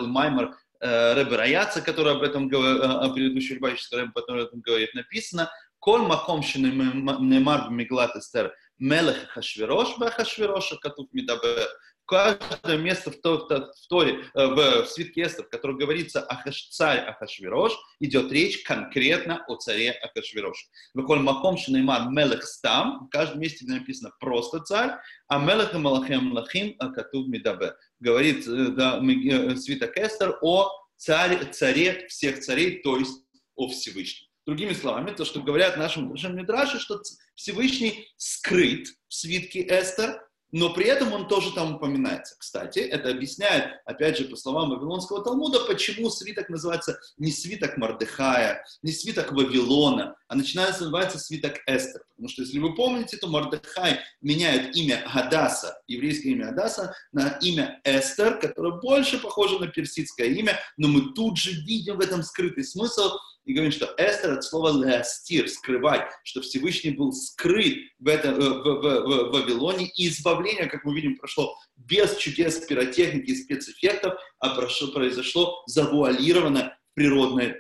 Рэбе 0.81 1.37
Раяца, 1.37 1.81
который 1.81 2.13
об 2.13 2.23
этом 2.23 2.49
говорит, 2.49 2.83
о 2.83 3.09
предыдущей 3.11 3.55
Любавической 3.55 4.01
Рэбе, 4.01 4.13
который 4.15 4.43
об 4.43 4.49
этом 4.49 4.61
говорит, 4.61 4.95
написано, 4.95 5.51
«Коль 5.79 6.03
маком 6.03 6.41
немар 6.41 7.69
бмеглат 7.69 8.15
эстер 8.17 8.55
мелех 8.79 9.29
хашвирош 9.31 9.99
бахашвироша 9.99 10.77
катув 10.77 11.09
медабер 11.13 11.69
каждое 12.09 12.79
место 12.79 13.13
в, 13.13 13.17
в, 13.23 13.49
в 13.49 13.89
Торе, 13.89 14.25
э, 14.35 14.47
в, 14.47 14.85
в 14.85 14.87
свитке 14.87 15.25
Эстер, 15.25 15.45
в 15.45 15.51
котором 15.51 15.77
говорится 15.77 16.23
о 16.23 16.51
царь 16.71 17.01
Ахашвирош, 17.01 17.73
идет 18.01 18.33
речь 18.33 18.63
конкретно 18.63 19.45
о 19.47 19.57
царе 19.57 19.93
Ахашвирош. 19.93 20.69
Выколь 20.95 21.21
Маком 21.21 21.59
Шинейман 21.59 22.13
Мелех 22.15 22.43
Стам, 22.45 23.07
в 23.07 23.11
каждом 23.11 23.41
месте, 23.41 23.67
написано 23.67 24.11
просто 24.19 24.61
царь, 24.61 24.93
а 25.29 25.39
Мелех 25.39 25.75
и 25.75 25.79
Малахем 25.79 26.33
Лахим 26.33 26.77
Катув 26.79 27.29
Мидабе. 27.29 27.75
Говорит 28.01 28.49
э, 28.49 28.69
да, 28.69 29.01
э, 29.01 29.57
свиток 29.57 29.97
Эстер 29.99 30.39
о 30.41 30.71
царе, 30.97 31.45
царе 31.53 32.07
всех 32.09 32.41
царей, 32.41 32.81
то 32.83 32.97
есть 32.97 33.23
о 33.55 33.69
Всевышнем. 33.69 34.29
Другими 34.47 34.73
словами, 34.73 35.11
то, 35.11 35.27
что 35.27 35.43
говорят 35.43 35.77
нашим, 35.77 36.09
нашим 36.09 36.35
Мидраше, 36.35 36.79
что 36.79 37.03
Всевышний 37.35 38.09
скрыт 38.17 38.89
в 39.07 39.15
свитке 39.15 39.61
Эстер, 39.61 40.23
но 40.53 40.73
при 40.73 40.87
этом 40.87 41.13
он 41.13 41.29
тоже 41.29 41.53
там 41.53 41.77
упоминается. 41.77 42.37
Кстати, 42.39 42.79
это 42.79 43.11
объясняет, 43.11 43.81
опять 43.85 44.19
же, 44.19 44.25
по 44.25 44.37
словам 44.37 44.71
Вавилонского 44.71 45.23
Талмуда, 45.23 45.61
почему 45.67 46.11
свиток 46.11 46.49
называется 46.49 46.99
не 47.19 47.31
свиток 47.31 47.77
Мардыхая, 47.77 48.65
не 48.83 48.93
свиток 48.93 49.33
Вавилона, 49.33 50.17
а 50.29 50.35
начинается 50.35 50.83
называться 50.83 51.19
свиток 51.19 51.57
Эстер. 51.67 52.03
Потому 52.11 52.29
что, 52.29 52.43
если 52.43 52.59
вы 52.59 52.75
помните, 52.75 53.17
то 53.17 53.29
Мардыхай 53.29 54.01
меняет 54.21 54.77
имя 54.77 55.03
Гадаса, 55.13 55.81
еврейское 55.87 56.31
имя 56.31 56.53
Гадаса, 56.53 56.95
на 57.13 57.39
имя 57.41 57.81
Эстер, 57.85 58.39
которое 58.39 58.79
больше 58.81 59.19
похоже 59.19 59.59
на 59.59 59.69
персидское 59.69 60.29
имя, 60.29 60.59
но 60.77 60.89
мы 60.89 61.13
тут 61.15 61.39
же 61.39 61.53
видим 61.63 61.97
в 61.97 62.01
этом 62.01 62.23
скрытый 62.23 62.65
смысл, 62.65 63.11
и 63.47 63.55
говорим, 63.55 63.73
что 63.73 63.87
Эстер 63.97 64.33
от 64.33 64.45
слова 64.45 64.85
леастир, 64.85 65.49
скрывать, 65.49 66.03
что 66.23 66.43
Всевышний 66.43 66.91
был 66.91 67.15
скрыт 67.15 67.79
в, 67.99 68.07
этом, 68.07 68.35
в, 68.35 68.41
в, 68.41 68.81
в, 68.81 69.29
в 69.29 69.33
Вавилоне, 69.33 69.87
и 69.97 70.09
избавление, 70.09 70.67
как 70.67 70.85
мы 70.85 70.95
видим, 70.95 71.17
прошло 71.17 71.57
без 71.77 72.15
чудес 72.19 72.59
пиротехники 72.67 73.31
и 73.31 73.43
спецэффектов, 73.43 74.21
а 74.39 74.55
прошло, 74.55 74.89
произошло 74.89 75.63
завуалировано 75.67 76.77
в 76.91 76.95
природной 76.95 77.55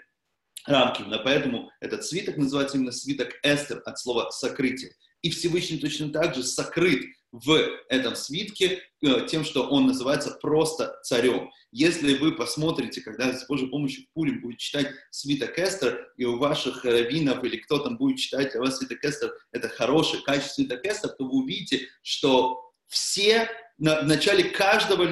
рамки. 0.68 1.02
Но 1.02 1.22
поэтому 1.22 1.70
этот 1.80 2.04
свиток 2.04 2.36
называется 2.36 2.76
именно 2.76 2.92
свиток 2.92 3.30
Эстер 3.42 3.82
от 3.84 3.98
слова 3.98 4.30
сокрытие. 4.30 4.92
И 5.22 5.30
Всевышний 5.30 5.78
точно 5.78 6.10
так 6.10 6.34
же 6.34 6.44
сокрыт 6.44 7.04
в 7.32 7.52
этом 7.88 8.14
свитке 8.14 8.82
э, 9.02 9.26
тем, 9.26 9.44
что 9.44 9.68
он 9.68 9.86
называется 9.86 10.38
просто 10.40 10.98
царем. 11.02 11.50
Если 11.72 12.14
вы 12.14 12.32
посмотрите, 12.32 13.00
когда 13.02 13.32
с 13.36 13.46
Божьей 13.46 13.68
помощью 13.68 14.04
в 14.14 14.40
будет 14.40 14.58
читать 14.58 14.92
свиток 15.10 15.58
Эстер, 15.58 16.10
и 16.16 16.24
у 16.24 16.38
ваших 16.38 16.84
раввинов 16.84 17.44
или 17.44 17.56
кто 17.56 17.78
там 17.78 17.98
будет 17.98 18.18
читать 18.18 18.52
для 18.52 18.60
вас 18.60 18.78
свиток 18.78 19.04
Эстер, 19.04 19.34
это 19.52 19.68
хороший, 19.68 20.22
качественный 20.22 20.68
свиток 20.68 20.86
Эстер, 20.86 21.10
то 21.10 21.24
вы 21.24 21.42
увидите, 21.42 21.88
что 22.02 22.72
все, 22.86 23.50
на, 23.76 24.00
в 24.02 24.06
начале 24.06 24.44
каждого, 24.44 25.06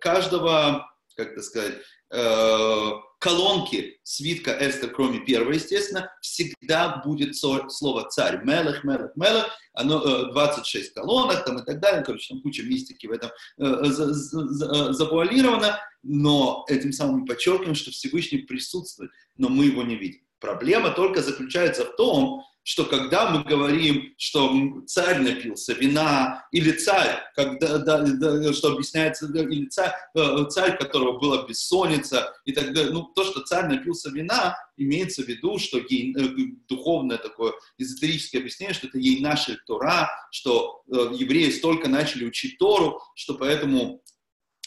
каждого 0.00 0.90
как 1.14 1.32
это 1.32 1.42
сказать, 1.42 1.74
э, 2.12 2.90
колонки 3.20 4.00
свитка 4.02 4.56
Эстер, 4.60 4.90
кроме 4.90 5.20
первой, 5.20 5.56
естественно, 5.56 6.10
всегда 6.22 7.02
будет 7.04 7.36
слово 7.36 8.08
царь. 8.08 8.42
Мелех, 8.44 8.82
мелех, 8.82 9.12
мелех. 9.14 9.46
Оно 9.74 10.32
26 10.32 10.90
э, 10.90 10.94
колонок 10.94 11.44
там 11.44 11.58
и 11.58 11.64
так 11.64 11.80
далее. 11.80 12.02
Короче, 12.02 12.32
там 12.34 12.42
куча 12.42 12.62
мистики 12.62 13.06
в 13.06 13.12
этом 13.12 13.30
э, 13.58 13.84
завуалировано. 13.84 15.78
Но 16.02 16.64
этим 16.68 16.92
самым 16.92 17.26
подчеркиваем, 17.26 17.74
что 17.74 17.90
Всевышний 17.90 18.38
присутствует, 18.38 19.10
но 19.36 19.50
мы 19.50 19.66
его 19.66 19.82
не 19.82 19.96
видим. 19.96 20.22
Проблема 20.40 20.90
только 20.90 21.22
заключается 21.22 21.84
в 21.84 21.96
том, 21.96 22.44
что 22.62 22.84
когда 22.84 23.30
мы 23.30 23.42
говорим, 23.42 24.14
что 24.16 24.82
царь 24.86 25.20
напился 25.20 25.72
вина, 25.72 26.46
или 26.52 26.72
царь, 26.72 27.20
когда, 27.34 27.78
да, 27.78 28.02
да, 28.02 28.52
что 28.52 28.72
объясняется, 28.72 29.26
или 29.26 29.66
царь, 29.66 29.92
э, 30.14 30.44
царь, 30.50 30.76
которого 30.78 31.18
была 31.18 31.46
бессонница, 31.46 32.34
и 32.44 32.52
так 32.52 32.72
далее, 32.74 32.92
ну, 32.92 33.04
то, 33.04 33.24
что 33.24 33.40
царь 33.40 33.66
напился 33.66 34.10
вина, 34.10 34.56
имеется 34.76 35.22
в 35.22 35.28
виду, 35.28 35.58
что 35.58 35.78
ей, 35.78 36.14
э, 36.14 36.28
духовное 36.68 37.18
такое 37.18 37.54
эзотерическое 37.78 38.40
объяснение, 38.40 38.74
что 38.74 38.88
это 38.88 38.98
ей 38.98 39.20
наша 39.20 39.56
Тора, 39.66 40.10
что 40.30 40.82
э, 40.86 41.12
евреи 41.14 41.50
столько 41.50 41.88
начали 41.88 42.24
учить 42.24 42.58
Тору, 42.58 43.00
что 43.14 43.34
поэтому 43.34 44.02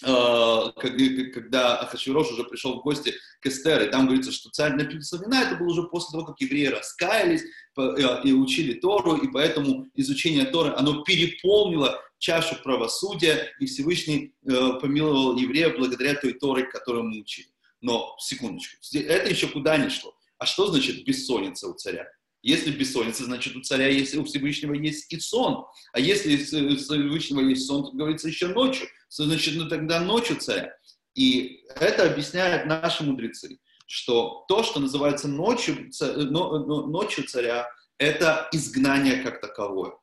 когда 0.02 1.80
Ахашвирош 1.80 2.32
уже 2.32 2.44
пришел 2.44 2.80
в 2.80 2.84
гости 2.84 3.14
к 3.40 3.46
Эстер, 3.46 3.84
и 3.84 3.92
там 3.92 4.06
говорится, 4.06 4.32
что 4.32 4.50
царь 4.50 4.74
напился 4.74 5.18
вина, 5.18 5.44
это 5.44 5.56
было 5.56 5.72
уже 5.72 5.84
после 5.84 6.12
того, 6.12 6.26
как 6.26 6.42
евреи 6.42 6.68
раскаялись 6.68 7.44
э, 7.78 8.22
и 8.24 8.34
учили 8.34 8.74
Тору, 8.74 9.16
и 9.18 9.32
поэтому 9.32 9.88
изучение 9.96 10.46
Торы, 10.46 10.74
оно 10.76 11.04
переполнило 11.04 12.02
чашу 12.18 12.56
правосудия, 12.64 13.54
и 13.60 13.66
Всевышний 13.66 14.34
э, 14.46 14.80
помиловал 14.82 15.38
евреев 15.38 15.78
благодаря 15.78 16.16
той 16.16 16.34
Торе, 16.34 16.64
которую 16.64 17.06
мы 17.06 17.20
учили. 17.20 17.48
Но, 17.82 18.16
секундочку, 18.18 18.78
это 18.94 19.30
еще 19.30 19.48
куда 19.48 19.78
ни 19.78 19.90
шло. 19.90 20.16
А 20.38 20.46
что 20.46 20.68
значит 20.68 21.06
бессонница 21.06 21.68
у 21.68 21.74
царя? 21.74 22.08
Если 22.44 22.72
бессонница, 22.72 23.24
значит 23.24 23.56
у 23.56 23.62
царя 23.62 23.88
есть, 23.88 24.14
у 24.16 24.26
Всевышнего 24.26 24.74
есть 24.74 25.12
и 25.12 25.20
сон. 25.20 25.66
А 25.94 26.00
если 26.00 26.36
у 26.36 26.76
Всевышнего 26.76 27.40
есть 27.40 27.66
сон, 27.66 27.86
то 27.86 27.92
говорится 27.92 28.28
еще 28.28 28.48
ночью. 28.50 28.88
Значит, 29.10 29.56
ну 29.56 29.70
тогда 29.70 30.02
ночью 30.02 30.36
царя. 30.36 30.76
И 31.16 31.64
это 31.76 32.12
объясняют 32.12 32.66
наши 32.66 33.04
мудрецы, 33.04 33.60
что 33.88 34.44
то, 34.50 34.62
что 34.64 34.80
называется 34.82 35.28
ночью, 35.30 35.90
ночью 36.00 37.24
царя, 37.26 37.68
это 37.98 38.50
изгнание 38.52 39.24
как 39.24 39.40
таковое. 39.40 39.94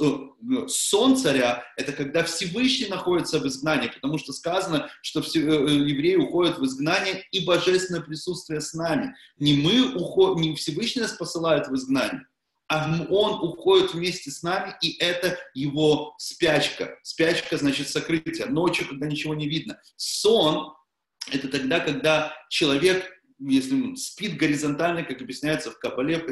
Э, 0.00 0.68
сон 0.68 1.16
царя– 1.16 1.64
это 1.76 1.92
когда 1.92 2.22
Всевышний 2.24 2.88
находится 2.88 3.38
в 3.38 3.46
изгнании, 3.46 3.88
потому 3.88 4.18
что 4.18 4.32
сказано, 4.32 4.88
что 5.02 5.22
все, 5.22 5.40
э, 5.40 5.70
евреи 5.88 6.16
уходят 6.16 6.58
в 6.58 6.64
изгнание, 6.64 7.24
и 7.32 7.44
божественное 7.44 8.00
присутствие 8.00 8.60
с 8.60 8.74
нами. 8.74 9.14
Не 9.38 9.54
мы 9.54 9.94
уходим, 9.94 10.42
не 10.42 10.54
Всевышний 10.54 11.02
нас 11.02 11.12
посылает 11.12 11.68
в 11.68 11.74
изгнание, 11.74 12.26
а 12.68 13.06
он 13.10 13.48
уходит 13.48 13.94
вместе 13.94 14.30
с 14.30 14.42
нами, 14.42 14.74
и 14.82 14.96
это 14.98 15.38
его 15.54 16.14
спячка. 16.18 16.96
Спячка 17.02 17.56
значит 17.56 17.88
сокрытие. 17.88 18.46
Ночью, 18.46 18.88
когда 18.88 19.06
ничего 19.06 19.34
не 19.34 19.48
видно. 19.48 19.80
Сон– 19.96 20.74
это 21.32 21.48
тогда, 21.48 21.80
когда 21.80 22.34
человек 22.50 23.04
если 23.38 23.94
спит 23.96 24.38
горизонтально, 24.38 25.02
как 25.02 25.20
объясняется 25.20 25.70
в 25.70 25.78
Кабале, 25.78 26.18
в, 26.18 26.26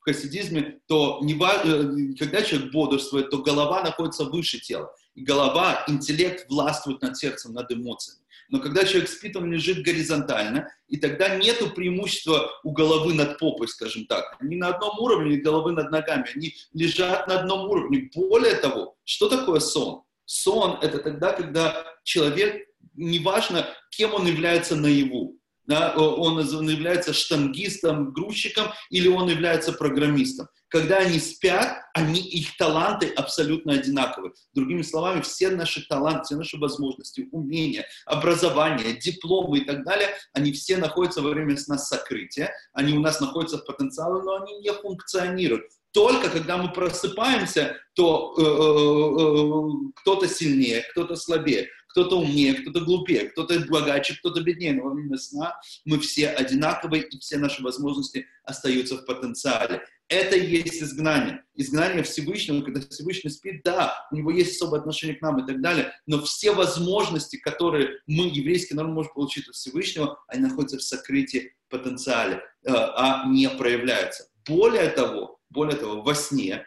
хасидизме, 0.00 0.78
то 0.86 1.18
не, 1.22 1.34
э, 1.34 2.14
когда 2.18 2.42
человек 2.42 2.72
бодрствует, 2.72 3.30
то 3.30 3.38
голова 3.38 3.82
находится 3.82 4.24
выше 4.24 4.60
тела. 4.60 4.90
И 5.14 5.22
голова, 5.22 5.84
интеллект 5.88 6.48
властвует 6.48 7.02
над 7.02 7.16
сердцем, 7.16 7.52
над 7.52 7.70
эмоциями. 7.72 8.22
Но 8.48 8.60
когда 8.60 8.84
человек 8.84 9.08
спит, 9.08 9.36
он 9.36 9.50
лежит 9.52 9.82
горизонтально, 9.82 10.68
и 10.88 10.98
тогда 10.98 11.36
нет 11.36 11.58
преимущества 11.74 12.50
у 12.62 12.70
головы 12.70 13.14
над 13.14 13.38
попой, 13.38 13.66
скажем 13.66 14.06
так. 14.06 14.36
Они 14.38 14.56
на 14.56 14.68
одном 14.68 14.98
уровне, 15.00 15.38
головы 15.38 15.72
над 15.72 15.90
ногами, 15.90 16.26
они 16.34 16.54
лежат 16.72 17.26
на 17.26 17.40
одном 17.40 17.68
уровне. 17.68 18.10
Более 18.14 18.54
того, 18.54 18.96
что 19.04 19.28
такое 19.28 19.58
сон? 19.58 20.02
Сон– 20.24 20.78
это 20.82 20.98
тогда, 20.98 21.32
когда 21.32 21.84
человек, 22.04 22.68
неважно, 22.94 23.68
кем 23.90 24.14
он 24.14 24.26
является 24.26 24.76
наяву, 24.76 25.36
да, 25.66 25.94
он 25.96 26.38
является 26.68 27.12
штангистом, 27.12 28.12
грузчиком 28.12 28.72
или 28.90 29.08
он 29.08 29.28
является 29.28 29.72
программистом. 29.72 30.48
Когда 30.68 30.98
они 30.98 31.20
спят, 31.20 31.84
они, 31.94 32.20
их 32.20 32.56
таланты 32.56 33.08
абсолютно 33.08 33.74
одинаковы. 33.74 34.32
Другими 34.52 34.82
словами, 34.82 35.20
все 35.20 35.50
наши 35.50 35.86
таланты, 35.86 36.24
все 36.24 36.36
наши 36.36 36.58
возможности, 36.58 37.28
умения, 37.30 37.86
образование, 38.04 38.96
дипломы 38.96 39.58
и 39.58 39.64
так 39.64 39.84
далее, 39.84 40.08
они 40.32 40.52
все 40.52 40.76
находятся 40.76 41.22
во 41.22 41.30
время 41.30 41.56
сна 41.56 41.78
сокрытия, 41.78 42.52
они 42.72 42.94
у 42.94 43.00
нас 43.00 43.20
находятся 43.20 43.58
в 43.58 43.64
потенциале, 43.64 44.22
но 44.22 44.42
они 44.42 44.58
не 44.58 44.72
функционируют. 44.72 45.64
Только 45.92 46.28
когда 46.28 46.58
мы 46.58 46.72
просыпаемся, 46.72 47.76
то 47.94 48.34
э, 48.36 48.42
э, 48.42 48.44
э, 48.44 49.92
кто-то 50.02 50.28
сильнее, 50.28 50.84
кто-то 50.90 51.16
слабее 51.16 51.68
кто-то 51.96 52.20
умнее, 52.20 52.52
кто-то 52.52 52.80
глупее, 52.80 53.30
кто-то 53.30 53.58
богаче, 53.70 54.16
кто-то 54.18 54.42
беднее, 54.42 54.74
но 54.74 54.82
во 54.82 54.90
время 54.90 55.16
сна 55.16 55.58
мы 55.86 55.98
все 55.98 56.28
одинаковые, 56.28 57.04
и 57.04 57.18
все 57.20 57.38
наши 57.38 57.62
возможности 57.62 58.26
остаются 58.44 58.98
в 58.98 59.06
потенциале. 59.06 59.82
Это 60.08 60.36
и 60.36 60.46
есть 60.46 60.82
изгнание. 60.82 61.42
Изгнание 61.54 62.02
Всевышнего, 62.02 62.60
когда 62.60 62.82
Всевышний 62.82 63.30
спит, 63.30 63.62
да, 63.64 63.94
у 64.12 64.16
него 64.16 64.30
есть 64.30 64.56
особое 64.56 64.80
отношение 64.80 65.16
к 65.16 65.22
нам 65.22 65.42
и 65.42 65.46
так 65.46 65.62
далее, 65.62 65.90
но 66.06 66.20
все 66.20 66.52
возможности, 66.52 67.38
которые 67.38 67.88
мы, 68.06 68.26
еврейский 68.26 68.74
народ, 68.74 68.92
можем 68.92 69.14
получить 69.14 69.48
от 69.48 69.54
Всевышнего, 69.54 70.18
они 70.28 70.42
находятся 70.42 70.76
в 70.76 70.82
сокрытии 70.82 71.54
потенциале, 71.70 72.42
э, 72.62 72.72
а 72.74 73.24
не 73.26 73.48
проявляются. 73.48 74.28
Более 74.46 74.90
того, 74.90 75.40
более 75.48 75.78
того, 75.78 76.02
во 76.02 76.14
сне 76.14 76.66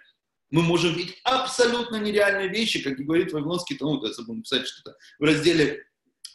мы 0.51 0.61
можем 0.61 0.93
видеть 0.93 1.19
абсолютно 1.23 1.97
нереальные 1.97 2.49
вещи, 2.49 2.81
как 2.81 2.99
и 2.99 3.03
говорит 3.03 3.31
Вавилонский 3.31 3.77
Талмуд, 3.77 4.07
я 4.07 4.13
забыл 4.13 4.35
написать 4.35 4.67
что-то, 4.67 4.95
в 5.19 5.23
разделе 5.23 5.83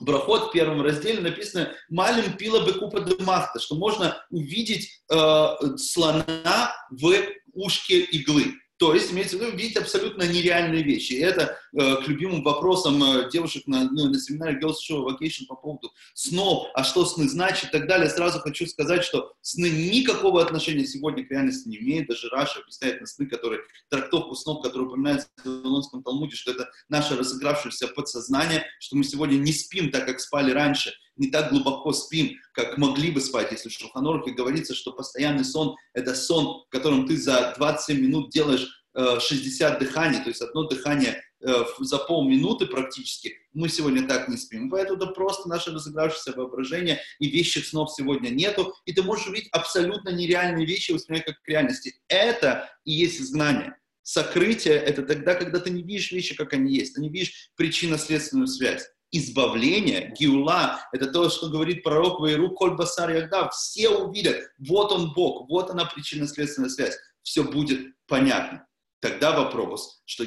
Брахот 0.00 0.48
в 0.48 0.52
первом 0.52 0.82
разделе 0.82 1.20
написано 1.20 1.72
«Малим 1.88 2.36
пила 2.36 2.66
бекупа 2.66 3.00
демахта», 3.00 3.60
что 3.60 3.76
можно 3.76 4.20
увидеть 4.30 5.02
э, 5.10 5.76
слона 5.76 6.74
в 6.90 7.14
ушке 7.52 8.00
иглы. 8.00 8.54
То 8.76 8.92
есть, 8.92 9.12
имеется 9.12 9.36
в 9.36 9.40
виду, 9.40 9.56
видеть 9.56 9.76
абсолютно 9.76 10.24
нереальные 10.24 10.82
вещи. 10.82 11.12
И 11.12 11.20
это 11.20 11.56
э, 11.72 11.96
к 12.02 12.08
любимым 12.08 12.42
вопросам 12.42 13.02
э, 13.02 13.30
девушек 13.30 13.66
на, 13.68 13.84
ну, 13.84 14.08
на 14.08 14.18
семинаре 14.18 14.58
Girls 14.58 14.76
Show 14.88 15.06
Vacation 15.06 15.46
по 15.48 15.54
поводу 15.54 15.92
снов, 16.12 16.66
а 16.74 16.82
что 16.82 17.04
сны 17.04 17.28
значит 17.28 17.68
и 17.68 17.72
так 17.72 17.86
далее. 17.86 18.10
Сразу 18.10 18.40
хочу 18.40 18.66
сказать, 18.66 19.04
что 19.04 19.32
сны 19.42 19.66
никакого 19.70 20.42
отношения 20.42 20.86
сегодня 20.86 21.24
к 21.24 21.30
реальности 21.30 21.68
не 21.68 21.78
имеют. 21.78 22.08
Даже 22.08 22.28
Раша 22.30 22.60
объясняет 22.60 23.00
на 23.00 23.06
сны, 23.06 23.26
которые, 23.26 23.60
трактовку 23.90 24.34
снов, 24.34 24.62
которые 24.62 24.88
упоминаются 24.88 25.28
в 25.44 25.48
Вавилонском 25.48 26.02
Талмуде, 26.02 26.34
что 26.34 26.50
это 26.50 26.68
наше 26.88 27.16
разыгравшееся 27.16 27.88
подсознание, 27.88 28.66
что 28.80 28.96
мы 28.96 29.04
сегодня 29.04 29.36
не 29.36 29.52
спим 29.52 29.92
так, 29.92 30.06
как 30.06 30.18
спали 30.18 30.50
раньше, 30.50 30.92
не 31.16 31.28
так 31.28 31.50
глубоко 31.50 31.92
спим, 31.92 32.36
как 32.52 32.78
могли 32.78 33.10
бы 33.10 33.20
спать, 33.20 33.52
если 33.52 33.68
в 33.68 33.72
Шуханорухе 33.72 34.32
говорится, 34.32 34.74
что 34.74 34.92
постоянный 34.92 35.44
сон– 35.44 35.76
это 35.94 36.14
сон, 36.14 36.64
в 36.66 36.70
котором 36.70 37.06
ты 37.06 37.16
за 37.16 37.54
27 37.56 38.00
минут 38.00 38.30
делаешь 38.30 38.84
60 38.94 39.76
э, 39.76 39.78
дыханий, 39.78 40.18
то 40.18 40.28
есть 40.28 40.40
одно 40.40 40.64
дыхание 40.64 41.20
э, 41.40 41.52
за 41.80 41.98
полминуты 41.98 42.66
практически, 42.66 43.36
мы 43.52 43.68
сегодня 43.68 44.06
так 44.06 44.28
не 44.28 44.36
спим. 44.36 44.70
Поэтому 44.70 44.96
это 44.98 45.06
просто 45.08 45.48
наше 45.48 45.72
разыгравшееся 45.72 46.32
воображение, 46.32 47.00
и 47.18 47.28
вещих 47.28 47.66
снов 47.66 47.92
сегодня 47.92 48.28
нету, 48.28 48.74
и 48.84 48.92
ты 48.92 49.02
можешь 49.02 49.26
увидеть 49.26 49.48
абсолютно 49.52 50.10
нереальные 50.10 50.66
вещи 50.66 50.92
воспринимать 50.92 51.26
как 51.26 51.36
реальности. 51.46 52.00
Это 52.08 52.70
и 52.84 52.92
есть 52.92 53.20
изгнание. 53.20 53.76
Сокрытие– 54.02 54.74
это 54.74 55.02
тогда, 55.02 55.34
когда 55.34 55.58
ты 55.60 55.70
не 55.70 55.82
видишь 55.82 56.12
вещи, 56.12 56.36
как 56.36 56.52
они 56.52 56.74
есть, 56.74 56.94
ты 56.94 57.00
не 57.00 57.08
видишь 57.08 57.50
причинно-следственную 57.56 58.46
связь 58.46 58.86
избавление, 59.16 60.14
гиула, 60.18 60.80
это 60.92 61.06
то, 61.06 61.28
что 61.30 61.48
говорит 61.48 61.82
пророк 61.82 62.20
Вайру, 62.20 62.50
Коль 62.50 62.74
Басар 62.74 63.10
Ягда, 63.10 63.48
все 63.50 63.90
увидят, 63.90 64.36
вот 64.58 64.92
он 64.92 65.12
Бог, 65.14 65.48
вот 65.48 65.70
она 65.70 65.84
причинно-следственная 65.84 66.70
связь, 66.70 66.96
все 67.22 67.44
будет 67.44 67.94
понятно. 68.06 68.66
Тогда 69.00 69.38
вопрос, 69.38 70.02
что 70.06 70.24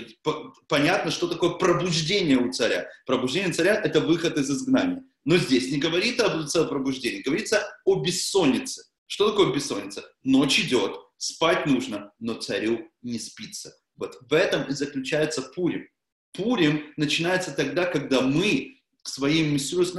понятно, 0.68 1.10
что 1.10 1.28
такое 1.28 1.52
пробуждение 1.52 2.38
у 2.38 2.52
царя. 2.52 2.88
Пробуждение 3.08 3.52
царя– 3.52 3.74
это 3.84 4.02
выход 4.02 4.38
из 4.38 4.52
изгнания. 4.52 5.04
Но 5.26 5.38
здесь 5.38 5.72
не 5.72 5.80
говорится 5.80 6.28
о 6.28 6.66
пробуждении, 6.66 7.24
говорится 7.24 7.68
о 7.86 7.96
бессоннице. 7.96 8.84
Что 9.08 9.32
такое 9.32 9.52
бессонница? 9.52 10.06
Ночь 10.24 10.60
идет, 10.60 10.96
спать 11.18 11.66
нужно, 11.66 12.12
но 12.20 12.36
царю 12.36 12.88
не 13.02 13.18
спится. 13.18 13.74
Вот 13.96 14.20
в 14.22 14.32
этом 14.32 14.70
и 14.70 14.74
заключается 14.74 15.42
Пурим. 15.42 15.88
Пурим 16.34 16.94
начинается 16.98 17.52
тогда, 17.52 17.86
когда 17.86 18.22
мы 18.22 18.77
своим 19.08 19.54
Мессирус 19.54 19.94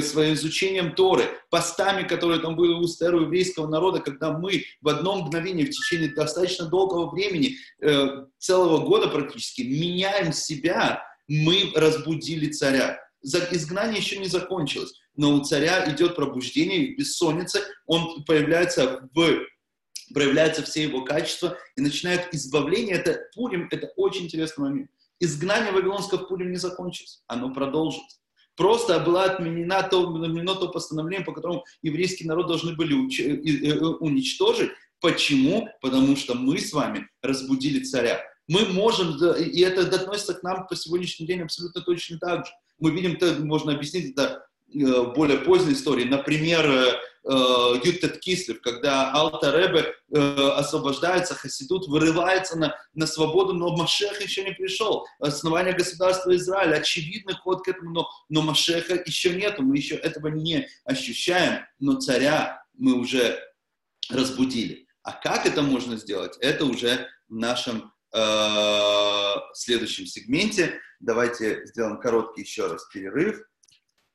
своим 0.00 0.34
изучением 0.34 0.94
Торы, 0.94 1.24
постами, 1.50 2.06
которые 2.06 2.40
там 2.40 2.56
были 2.56 2.72
у 2.72 2.86
старого 2.86 3.22
еврейского 3.22 3.66
народа, 3.68 4.00
когда 4.00 4.36
мы 4.36 4.64
в 4.80 4.88
одно 4.88 5.22
мгновение 5.22 5.66
в 5.66 5.70
течение 5.70 6.14
достаточно 6.14 6.66
долгого 6.66 7.10
времени, 7.10 7.56
э, 7.80 8.24
целого 8.38 8.84
года 8.84 9.08
практически, 9.08 9.62
меняем 9.62 10.32
себя, 10.32 11.02
мы 11.28 11.72
разбудили 11.74 12.50
царя. 12.50 12.98
Изгнание 13.22 13.98
еще 13.98 14.18
не 14.18 14.28
закончилось, 14.28 14.94
но 15.16 15.34
у 15.34 15.44
царя 15.44 15.90
идет 15.92 16.16
пробуждение, 16.16 16.94
бессонница, 16.94 17.60
он 17.86 18.24
появляется 18.24 19.08
в 19.12 19.46
проявляются 20.12 20.64
все 20.64 20.82
его 20.82 21.04
качества 21.04 21.56
и 21.76 21.80
начинает 21.82 22.34
избавление. 22.34 22.96
Это 22.96 23.20
Пурим, 23.32 23.68
это 23.70 23.92
очень 23.96 24.24
интересный 24.24 24.62
момент 24.62 24.90
изгнание 25.20 25.72
вавилонского 25.72 26.24
в 26.24 26.28
Пурим 26.28 26.50
не 26.50 26.56
закончилось, 26.56 27.22
оно 27.26 27.52
продолжится. 27.52 28.18
Просто 28.56 28.98
была 29.00 29.24
отменена 29.24 29.82
то, 29.84 30.02
отменено 30.02 30.54
то 30.54 30.68
постановление, 30.68 31.24
по 31.24 31.32
которому 31.32 31.64
еврейский 31.82 32.26
народ 32.26 32.48
должны 32.48 32.74
были 32.74 32.94
э, 32.94 33.72
э, 33.72 33.78
уничтожить. 33.78 34.70
Почему? 35.00 35.68
Потому 35.80 36.16
что 36.16 36.34
мы 36.34 36.58
с 36.58 36.72
вами 36.72 37.08
разбудили 37.22 37.82
царя. 37.84 38.20
Мы 38.48 38.66
можем, 38.66 39.16
и 39.36 39.60
это 39.60 39.82
относится 39.82 40.34
к 40.34 40.42
нам 40.42 40.66
по 40.66 40.76
сегодняшний 40.76 41.26
день 41.26 41.42
абсолютно 41.42 41.80
точно 41.82 42.18
так 42.18 42.44
же. 42.44 42.52
Мы 42.78 42.90
видим, 42.90 43.12
это 43.12 43.36
можно 43.44 43.72
объяснить 43.72 44.12
это 44.12 44.22
э, 44.32 44.40
более 44.72 45.38
поздней 45.38 45.74
истории. 45.74 46.04
Например, 46.04 47.00
Э, 47.22 47.74
Ютет 47.84 48.18
Кислев, 48.20 48.62
когда 48.62 49.12
Алта 49.12 49.50
Ребе 49.50 49.94
э, 50.14 50.48
освобождается, 50.56 51.34
Хасидут 51.34 51.86
вырывается 51.86 52.58
на, 52.58 52.74
на 52.94 53.06
свободу, 53.06 53.52
но 53.52 53.76
Машех 53.76 54.22
еще 54.22 54.42
не 54.42 54.52
пришел. 54.52 55.06
Основание 55.18 55.74
государства 55.74 56.34
Израиля, 56.34 56.76
очевидный 56.76 57.34
ход 57.34 57.62
к 57.62 57.68
этому, 57.68 57.90
но, 57.90 58.08
но 58.30 58.40
Машеха 58.40 58.94
еще 59.04 59.34
нету, 59.34 59.62
мы 59.62 59.76
еще 59.76 59.96
этого 59.96 60.28
не 60.28 60.66
ощущаем, 60.84 61.66
но 61.78 62.00
царя 62.00 62.64
мы 62.72 62.94
уже 62.94 63.38
разбудили. 64.08 64.86
А 65.02 65.12
как 65.12 65.44
это 65.44 65.60
можно 65.60 65.96
сделать? 65.96 66.38
Это 66.40 66.64
уже 66.64 67.06
в 67.28 67.34
нашем 67.34 67.92
э, 68.14 69.34
следующем 69.52 70.06
сегменте. 70.06 70.80
Давайте 71.00 71.66
сделаем 71.66 72.00
короткий 72.00 72.42
еще 72.42 72.66
раз 72.66 72.86
перерыв. 72.90 73.42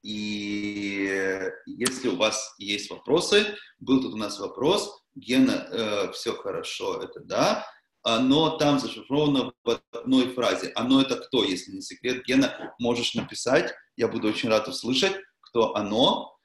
И 0.05 1.51
если 1.65 2.09
у 2.09 2.15
вас 2.15 2.53
есть 2.59 2.91
вопросы, 2.91 3.55
был 3.79 4.01
тут 4.01 4.13
у 4.13 4.17
нас 4.17 4.39
вопрос, 4.39 5.01
Гена, 5.15 5.67
э, 5.71 6.11
все 6.11 6.33
хорошо, 6.33 7.01
это 7.01 7.21
да, 7.21 7.65
но 8.03 8.57
там 8.57 8.79
зашифровано 8.79 9.51
в 9.63 9.79
одной 9.91 10.29
фразе. 10.29 10.71
Оно 10.75 11.01
это 11.01 11.15
кто, 11.15 11.43
если 11.43 11.71
не 11.71 11.81
секрет? 11.81 12.23
Гена, 12.23 12.75
можешь 12.77 13.15
написать, 13.15 13.73
я 13.95 14.07
буду 14.07 14.27
очень 14.27 14.49
рад 14.49 14.67
услышать, 14.67 15.13
кто 15.41 15.75
оно. 15.75 16.37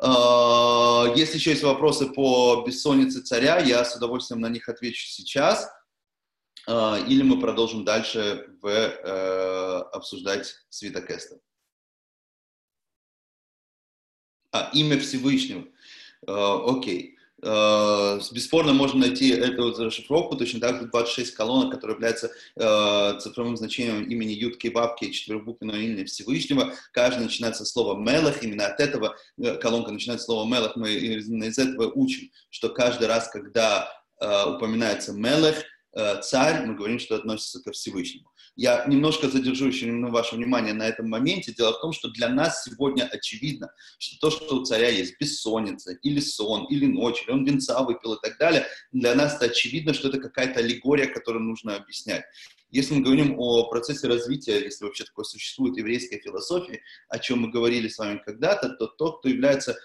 Э, 0.00 1.12
если 1.16 1.36
еще 1.36 1.50
есть 1.50 1.62
вопросы 1.62 2.06
по 2.06 2.64
бессоннице 2.66 3.22
царя, 3.22 3.58
я 3.58 3.84
с 3.84 3.96
удовольствием 3.96 4.40
на 4.40 4.48
них 4.48 4.68
отвечу 4.68 5.06
сейчас. 5.06 5.68
Э, 6.66 6.98
или 7.06 7.22
мы 7.22 7.40
продолжим 7.40 7.84
дальше 7.84 8.46
в, 8.60 8.66
э, 8.66 9.78
обсуждать 9.92 10.54
Свитокеста. 10.68 11.38
А, 14.52 14.70
имя 14.72 14.98
Всевышнего. 14.98 15.64
А, 16.26 16.64
окей. 16.66 17.14
Uh, 17.40 18.20
бесспорно 18.32 18.72
можно 18.72 19.06
найти 19.06 19.28
эту 19.28 19.72
расшифровку, 19.72 20.34
точно 20.36 20.58
так 20.58 20.80
же 20.80 20.88
26 20.88 21.34
колонок, 21.34 21.72
которые 21.72 21.94
являются 21.94 22.32
uh, 22.58 23.16
цифровым 23.20 23.56
значением 23.56 24.02
имени 24.10 24.32
Ютки 24.32 24.66
Бабки, 24.66 25.12
четырехбуквенного 25.12 25.76
имени 25.76 26.02
Всевышнего. 26.02 26.72
Каждый 26.90 27.22
начинается 27.22 27.64
со 27.64 27.70
слова 27.70 27.96
Мелах, 27.96 28.42
именно 28.42 28.66
от 28.66 28.80
этого 28.80 29.14
uh, 29.38 29.56
колонка 29.58 29.92
начинается 29.92 30.26
слово 30.26 30.52
Мелах. 30.52 30.74
Мы 30.74 30.94
из 30.94 31.58
этого 31.58 31.92
учим, 31.94 32.28
что 32.50 32.70
каждый 32.70 33.06
раз, 33.06 33.28
когда 33.28 33.88
упоминается 34.20 35.12
Мелах, 35.12 35.62
царь, 36.22 36.66
мы 36.66 36.74
говорим, 36.74 36.98
что 36.98 37.16
относится 37.16 37.62
ко 37.62 37.72
Всевышнему. 37.72 38.30
Я 38.56 38.84
немножко 38.86 39.28
задержу 39.28 39.68
еще 39.68 39.88
ваше 40.06 40.34
внимание 40.34 40.74
на 40.74 40.86
этом 40.88 41.08
моменте. 41.08 41.52
Дело 41.52 41.74
в 41.74 41.80
том, 41.80 41.92
что 41.92 42.08
для 42.08 42.28
нас 42.28 42.64
сегодня 42.64 43.04
очевидно, 43.04 43.70
что 43.98 44.18
то, 44.20 44.30
что 44.30 44.56
у 44.56 44.64
царя 44.64 44.88
есть 44.88 45.14
бессонница, 45.20 45.92
или 46.02 46.18
сон, 46.18 46.66
или 46.66 46.86
ночь, 46.86 47.22
или 47.22 47.30
он 47.30 47.44
венца 47.44 47.80
выпил 47.82 48.14
и 48.14 48.20
так 48.20 48.36
далее, 48.38 48.66
для 48.90 49.14
нас 49.14 49.36
это 49.36 49.46
очевидно, 49.46 49.94
что 49.94 50.08
это 50.08 50.18
какая-то 50.18 50.58
аллегория, 50.58 51.06
которую 51.06 51.44
нужно 51.44 51.76
объяснять. 51.76 52.24
Если 52.70 52.94
мы 52.94 53.00
говорим 53.02 53.34
о 53.38 53.68
процессе 53.68 54.08
развития, 54.08 54.62
если 54.62 54.84
вообще 54.84 55.04
такое 55.04 55.24
существует 55.24 55.76
еврейская 55.78 56.18
философия, 56.18 56.82
о 57.08 57.18
чем 57.18 57.40
мы 57.40 57.50
говорили 57.50 57.88
с 57.88 57.98
вами 57.98 58.20
когда-то, 58.24 58.70
то 58.70 58.86
тот, 58.86 59.20
кто 59.20 59.28
является 59.28 59.78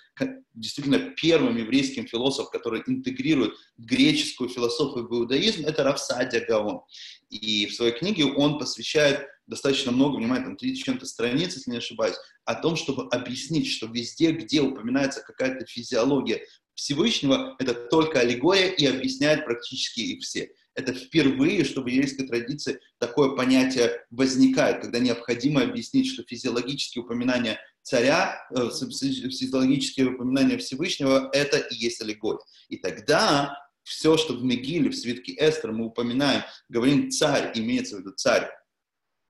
действительно 0.53 1.13
первым 1.15 1.57
еврейским 1.57 2.05
философом, 2.07 2.51
который 2.51 2.83
интегрирует 2.85 3.53
греческую 3.77 4.49
философию 4.49 5.07
в 5.07 5.13
иудаизм, 5.13 5.65
это 5.65 5.83
Равсадия 5.83 6.45
Гаон. 6.45 6.81
И 7.29 7.67
в 7.67 7.73
своей 7.73 7.93
книге 7.93 8.25
он 8.25 8.59
посвящает 8.59 9.27
достаточно 9.47 9.91
много 9.91 10.17
внимания, 10.17 10.45
там 10.45 10.57
30 10.57 10.83
чем-то 10.83 11.05
страниц, 11.05 11.55
если 11.55 11.71
не 11.71 11.77
ошибаюсь, 11.77 12.15
о 12.45 12.55
том, 12.55 12.75
чтобы 12.75 13.07
объяснить, 13.09 13.67
что 13.67 13.87
везде, 13.87 14.31
где 14.31 14.61
упоминается 14.61 15.21
какая-то 15.21 15.65
физиология 15.65 16.45
Всевышнего, 16.75 17.55
это 17.59 17.73
только 17.73 18.19
аллегория 18.19 18.69
и 18.69 18.85
объясняет 18.85 19.45
практически 19.45 20.01
их 20.01 20.23
все. 20.23 20.51
Это 20.75 20.93
впервые, 20.93 21.63
что 21.63 21.81
в 21.81 21.87
еврейской 21.87 22.25
традиции 22.27 22.79
такое 22.99 23.35
понятие 23.35 24.01
возникает, 24.09 24.81
когда 24.81 24.99
необходимо 24.99 25.61
объяснить, 25.61 26.07
что 26.07 26.23
физиологические 26.23 27.03
упоминания 27.03 27.59
царя, 27.83 28.47
э, 28.51 28.69
физиологические 28.71 30.07
упоминания 30.07 30.57
Всевышнего– 30.57 31.29
это 31.33 31.57
и 31.57 31.75
есть 31.75 32.01
аллегория. 32.01 32.41
И 32.69 32.77
тогда 32.77 33.57
все, 33.83 34.17
что 34.17 34.33
в 34.33 34.43
Мегиле, 34.43 34.89
в 34.89 34.95
свитке 34.95 35.35
Эстер 35.37 35.73
мы 35.73 35.85
упоминаем, 35.85 36.43
говорим 36.69 37.11
«царь», 37.11 37.51
имеется 37.55 37.97
в 37.97 37.99
виду 37.99 38.11
«царь», 38.11 38.49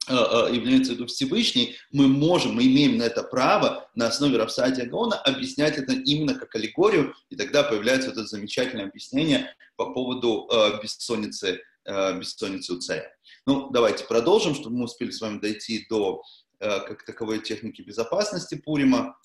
является 0.08 0.92
в 0.92 0.96
виду 0.96 1.08
Всевышний, 1.08 1.76
мы 1.92 2.08
можем, 2.08 2.56
мы 2.56 2.66
имеем 2.66 2.98
на 2.98 3.04
это 3.04 3.24
право 3.24 3.90
на 3.96 4.08
основе 4.08 4.38
Рафсадия 4.38 4.86
Гаона 4.86 5.18
объяснять 5.18 5.78
это 5.78 5.94
именно 5.94 6.36
как 6.36 6.54
аллегорию, 6.56 7.16
и 7.30 7.36
тогда 7.36 7.64
появляется 7.64 8.10
это 8.10 8.26
замечательное 8.26 8.86
объяснение 8.86 9.56
по 9.76 9.94
поводу 9.94 10.48
э, 10.52 10.82
бессонницы, 10.82 11.62
э, 11.86 12.20
бессонницы 12.20 12.74
у 12.74 12.80
царя. 12.80 13.12
Ну, 13.46 13.70
давайте 13.72 14.04
продолжим, 14.06 14.56
чтобы 14.56 14.78
мы 14.78 14.86
успели 14.86 15.12
с 15.12 15.22
вами 15.22 15.40
дойти 15.40 15.86
до 15.90 16.22
э, 16.60 16.80
как 16.82 17.04
таковой 17.04 17.40
техники 17.40 17.82
безопасности 17.82 18.56
Пурима. 18.56 19.18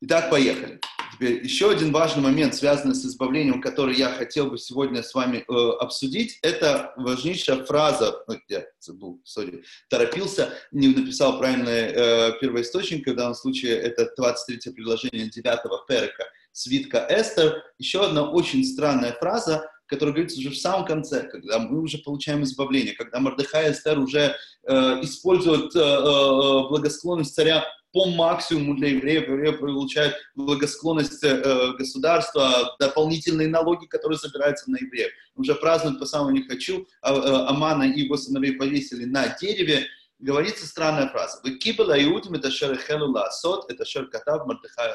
Итак, 0.00 0.30
поехали. 0.30 0.80
Теперь 1.14 1.44
еще 1.44 1.70
один 1.70 1.92
важный 1.92 2.24
момент, 2.24 2.56
связанный 2.56 2.96
с 2.96 3.04
избавлением, 3.04 3.60
который 3.60 3.94
я 3.94 4.08
хотел 4.08 4.46
бы 4.46 4.58
сегодня 4.58 5.00
с 5.00 5.14
вами 5.14 5.44
э, 5.48 5.70
обсудить, 5.78 6.40
это 6.42 6.92
важнейшая 6.96 7.64
фраза, 7.64 8.24
ну, 8.26 8.34
я 8.48 8.64
забыл, 8.80 9.22
sorry, 9.24 9.62
торопился, 9.88 10.52
не 10.72 10.88
написал 10.88 11.38
правильный 11.38 11.92
э, 11.92 12.32
первоисточник, 12.40 13.06
в 13.06 13.14
данном 13.14 13.36
случае 13.36 13.76
это 13.76 14.12
23 14.16 14.72
предложение 14.72 15.30
9 15.30 15.86
перека 15.86 16.24
свитка 16.50 17.06
Эстер. 17.08 17.62
Еще 17.78 18.04
одна 18.04 18.28
очень 18.28 18.64
странная 18.64 19.12
фраза, 19.12 19.70
которая 19.86 20.14
говорится 20.14 20.40
уже 20.40 20.50
в 20.50 20.56
самом 20.56 20.84
конце, 20.84 21.28
когда 21.28 21.60
мы 21.60 21.80
уже 21.80 21.98
получаем 21.98 22.42
избавление, 22.42 22.94
когда 22.94 23.20
Мордыхай 23.20 23.68
и 23.68 23.72
Эстер 23.72 24.00
уже 24.00 24.34
э, 24.64 24.74
используют 25.02 25.76
э, 25.76 25.78
э, 25.78 26.68
благосклонность 26.68 27.34
царя 27.36 27.64
по 27.94 28.06
максимуму 28.06 28.74
для 28.74 28.88
евреев. 28.88 29.28
Евреи 29.28 29.52
получают 29.52 30.16
благосклонность 30.34 31.22
э, 31.22 31.74
государства, 31.78 32.74
дополнительные 32.80 33.46
налоги, 33.46 33.86
которые 33.86 34.18
собираются 34.18 34.68
на 34.68 34.76
евреев. 34.78 35.12
Уже 35.36 35.54
празднуют 35.54 36.00
по 36.00 36.04
самому 36.04 36.30
не 36.30 36.42
хочу. 36.42 36.88
А, 37.00 37.14
э, 37.14 37.46
Амана 37.48 37.84
и 37.84 38.00
его 38.00 38.16
сыновей 38.16 38.56
повесили 38.56 39.04
на 39.04 39.28
дереве. 39.40 39.86
Говорится 40.18 40.66
странная 40.66 41.08
фраза. 41.08 41.38
Вы 41.44 41.56
кибела 41.56 41.94
иудим 42.02 42.34
это 42.34 42.50
шер 42.50 42.76
лаасот, 42.90 43.70
это 43.70 43.84
шер 43.84 44.06
катав 44.08 44.44
мардыхай 44.44 44.90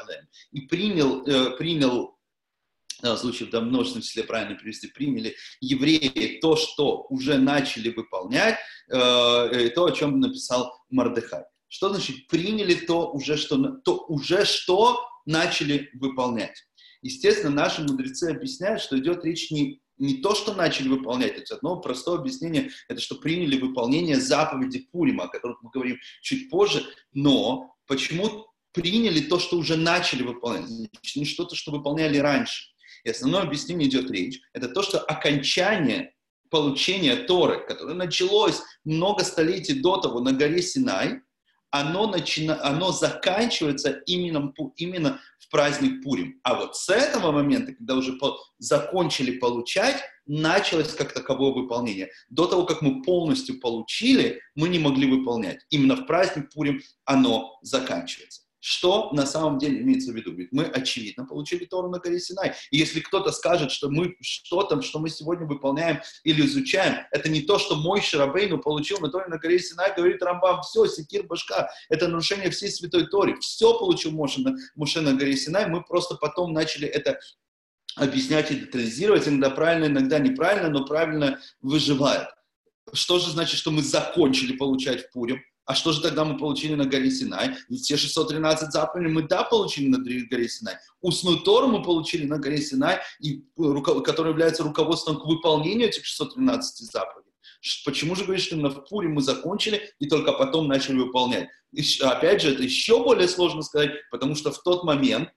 И 0.52 0.60
принял, 0.62 1.26
э, 1.26 1.56
принял 1.56 2.18
в 3.02 3.16
случае 3.16 3.48
в 3.48 3.60
множественном 3.60 4.02
числе 4.02 4.24
правильно 4.24 4.56
перевести, 4.56 4.88
приняли 4.88 5.34
евреи 5.62 6.38
то, 6.42 6.54
что 6.56 7.06
уже 7.08 7.38
начали 7.38 7.88
выполнять, 7.88 8.58
э, 8.90 8.98
э 8.98 9.70
то, 9.70 9.86
о 9.86 9.90
чем 9.90 10.20
написал 10.20 10.70
Мардыхай. 10.90 11.44
Что 11.70 11.88
значит 11.88 12.26
приняли 12.26 12.74
то 12.74 13.12
уже, 13.12 13.36
что, 13.36 13.56
то 13.84 14.04
уже 14.08 14.44
что 14.44 15.00
начали 15.24 15.88
выполнять? 15.94 16.64
Естественно, 17.00 17.54
наши 17.54 17.80
мудрецы 17.82 18.24
объясняют, 18.24 18.82
что 18.82 18.98
идет 18.98 19.24
речь 19.24 19.52
не, 19.52 19.80
не 19.96 20.14
то, 20.14 20.34
что 20.34 20.52
начали 20.52 20.88
выполнять, 20.88 21.38
это 21.38 21.54
одно 21.54 21.80
простое 21.80 22.18
объяснение, 22.18 22.70
это 22.88 23.00
что 23.00 23.14
приняли 23.14 23.56
выполнение 23.56 24.20
заповеди 24.20 24.80
Пурима, 24.90 25.24
о 25.24 25.28
которых 25.28 25.62
мы 25.62 25.70
говорим 25.70 25.98
чуть 26.22 26.50
позже, 26.50 26.84
но 27.12 27.76
почему 27.86 28.48
приняли 28.72 29.20
то, 29.20 29.38
что 29.38 29.56
уже 29.56 29.76
начали 29.76 30.24
выполнять, 30.24 30.66
значит, 30.66 31.16
не 31.16 31.24
что-то, 31.24 31.54
что 31.54 31.70
выполняли 31.70 32.18
раньше. 32.18 32.64
И 33.04 33.10
основное 33.10 33.42
объяснение 33.42 33.88
идет 33.88 34.10
речь, 34.10 34.40
это 34.52 34.68
то, 34.68 34.82
что 34.82 34.98
окончание 34.98 36.14
получения 36.50 37.14
Торы, 37.14 37.64
которое 37.64 37.94
началось 37.94 38.60
много 38.84 39.22
столетий 39.22 39.80
до 39.80 39.98
того 39.98 40.18
на 40.18 40.32
горе 40.32 40.62
Синай, 40.62 41.20
оно, 41.70 42.06
начина, 42.06 42.62
оно 42.64 42.92
заканчивается 42.92 44.02
именно, 44.06 44.52
именно 44.76 45.20
в 45.38 45.48
праздник 45.50 46.02
Пурим. 46.02 46.40
А 46.42 46.54
вот 46.54 46.76
с 46.76 46.88
этого 46.88 47.32
момента, 47.32 47.72
когда 47.72 47.94
уже 47.94 48.14
по, 48.14 48.38
закончили 48.58 49.38
получать, 49.38 50.02
началось 50.26 50.94
как 50.94 51.12
таковое 51.12 51.52
выполнение. 51.52 52.10
До 52.28 52.46
того, 52.46 52.64
как 52.64 52.82
мы 52.82 53.02
полностью 53.02 53.60
получили, 53.60 54.40
мы 54.54 54.68
не 54.68 54.78
могли 54.78 55.10
выполнять. 55.10 55.64
Именно 55.70 55.96
в 55.96 56.06
праздник 56.06 56.50
Пурим 56.52 56.80
оно 57.04 57.58
заканчивается. 57.62 58.42
Что 58.60 59.10
на 59.12 59.24
самом 59.24 59.58
деле 59.58 59.80
имеется 59.80 60.12
в 60.12 60.14
виду? 60.14 60.32
Ведь 60.32 60.52
мы, 60.52 60.64
очевидно, 60.64 61.24
получили 61.24 61.64
Тору 61.64 61.88
на 61.88 61.98
горе 61.98 62.20
Синай. 62.20 62.54
И 62.70 62.76
если 62.76 63.00
кто-то 63.00 63.32
скажет, 63.32 63.72
что 63.72 63.88
мы 63.88 64.16
что-то, 64.20 64.80
что 64.82 64.98
мы 64.98 65.08
сегодня 65.08 65.46
выполняем 65.46 66.00
или 66.24 66.44
изучаем, 66.44 67.06
это 67.10 67.30
не 67.30 67.40
то, 67.40 67.58
что 67.58 67.74
мой 67.74 68.02
Шарабейну 68.02 68.58
получил 68.58 68.98
на 69.00 69.08
Торе 69.08 69.26
на 69.28 69.38
горе 69.38 69.58
Синай, 69.58 69.94
говорит 69.96 70.22
Рамбам, 70.22 70.60
все, 70.60 70.86
секир 70.86 71.22
башка, 71.22 71.70
это 71.88 72.08
нарушение 72.08 72.50
всей 72.50 72.70
Святой 72.70 73.06
Тори. 73.06 73.34
Все 73.40 73.78
получил 73.78 74.10
Моше 74.12 74.42
на, 74.42 74.54
Моше 74.74 75.00
на 75.00 75.14
горе 75.14 75.36
Синай, 75.36 75.66
мы 75.66 75.82
просто 75.82 76.16
потом 76.16 76.52
начали 76.52 76.86
это 76.86 77.18
объяснять 77.96 78.50
и 78.50 78.56
детализировать, 78.56 79.26
иногда 79.26 79.50
правильно, 79.50 79.86
иногда 79.86 80.18
неправильно, 80.18 80.68
но 80.68 80.84
правильно 80.84 81.40
выживает. 81.62 82.28
Что 82.92 83.18
же 83.18 83.30
значит, 83.30 83.58
что 83.58 83.70
мы 83.70 83.82
закончили 83.82 84.56
получать 84.56 85.06
в 85.06 85.12
Пурим? 85.12 85.40
А 85.70 85.74
что 85.76 85.92
же 85.92 86.02
тогда 86.02 86.24
мы 86.24 86.36
получили 86.36 86.74
на 86.74 86.84
горе 86.84 87.12
Синай? 87.12 87.54
Ведь 87.68 87.82
все 87.82 87.96
613 87.96 88.72
заповедей 88.72 89.12
мы, 89.12 89.22
да, 89.22 89.44
получили 89.44 89.86
на 89.86 89.98
горе 89.98 90.48
Синай. 90.48 90.74
Устную 91.00 91.38
Тору 91.42 91.68
мы 91.68 91.80
получили 91.80 92.26
на 92.26 92.38
горе 92.38 92.60
Синай, 92.60 92.98
и, 93.20 93.44
которая 94.04 94.32
является 94.32 94.64
руководством 94.64 95.20
к 95.20 95.26
выполнению 95.26 95.86
этих 95.86 96.04
613 96.04 96.90
заповедей. 96.90 97.30
Почему 97.84 98.16
же 98.16 98.24
говоришь, 98.24 98.46
что 98.46 98.56
в 98.56 98.88
Пуре 98.88 99.08
мы 99.08 99.22
закончили 99.22 99.92
и 100.00 100.08
только 100.08 100.32
потом 100.32 100.66
начали 100.66 100.96
выполнять? 100.96 101.48
И, 101.72 101.84
опять 102.00 102.42
же, 102.42 102.52
это 102.52 102.64
еще 102.64 103.04
более 103.04 103.28
сложно 103.28 103.62
сказать, 103.62 103.92
потому 104.10 104.34
что 104.34 104.50
в 104.50 104.60
тот 104.64 104.82
момент 104.82 105.28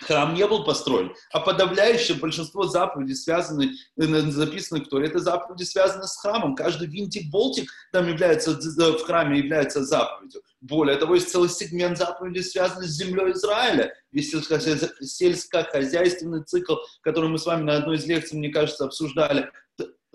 храм 0.00 0.34
не 0.34 0.46
был 0.46 0.64
построен, 0.64 1.12
а 1.32 1.40
подавляющее 1.40 2.16
большинство 2.16 2.64
заповедей, 2.64 3.14
связаны, 3.14 3.72
э, 3.96 4.30
записаны 4.30 4.80
в 4.80 4.88
Торе, 4.88 5.08
это 5.08 5.18
заповеди 5.18 5.64
связаны 5.64 6.04
с 6.04 6.16
храмом. 6.16 6.54
Каждый 6.54 6.88
винтик-болтик 6.88 7.70
там 7.92 8.08
является, 8.08 8.52
в 8.52 9.04
храме 9.04 9.38
является 9.38 9.84
заповедью. 9.84 10.42
Более 10.60 10.96
того, 10.96 11.14
есть 11.14 11.30
целый 11.30 11.48
сегмент 11.48 11.98
заповедей, 11.98 12.42
связанный 12.42 12.88
с 12.88 12.96
землей 12.96 13.32
Израиля. 13.32 13.94
Весь 14.12 14.30
сельскохозяйственный 14.30 16.44
цикл, 16.44 16.74
который 17.02 17.30
мы 17.30 17.38
с 17.38 17.46
вами 17.46 17.62
на 17.62 17.76
одной 17.76 17.96
из 17.96 18.06
лекций, 18.06 18.38
мне 18.38 18.50
кажется, 18.50 18.84
обсуждали, 18.84 19.50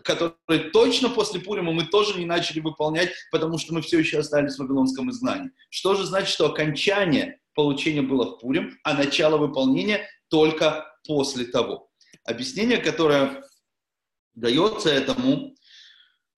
который 0.03 0.69
точно 0.71 1.09
после 1.09 1.39
Пурима 1.39 1.71
мы 1.71 1.85
тоже 1.85 2.19
не 2.19 2.25
начали 2.25 2.59
выполнять, 2.59 3.11
потому 3.31 3.57
что 3.57 3.73
мы 3.73 3.81
все 3.81 3.99
еще 3.99 4.19
остались 4.19 4.55
в 4.55 4.59
вавилонском 4.59 5.09
изгнании. 5.09 5.51
Что 5.69 5.95
же 5.95 6.05
значит, 6.05 6.29
что 6.29 6.47
окончание 6.47 7.39
получение 7.53 8.01
было 8.01 8.25
в 8.25 8.39
Пурим, 8.39 8.77
а 8.83 8.93
начало 8.93 9.37
выполнения 9.37 10.07
только 10.29 10.85
после 11.05 11.45
того. 11.45 11.89
Объяснение, 12.25 12.77
которое 12.77 13.43
дается 14.35 14.89
этому, 14.89 15.55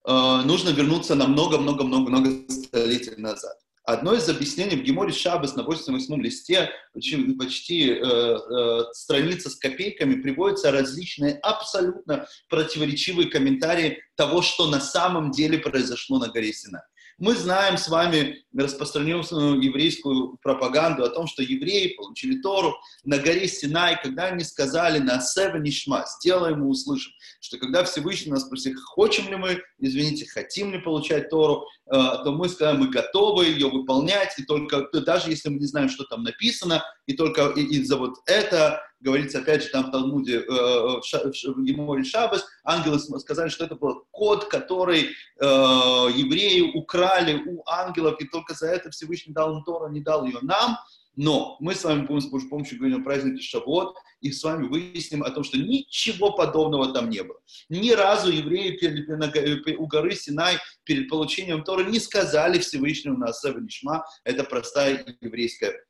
э, 0.07 0.41
нужно 0.45 0.69
вернуться 0.69 1.15
на 1.15 1.27
много-много-много-много 1.27 2.51
столетий 2.51 3.15
назад. 3.17 3.57
Одно 3.85 4.15
из 4.15 4.27
объяснений 4.27 4.77
в 4.77 4.81
Геморе 4.81 5.13
Шабас 5.13 5.55
на 5.55 5.61
88 5.61 6.19
листе, 6.19 6.71
почти, 6.91 7.33
почти 7.33 7.89
э, 7.91 8.01
э, 8.01 8.83
страница 8.93 9.51
с 9.51 9.55
копейками, 9.57 10.19
приводятся 10.21 10.71
различные 10.71 11.35
абсолютно 11.35 12.27
противоречивые 12.49 13.29
комментарии 13.29 13.99
того, 14.15 14.41
что 14.41 14.71
на 14.71 14.79
самом 14.79 15.29
деле 15.29 15.59
произошло 15.59 16.17
на 16.17 16.29
горе 16.29 16.51
Синай. 16.51 16.81
Мы 17.17 17.33
знаем 17.33 17.77
с 17.77 17.87
вами 17.87 18.43
распространенную 18.53 19.61
еврейскую 19.61 20.37
пропаганду 20.43 21.05
о 21.05 21.09
том, 21.09 21.27
что 21.27 21.41
евреи 21.43 21.95
получили 21.95 22.41
Тору 22.41 22.75
на 23.05 23.17
горе 23.19 23.47
Синай, 23.47 23.97
когда 24.01 24.25
они 24.25 24.43
сказали 24.43 24.99
на 24.99 25.21
Сева 25.21 25.55
Нишма, 25.55 26.05
сделаем 26.05 26.63
и 26.63 26.67
услышим, 26.67 27.13
что 27.39 27.57
когда 27.57 27.85
Всевышний 27.85 28.33
нас 28.33 28.41
спросит, 28.41 28.75
хотим 28.95 29.29
ли 29.29 29.37
мы, 29.37 29.61
извините, 29.79 30.25
хотим 30.29 30.73
ли 30.73 30.79
получать 30.79 31.29
Тору, 31.29 31.65
э, 31.85 31.91
то 31.91 32.33
мы 32.33 32.49
скажем, 32.49 32.81
мы 32.81 32.89
готовы 32.89 33.45
ее 33.45 33.69
выполнять, 33.69 34.37
и 34.37 34.43
только 34.43 34.89
даже 34.99 35.29
если 35.29 35.47
мы 35.47 35.59
не 35.59 35.67
знаем, 35.67 35.87
что 35.87 36.03
там 36.03 36.23
написано, 36.23 36.83
и 37.05 37.13
только 37.13 37.47
из-за 37.51 37.95
вот 37.95 38.15
это 38.25 38.81
говорится, 39.05 39.39
опять 39.39 39.63
же, 39.63 39.69
там 39.69 39.85
в 39.85 39.91
Талмуде, 39.91 40.39
э, 40.39 40.43
в, 40.43 41.01
в 41.01 41.63
Геморе 41.63 42.03
Шабас, 42.03 42.45
ангелы 42.63 42.99
сказали, 42.99 43.49
что 43.49 43.63
это 43.63 43.75
был 43.75 44.05
код, 44.11 44.45
который 44.45 45.03
э, 45.03 45.45
евреи 45.45 46.71
украли 46.73 47.41
у 47.45 47.63
ангелов, 47.67 48.19
и 48.19 48.25
только 48.25 48.55
за 48.55 48.67
это 48.67 48.89
Всевышний 48.89 49.33
дал 49.33 49.55
им 49.55 49.63
Тору, 49.63 49.89
не 49.89 50.01
дал 50.01 50.25
ее 50.25 50.39
нам. 50.41 50.77
Но 51.17 51.55
мы 51.61 51.75
с 51.75 51.83
вами 51.85 52.03
с 52.19 52.25
Божьей 52.25 52.49
помощью 52.49 52.77
говорить 52.77 52.99
о 52.99 53.03
празднике 53.03 53.41
Шавот, 53.41 53.95
и 54.19 54.31
с 54.31 54.43
вами 54.43 54.67
выясним 54.67 55.23
о 55.23 55.29
том, 55.29 55.43
что 55.43 55.57
ничего 55.57 56.31
подобного 56.31 56.91
там 56.93 57.09
не 57.09 57.23
было. 57.23 57.39
Ни 57.69 57.91
разу 57.91 58.31
евреи 58.31 58.71
перед, 58.77 59.79
у 59.79 59.87
горы 59.87 60.15
Синай 60.15 60.57
перед 60.83 61.07
получением 61.07 61.63
Тора 61.63 61.85
не 61.85 61.99
сказали 61.99 62.59
Всевышнему 62.59 63.17
на 63.17 63.27
Асева 63.27 63.59
Нишма, 63.59 64.05
это 64.25 64.43
простая 64.43 65.05
еврейская 65.21 65.85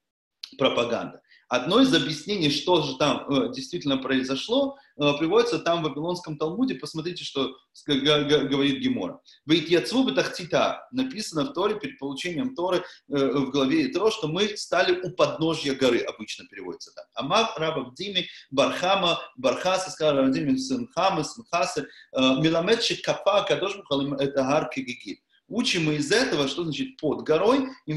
пропаганда. 0.58 1.22
Одно 1.48 1.82
из 1.82 1.94
объяснений, 1.94 2.50
что 2.50 2.82
же 2.82 2.98
там 2.98 3.30
э, 3.30 3.54
действительно 3.54 3.98
произошло, 3.98 4.78
э, 4.98 5.14
приводится 5.20 5.60
там 5.60 5.84
в 5.84 5.90
Вавилонском 5.90 6.38
Талмуде. 6.38 6.76
Посмотрите, 6.76 7.24
что 7.24 7.56
говорит 7.86 8.80
Гемора. 8.80 9.20
Ведь 9.46 9.70
Яцву 9.70 10.06
Бетахтита 10.06 10.88
написано 10.92 11.44
в 11.44 11.54
Торе, 11.54 11.80
перед 11.80 12.00
получением 12.00 12.56
Торы 12.56 12.78
э, 12.78 12.84
в 13.10 13.52
главе 13.52 13.88
Итро, 13.88 14.10
что 14.10 14.28
мы 14.28 14.58
стали 14.58 15.00
у 15.02 15.12
подножья 15.12 15.76
горы, 15.76 16.00
обычно 16.00 16.46
переводится 16.46 16.92
так. 16.96 17.06
Амав 17.14 17.58
Раба 17.58 17.92
Дими 17.96 18.28
Бархама 18.50 19.20
Бархаса, 19.38 19.92
сказал 19.92 20.18
Раба 20.18 20.30
Дими 20.30 20.58
сын 20.58 20.88
Хамы, 20.96 21.24
сын 21.24 21.44
Хасы, 21.52 21.82
э, 22.14 22.20
Миламет 22.42 22.82
Шикапа 22.84 23.44
Кадош 23.44 23.76
Мухалим 23.76 24.16
это 24.16 24.42
Гар 24.44 24.70
Кегигит. 24.70 25.20
Учим 25.48 25.86
мы 25.86 25.96
из 25.96 26.12
этого, 26.12 26.48
что 26.48 26.64
значит 26.64 26.98
под 26.98 27.24
горой, 27.24 27.68
э, 27.88 27.92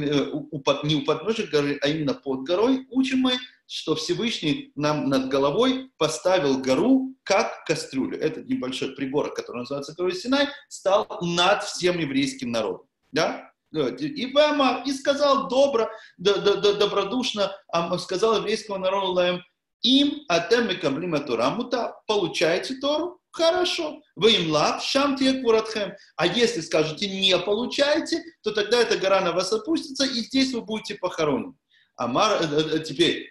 не 0.85 0.97
у 0.97 1.05
подножия 1.05 1.47
горы, 1.47 1.79
а 1.81 1.89
именно 1.89 2.13
под 2.15 2.43
горой, 2.43 2.87
учим 2.91 3.21
мы, 3.21 3.33
что 3.67 3.95
Всевышний 3.95 4.73
нам 4.75 5.09
над 5.09 5.29
головой 5.29 5.91
поставил 5.97 6.59
гору 6.59 7.15
как 7.23 7.65
кастрюлю. 7.65 8.19
Этот 8.19 8.49
небольшой 8.49 8.95
прибор, 8.95 9.33
который 9.33 9.59
называется 9.59 9.95
горой 9.95 10.15
Синай, 10.15 10.49
стал 10.69 11.07
над 11.23 11.65
всем 11.65 11.99
еврейским 11.99 12.51
народом. 12.51 12.87
Да? 13.13 13.51
И 13.73 14.33
Вама, 14.33 14.83
и 14.87 14.93
сказал 14.93 15.49
добро, 15.49 15.91
добродушно, 16.17 17.53
сказал 17.99 18.39
еврейскому 18.39 18.79
народу, 18.79 19.43
им 19.83 20.25
атем 20.29 20.69
мекаблим 20.69 21.23
Тора 21.25 21.51
мута. 21.51 22.01
Получаете 22.07 22.77
Тору? 22.77 23.18
Хорошо. 23.31 24.01
Вы 24.17 24.33
им 24.33 24.51
лав, 24.51 24.83
шам 24.83 25.17
квуратхем. 25.17 25.93
А 26.17 26.27
если 26.27 26.61
скажете 26.61 27.09
не 27.09 27.37
получаете, 27.39 28.23
то 28.43 28.53
тогда 28.53 28.81
эта 28.81 28.97
гора 28.97 29.21
на 29.21 29.33
вас 29.33 29.53
опустится, 29.53 30.05
и 30.05 30.21
здесь 30.21 30.53
вы 30.53 30.63
будете 30.63 30.95
похоронены. 30.95 31.55
Амар, 31.97 32.41
э, 32.43 32.77
э, 32.77 32.79
теперь, 32.81 33.29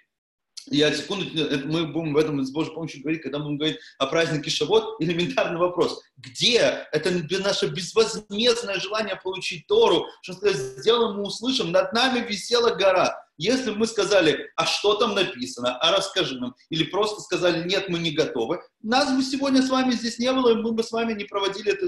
я 0.70 0.94
секунду, 0.94 1.26
мы 1.66 1.88
будем 1.88 2.14
в 2.14 2.18
этом 2.18 2.44
с 2.44 2.52
Божьей 2.52 2.74
помощью 2.74 3.02
говорить, 3.02 3.22
когда 3.22 3.40
мы 3.40 3.46
будем 3.46 3.58
говорить 3.58 3.80
о 3.98 4.08
празднике 4.08 4.50
Шавот, 4.50 4.98
элементарный 5.00 5.58
вопрос. 5.58 6.02
Где 6.18 6.88
это 6.92 7.12
наше 7.40 7.68
безвозмездное 7.68 8.80
желание 8.80 9.20
получить 9.22 9.66
Тору, 9.68 10.06
что 10.22 10.34
сказать, 10.34 10.58
сделаем, 10.58 11.18
мы 11.18 11.24
услышим, 11.24 11.72
над 11.72 11.94
нами 11.94 12.20
висела 12.20 12.76
гора. 12.76 13.27
Если 13.38 13.72
мы 13.72 13.86
сказали, 13.86 14.50
а 14.56 14.66
что 14.66 14.96
там 14.96 15.14
написано, 15.14 15.78
а 15.78 15.92
расскажи 15.96 16.40
нам, 16.40 16.56
или 16.70 16.84
просто 16.84 17.22
сказали, 17.22 17.68
нет, 17.68 17.88
мы 17.88 18.00
не 18.00 18.12
готовы, 18.12 18.62
нас 18.82 19.16
бы 19.16 19.24
сегодня 19.24 19.62
с 19.62 19.70
вами 19.70 19.92
здесь 19.92 20.18
не 20.18 20.32
было, 20.34 20.52
и 20.52 20.56
мы 20.56 20.72
бы 20.72 20.84
с 20.84 20.92
вами 20.92 21.14
не 21.14 21.26
проводили 21.26 21.72
эту 21.72 21.88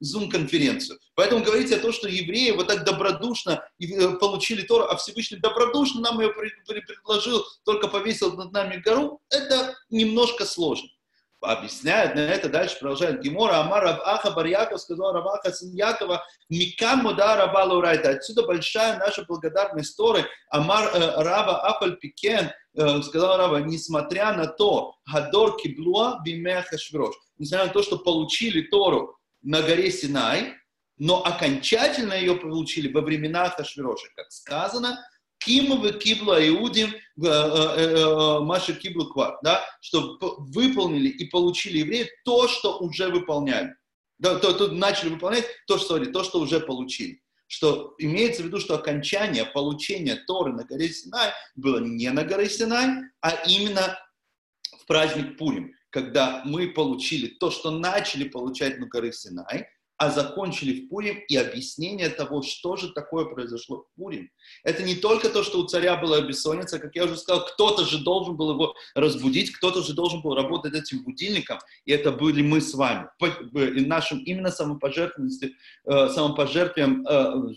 зум-конференцию. 0.00 0.98
Поэтому 1.14 1.44
говорите 1.44 1.76
о 1.76 1.80
том, 1.80 1.92
что 1.92 2.08
евреи 2.08 2.52
вот 2.52 2.68
так 2.68 2.84
добродушно 2.84 3.64
э, 3.80 4.10
получили 4.18 4.62
Тору, 4.62 4.84
а 4.84 4.96
Всевышний 4.96 5.38
добродушно 5.38 6.00
нам 6.00 6.20
ее 6.20 6.32
предложил, 6.32 7.44
только 7.64 7.88
повесил 7.88 8.36
над 8.36 8.52
нами 8.52 8.76
гору, 8.76 9.20
это 9.30 9.74
немножко 9.90 10.44
сложно 10.44 10.88
объясняет 11.40 12.14
на 12.14 12.20
это, 12.20 12.48
дальше 12.48 12.78
продолжает 12.78 13.20
Гимора, 13.22 13.60
Амар 13.60 13.86
Аха 14.04 14.30
Бар 14.30 14.46
Яков 14.46 14.80
сказал 14.80 15.12
Раваха 15.12 15.52
сын 15.52 15.72
Якова, 15.72 16.24
Микам 16.48 17.00
Муда 17.00 17.36
Раба 17.36 17.64
Лаурайта. 17.64 18.10
Отсюда 18.10 18.46
большая 18.46 18.98
наша 18.98 19.24
благодарность 19.24 19.96
Торы. 19.96 20.24
Амар 20.50 20.88
э, 20.94 21.22
Раба 21.22 21.60
Апаль 21.60 21.96
Пикен 21.96 22.50
э, 22.74 23.02
сказал 23.02 23.36
Раба, 23.38 23.60
несмотря 23.60 24.32
на 24.32 24.46
то, 24.46 24.94
Гадор 25.12 25.56
Киблуа 25.56 26.20
Бимеха 26.24 26.78
Шврош, 26.78 27.14
несмотря 27.38 27.66
на 27.66 27.72
то, 27.72 27.82
что 27.82 27.98
получили 27.98 28.62
Тору 28.62 29.16
на 29.42 29.62
горе 29.62 29.90
Синай, 29.90 30.54
но 30.98 31.22
окончательно 31.24 32.14
ее 32.14 32.36
получили 32.36 32.92
во 32.92 33.02
времена 33.02 33.50
Хашвироша, 33.50 34.08
как 34.16 34.32
сказано, 34.32 35.04
Кимовы 35.46 35.92
кибла 35.92 36.44
иудим 36.48 36.88
э, 36.88 36.98
э, 37.22 37.24
э, 37.24 38.40
Маша 38.40 38.74
киблу 38.74 39.06
квар, 39.06 39.38
да, 39.44 39.64
что 39.80 40.18
выполнили 40.20 41.08
и 41.08 41.26
получили 41.26 41.78
евреи 41.78 42.10
то, 42.24 42.48
что 42.48 42.78
уже 42.78 43.08
выполняли. 43.08 43.76
Да, 44.18 44.40
то, 44.40 44.52
то 44.52 44.72
начали 44.72 45.10
выполнять 45.10 45.46
то, 45.68 45.78
что, 45.78 46.04
то, 46.04 46.24
что 46.24 46.40
уже 46.40 46.58
получили. 46.58 47.22
Что 47.46 47.94
имеется 47.98 48.42
в 48.42 48.46
виду, 48.46 48.58
что 48.58 48.74
окончание 48.74 49.44
получения 49.44 50.16
Торы 50.26 50.52
на 50.52 50.64
горе 50.64 50.88
Синай 50.88 51.30
было 51.54 51.78
не 51.78 52.10
на 52.10 52.24
горе 52.24 52.50
Синай, 52.50 53.04
а 53.20 53.30
именно 53.46 53.96
в 54.80 54.86
праздник 54.86 55.38
Пурим, 55.38 55.74
когда 55.90 56.42
мы 56.44 56.70
получили 56.70 57.28
то, 57.28 57.52
что 57.52 57.70
начали 57.70 58.24
получать 58.28 58.80
на 58.80 58.86
горе 58.88 59.12
Синай, 59.12 59.68
а 59.98 60.10
закончили 60.10 60.80
в 60.80 60.88
Пурим 60.88 61.18
и 61.28 61.36
объяснение 61.36 62.08
того, 62.08 62.42
что 62.42 62.76
же 62.76 62.92
такое 62.92 63.24
произошло 63.24 63.84
в 63.84 63.96
Пурим. 63.96 64.30
Это 64.62 64.82
не 64.82 64.94
только 64.94 65.28
то, 65.28 65.42
что 65.42 65.60
у 65.60 65.66
царя 65.66 65.96
была 65.96 66.20
бессонница, 66.20 66.78
как 66.78 66.94
я 66.94 67.04
уже 67.04 67.16
сказал, 67.16 67.46
кто-то 67.46 67.84
же 67.84 67.98
должен 68.04 68.36
был 68.36 68.52
его 68.52 68.74
разбудить, 68.94 69.52
кто-то 69.52 69.82
же 69.82 69.94
должен 69.94 70.20
был 70.20 70.34
работать 70.34 70.74
этим 70.74 71.02
будильником, 71.02 71.58
и 71.84 71.92
это 71.92 72.12
были 72.12 72.42
мы 72.42 72.60
с 72.60 72.74
вами. 72.74 73.08
И 73.54 73.86
нашим 73.86 74.18
именно 74.18 74.50
самопожертвованностью, 74.50 75.52
э, 75.84 76.08
самопожертвием, 76.10 77.06
э, 77.06 77.54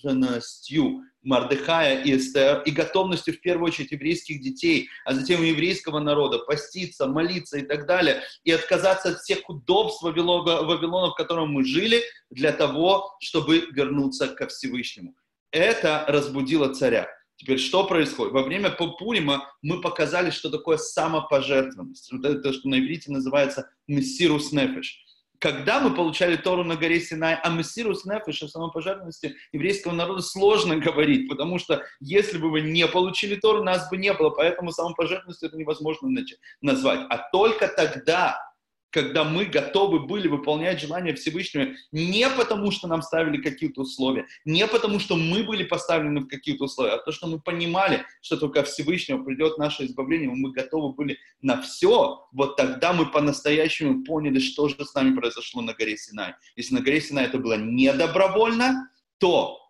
Мардыхая 1.21 2.01
и 2.03 2.15
Эстер, 2.15 2.61
и 2.63 2.71
готовностью 2.71 3.33
в 3.33 3.41
первую 3.41 3.67
очередь 3.67 3.91
еврейских 3.91 4.41
детей, 4.41 4.89
а 5.05 5.13
затем 5.13 5.43
еврейского 5.43 5.99
народа 5.99 6.39
поститься, 6.39 7.07
молиться 7.07 7.57
и 7.57 7.61
так 7.63 7.85
далее, 7.85 8.21
и 8.43 8.51
отказаться 8.51 9.09
от 9.09 9.19
всех 9.19 9.49
удобств 9.49 10.01
Вавилона, 10.01 10.63
Вавилона 10.63 11.11
в 11.11 11.15
котором 11.15 11.51
мы 11.51 11.65
жили, 11.65 12.01
для 12.29 12.51
того, 12.51 13.15
чтобы 13.19 13.67
вернуться 13.71 14.27
ко 14.27 14.47
Всевышнему. 14.47 15.15
Это 15.51 16.05
разбудило 16.07 16.73
царя. 16.73 17.09
Теперь 17.35 17.57
что 17.57 17.85
происходит? 17.85 18.33
Во 18.33 18.43
время 18.43 18.69
Пурима 18.69 19.49
мы 19.61 19.81
показали, 19.81 20.29
что 20.29 20.49
такое 20.49 20.77
самопожертвованность. 20.77 22.11
Вот 22.11 22.25
это 22.25 22.41
то, 22.41 22.53
что 22.53 22.67
на 22.67 22.79
иврите 22.79 23.11
называется 23.11 23.69
мессирус 23.87 24.51
нефеш 24.51 25.05
когда 25.39 25.79
мы 25.79 25.93
получали 25.95 26.35
Тору 26.35 26.63
на 26.63 26.75
горе 26.75 26.99
Синай, 26.99 27.35
о 27.35 27.49
Мессирус 27.49 28.05
Нефеш, 28.05 28.43
о 28.43 28.47
самопожертвованности 28.47 29.35
еврейского 29.53 29.93
народа 29.93 30.21
сложно 30.21 30.77
говорить, 30.77 31.29
потому 31.29 31.59
что 31.59 31.81
если 32.01 32.37
бы 32.37 32.51
вы 32.51 32.61
не 32.61 32.85
получили 32.87 33.35
Тору, 33.35 33.63
нас 33.63 33.89
бы 33.89 33.97
не 33.97 34.13
было, 34.13 34.29
поэтому 34.29 34.71
самопожертвованностью 34.71 35.47
это 35.47 35.57
невозможно 35.57 36.09
назвать. 36.61 36.99
А 37.09 37.29
только 37.31 37.69
тогда, 37.69 38.37
когда 38.91 39.23
мы 39.23 39.45
готовы 39.45 39.99
были 39.99 40.27
выполнять 40.27 40.81
желания 40.81 41.13
Всевышнего 41.13 41.73
не 41.91 42.27
потому, 42.29 42.71
что 42.71 42.87
нам 42.87 43.01
ставили 43.01 43.41
какие-то 43.41 43.81
условия, 43.81 44.25
не 44.45 44.65
потому, 44.67 44.99
что 44.99 45.15
мы 45.15 45.43
были 45.43 45.63
поставлены 45.63 46.21
в 46.21 46.27
какие-то 46.27 46.65
условия, 46.65 46.93
а 46.93 46.97
то, 46.97 47.11
что 47.11 47.27
мы 47.27 47.39
понимали, 47.39 48.05
что 48.21 48.37
только 48.37 48.63
Всевышнего 48.63 49.23
придет 49.23 49.57
наше 49.57 49.85
избавление, 49.85 50.29
мы 50.29 50.51
готовы 50.51 50.93
были 50.93 51.17
на 51.41 51.61
все, 51.61 52.27
вот 52.31 52.55
тогда 52.55 52.93
мы 52.93 53.05
по-настоящему 53.05 54.03
поняли, 54.03 54.39
что 54.39 54.67
же 54.67 54.85
с 54.85 54.93
нами 54.93 55.15
произошло 55.15 55.61
на 55.61 55.73
горе 55.73 55.97
Синай. 55.97 56.33
Если 56.55 56.73
на 56.73 56.81
горе 56.81 57.01
Синай 57.01 57.25
это 57.25 57.37
было 57.37 57.57
не 57.57 57.91
добровольно, 57.93 58.89
то 59.19 59.68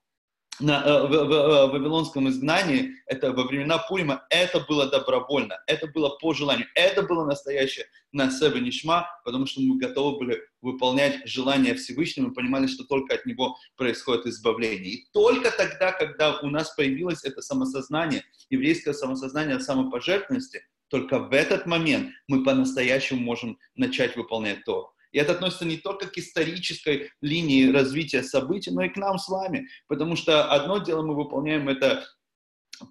на, 0.60 0.84
э, 0.84 1.08
в, 1.08 1.10
в, 1.10 1.28
в 1.28 1.32
э, 1.32 1.68
вавилонском 1.68 2.30
изгнании, 2.30 2.96
это 3.06 3.32
во 3.32 3.44
времена 3.44 3.78
Пурима, 3.78 4.26
это 4.30 4.60
было 4.60 4.88
добровольно, 4.88 5.60
это 5.68 5.88
было 5.88 6.10
по 6.10 6.34
желанию, 6.34 6.68
это 6.76 7.04
было 7.04 7.26
настоящее 7.26 7.86
на 8.12 8.30
себе 8.32 8.60
нишма, 8.60 9.08
потому 9.24 9.46
что 9.46 9.62
мы 9.62 9.78
готовы 9.78 10.18
были 10.18 10.42
выполнять 10.62 11.28
желания 11.28 11.76
Всевышнего, 11.76 12.28
мы 12.28 12.34
понимали, 12.34 12.68
что 12.68 12.84
только 12.84 13.16
от 13.16 13.26
него 13.26 13.56
происходит 13.78 14.26
избавление. 14.26 14.94
И 14.94 15.08
только 15.14 15.52
тогда, 15.52 15.92
когда 15.92 16.40
у 16.40 16.48
нас 16.48 16.74
появилось 16.76 17.24
это 17.24 17.42
самосознание, 17.42 18.24
еврейское 18.50 18.94
самосознание 18.94 19.58
о 19.58 19.62
самопожертвованности, 19.62 20.62
только 20.90 21.20
в 21.20 21.32
этот 21.34 21.66
момент 21.68 22.10
мы 22.28 22.44
по-настоящему 22.44 23.22
можем 23.22 23.60
начать 23.76 24.16
выполнять 24.16 24.66
то. 24.66 24.92
И 25.12 25.18
это 25.18 25.34
относится 25.34 25.66
не 25.66 25.78
только 25.78 26.08
к 26.08 26.18
исторической 26.18 27.12
линии 27.22 27.72
развития 27.72 28.24
событий, 28.24 28.72
но 28.72 28.84
и 28.84 28.90
к 28.90 28.98
нам 28.98 29.18
с 29.18 29.28
вами. 29.28 29.68
Потому 29.88 30.16
что 30.16 30.46
одно 30.52 30.78
дело 30.80 31.02
мы 31.02 31.16
выполняем 31.16 31.68
это 31.70 32.06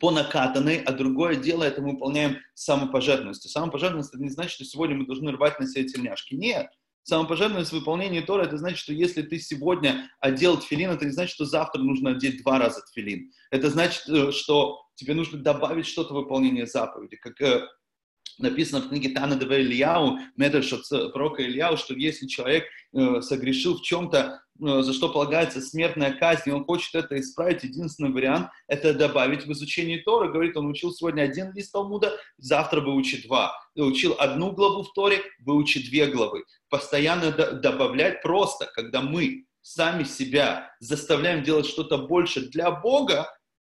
по 0.00 0.10
накатанной, 0.10 0.82
а 0.82 0.92
другое 0.92 1.36
дело 1.36 1.64
это 1.64 1.80
мы 1.80 1.92
выполняем 1.92 2.38
самопожертвованностью. 2.54 3.50
Самопожертвованность 3.50 4.14
это 4.14 4.22
не 4.22 4.30
значит, 4.30 4.52
что 4.52 4.64
сегодня 4.64 4.96
мы 4.96 5.06
должны 5.06 5.32
рвать 5.32 5.58
на 5.60 5.66
себе 5.66 5.84
тельняшки. 5.84 6.34
Нет. 6.34 6.68
Самопожертвованность 7.04 7.70
в 7.70 7.76
выполнении 7.76 8.20
Тора, 8.20 8.44
это 8.44 8.58
значит, 8.58 8.78
что 8.78 8.92
если 8.92 9.22
ты 9.22 9.38
сегодня 9.38 10.10
одел 10.20 10.58
тфилин, 10.58 10.90
это 10.90 11.06
не 11.06 11.12
значит, 11.12 11.34
что 11.34 11.46
завтра 11.46 11.80
нужно 11.80 12.10
одеть 12.10 12.42
два 12.42 12.58
раза 12.58 12.82
тфилин. 12.82 13.32
Это 13.50 13.70
значит, 13.70 14.06
э, 14.08 14.30
что 14.30 14.82
тебе 14.94 15.14
нужно 15.14 15.38
добавить 15.38 15.86
что-то 15.86 16.12
в 16.12 16.16
выполнение 16.18 16.66
заповеди. 16.66 17.16
Как 17.16 17.40
э, 17.40 17.66
написано 18.38 18.80
в 18.80 18.88
книге 18.88 19.10
Тана 19.10 19.36
Деве 19.36 19.62
Ильяу, 19.62 20.18
Медреш 20.36 20.72
пророка 21.12 21.42
Ильяу, 21.42 21.76
что 21.76 21.94
если 21.94 22.26
человек 22.26 22.64
э, 22.92 23.20
согрешил 23.20 23.78
в 23.78 23.82
чем-то, 23.82 24.40
э, 24.60 24.82
за 24.82 24.92
что 24.92 25.08
полагается 25.08 25.60
смертная 25.60 26.12
казнь, 26.12 26.48
и 26.48 26.52
он 26.52 26.64
хочет 26.64 26.94
это 26.94 27.18
исправить, 27.18 27.64
единственный 27.64 28.12
вариант– 28.12 28.48
это 28.68 28.94
добавить 28.94 29.46
в 29.46 29.52
изучение 29.52 30.02
Торы. 30.02 30.32
Говорит, 30.32 30.56
он 30.56 30.68
учил 30.68 30.92
сегодня 30.92 31.22
один 31.22 31.52
лист 31.52 31.72
Талмуда, 31.72 32.18
завтра 32.36 32.80
выучит 32.80 33.26
два. 33.26 33.52
И 33.74 33.80
учил 33.80 34.14
одну 34.18 34.52
главу 34.52 34.84
в 34.84 34.92
Торе, 34.92 35.22
выучит 35.40 35.84
две 35.84 36.06
главы. 36.06 36.44
Постоянно 36.68 37.32
добавлять 37.32 38.22
просто, 38.22 38.66
когда 38.74 39.00
мы 39.00 39.44
сами 39.62 40.04
себя 40.04 40.70
заставляем 40.80 41.42
делать 41.42 41.66
что-то 41.66 41.98
больше 41.98 42.48
для 42.48 42.70
Бога, 42.70 43.28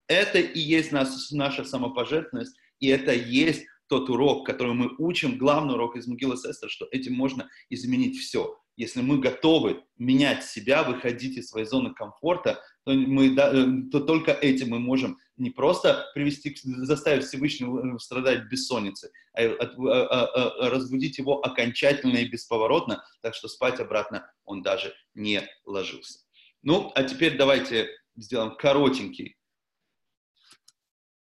это 0.08 0.38
и 0.38 0.58
есть 0.58 0.92
наша 0.92 1.64
самопожертвованность, 1.64 2.56
и 2.80 2.88
это 2.88 3.12
есть 3.12 3.66
тот 3.92 4.08
урок, 4.08 4.46
который 4.46 4.72
мы 4.72 4.94
учим, 4.96 5.36
главный 5.36 5.74
урок 5.74 5.96
из 5.96 6.06
Могилы 6.06 6.38
Сестер, 6.38 6.70
что 6.70 6.88
этим 6.90 7.12
можно 7.12 7.50
изменить 7.68 8.18
все. 8.18 8.58
Если 8.74 9.02
мы 9.02 9.18
готовы 9.18 9.84
менять 9.98 10.46
себя, 10.46 10.82
выходить 10.82 11.36
из 11.36 11.50
своей 11.50 11.66
зоны 11.66 11.92
комфорта, 11.92 12.58
то, 12.84 12.92
мы, 12.94 13.36
э, 13.36 13.90
то 13.90 14.00
только 14.00 14.32
этим 14.32 14.70
мы 14.70 14.78
можем 14.78 15.18
не 15.36 15.50
просто 15.50 16.06
привести, 16.14 16.56
заставить 16.64 17.26
Всевышнего 17.26 17.96
э, 17.96 17.98
страдать 17.98 18.48
бессонницей, 18.48 19.10
а, 19.34 19.42
а, 19.42 19.66
а, 19.66 20.48
а 20.48 20.70
разбудить 20.70 21.18
его 21.18 21.44
окончательно 21.44 22.16
и 22.16 22.28
бесповоротно, 22.30 23.04
так 23.20 23.34
что 23.34 23.46
спать 23.46 23.78
обратно 23.78 24.26
он 24.46 24.62
даже 24.62 24.94
не 25.12 25.46
ложился. 25.66 26.20
Ну, 26.62 26.90
а 26.94 27.04
теперь 27.04 27.36
давайте 27.36 27.90
сделаем 28.16 28.56
коротенький 28.56 29.36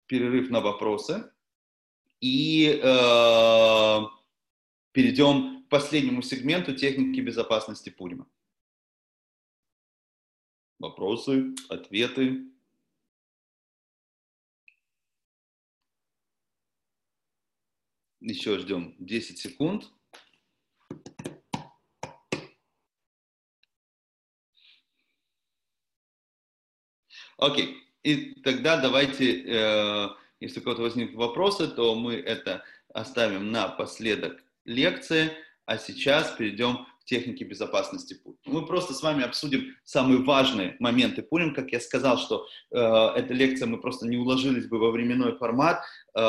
перерыв 0.07 0.49
на 0.49 0.61
вопросы 0.61 1.29
и 2.21 2.79
э, 2.81 3.99
перейдем 4.91 5.63
к 5.63 5.69
последнему 5.69 6.21
сегменту 6.21 6.75
техники 6.75 7.19
безопасности 7.19 7.89
Пурима. 7.89 8.27
Вопросы, 10.79 11.55
ответы. 11.69 12.51
Еще 18.19 18.57
ждем 18.59 18.95
10 18.99 19.37
секунд. 19.37 19.91
Окей, 27.37 27.83
и 28.03 28.33
тогда 28.41 28.79
давайте, 28.79 29.43
э, 29.43 30.09
если 30.45 30.59
у 30.59 30.63
кого-то 30.63 30.83
возникнут 30.83 31.17
вопросы, 31.17 31.67
то 31.67 31.95
мы 31.95 32.13
это 32.13 32.63
оставим 32.93 33.51
напоследок 33.51 34.43
лекции, 34.63 35.31
а 35.65 35.77
сейчас 35.77 36.31
перейдем 36.31 36.85
к 37.01 37.05
технике 37.05 37.45
безопасности 37.45 38.13
пуль. 38.13 38.35
Мы 38.45 38.65
просто 38.65 38.93
с 38.93 39.01
вами 39.01 39.23
обсудим 39.23 39.75
самые 39.83 40.23
важные 40.23 40.75
моменты 40.79 41.23
пулем. 41.23 41.53
Как 41.53 41.71
я 41.71 41.79
сказал, 41.79 42.17
что 42.17 42.47
э, 42.71 42.77
эта 42.79 43.33
лекция 43.33 43.67
мы 43.67 43.79
просто 43.79 44.07
не 44.07 44.17
уложились 44.17 44.67
бы 44.67 44.79
во 44.79 44.91
временной 44.91 45.35
формат, 45.37 45.83
э, 46.15 46.19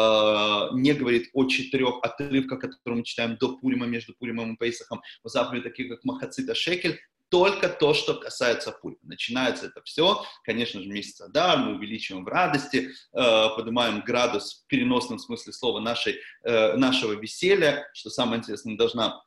не 0.73 0.93
говорит 0.93 1.31
о 1.35 1.47
четырех 1.47 1.99
отрывках, 2.03 2.61
которые 2.61 2.99
мы 2.99 3.05
читаем 3.05 3.37
до 3.37 3.57
Пурима, 3.57 3.87
между 3.87 4.15
Пуримом 4.15 4.55
и 4.55 4.57
Пейсахом, 4.57 5.03
в 5.23 5.29
заповеди 5.29 5.65
такие 5.65 5.89
как 5.89 6.05
Махацита 6.05 6.55
Шекель, 6.55 6.99
только 7.29 7.69
то, 7.69 7.95
что 7.95 8.15
касается 8.15 8.73
Пурима. 8.73 9.01
Начинается 9.03 9.67
это 9.67 9.83
все, 9.83 10.23
конечно 10.45 10.81
же, 10.81 10.89
месяц 10.89 11.21
Адар, 11.21 11.59
мы 11.59 11.77
увеличиваем 11.77 12.25
в 12.25 12.29
радости, 12.29 12.91
э, 13.13 13.49
поднимаем 13.57 14.03
градус 14.03 14.63
в 14.65 14.67
переносном 14.69 15.19
смысле 15.19 15.53
слова 15.53 15.81
нашей, 15.81 16.19
э, 16.45 16.77
нашего 16.77 17.13
веселья, 17.13 17.89
что 17.95 18.11
самое 18.11 18.39
интересное, 18.39 18.77
должна 18.77 19.23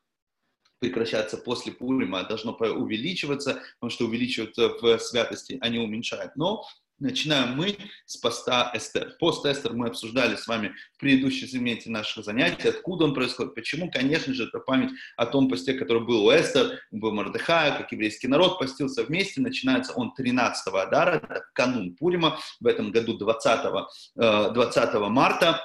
прекращаться 0.79 1.37
после 1.37 1.73
Пурима, 1.73 2.23
должно 2.23 2.53
увеличиваться, 2.53 3.61
потому 3.75 3.89
что 3.89 4.05
увеличивается 4.05 4.69
в 4.69 4.97
святости, 4.99 5.57
а 5.61 5.69
не 5.69 5.79
уменьшает. 5.79 6.35
Но 6.35 6.63
Начинаем 6.99 7.55
мы 7.55 7.77
с 8.05 8.17
поста 8.17 8.71
Эстер. 8.73 9.15
Пост 9.19 9.45
Эстер 9.45 9.71
мы 9.71 9.87
обсуждали 9.87 10.35
с 10.35 10.47
вами 10.47 10.73
в 10.95 10.99
предыдущем 10.99 11.47
сегменте 11.47 11.89
нашего 11.89 12.25
занятия. 12.25 12.69
Откуда 12.69 13.05
он 13.05 13.13
происходит? 13.13 13.55
Почему? 13.55 13.89
Конечно 13.89 14.33
же, 14.33 14.47
это 14.47 14.59
память 14.59 14.91
о 15.15 15.25
том 15.25 15.47
посте, 15.47 15.73
который 15.75 16.05
был 16.05 16.25
у 16.25 16.31
Эстер, 16.31 16.79
был 16.91 17.13
Мордыхая, 17.13 17.77
как 17.77 17.93
еврейский 17.93 18.27
народ 18.27 18.59
постился 18.59 19.05
вместе. 19.05 19.39
Начинается 19.39 19.93
он 19.93 20.13
13 20.13 20.73
Адара, 20.73 21.45
канун 21.53 21.95
Пурима, 21.95 22.37
в 22.59 22.67
этом 22.67 22.91
году 22.91 23.17
20, 23.17 23.61
20 24.15 24.77
э, 24.77 24.99
марта. 25.07 25.61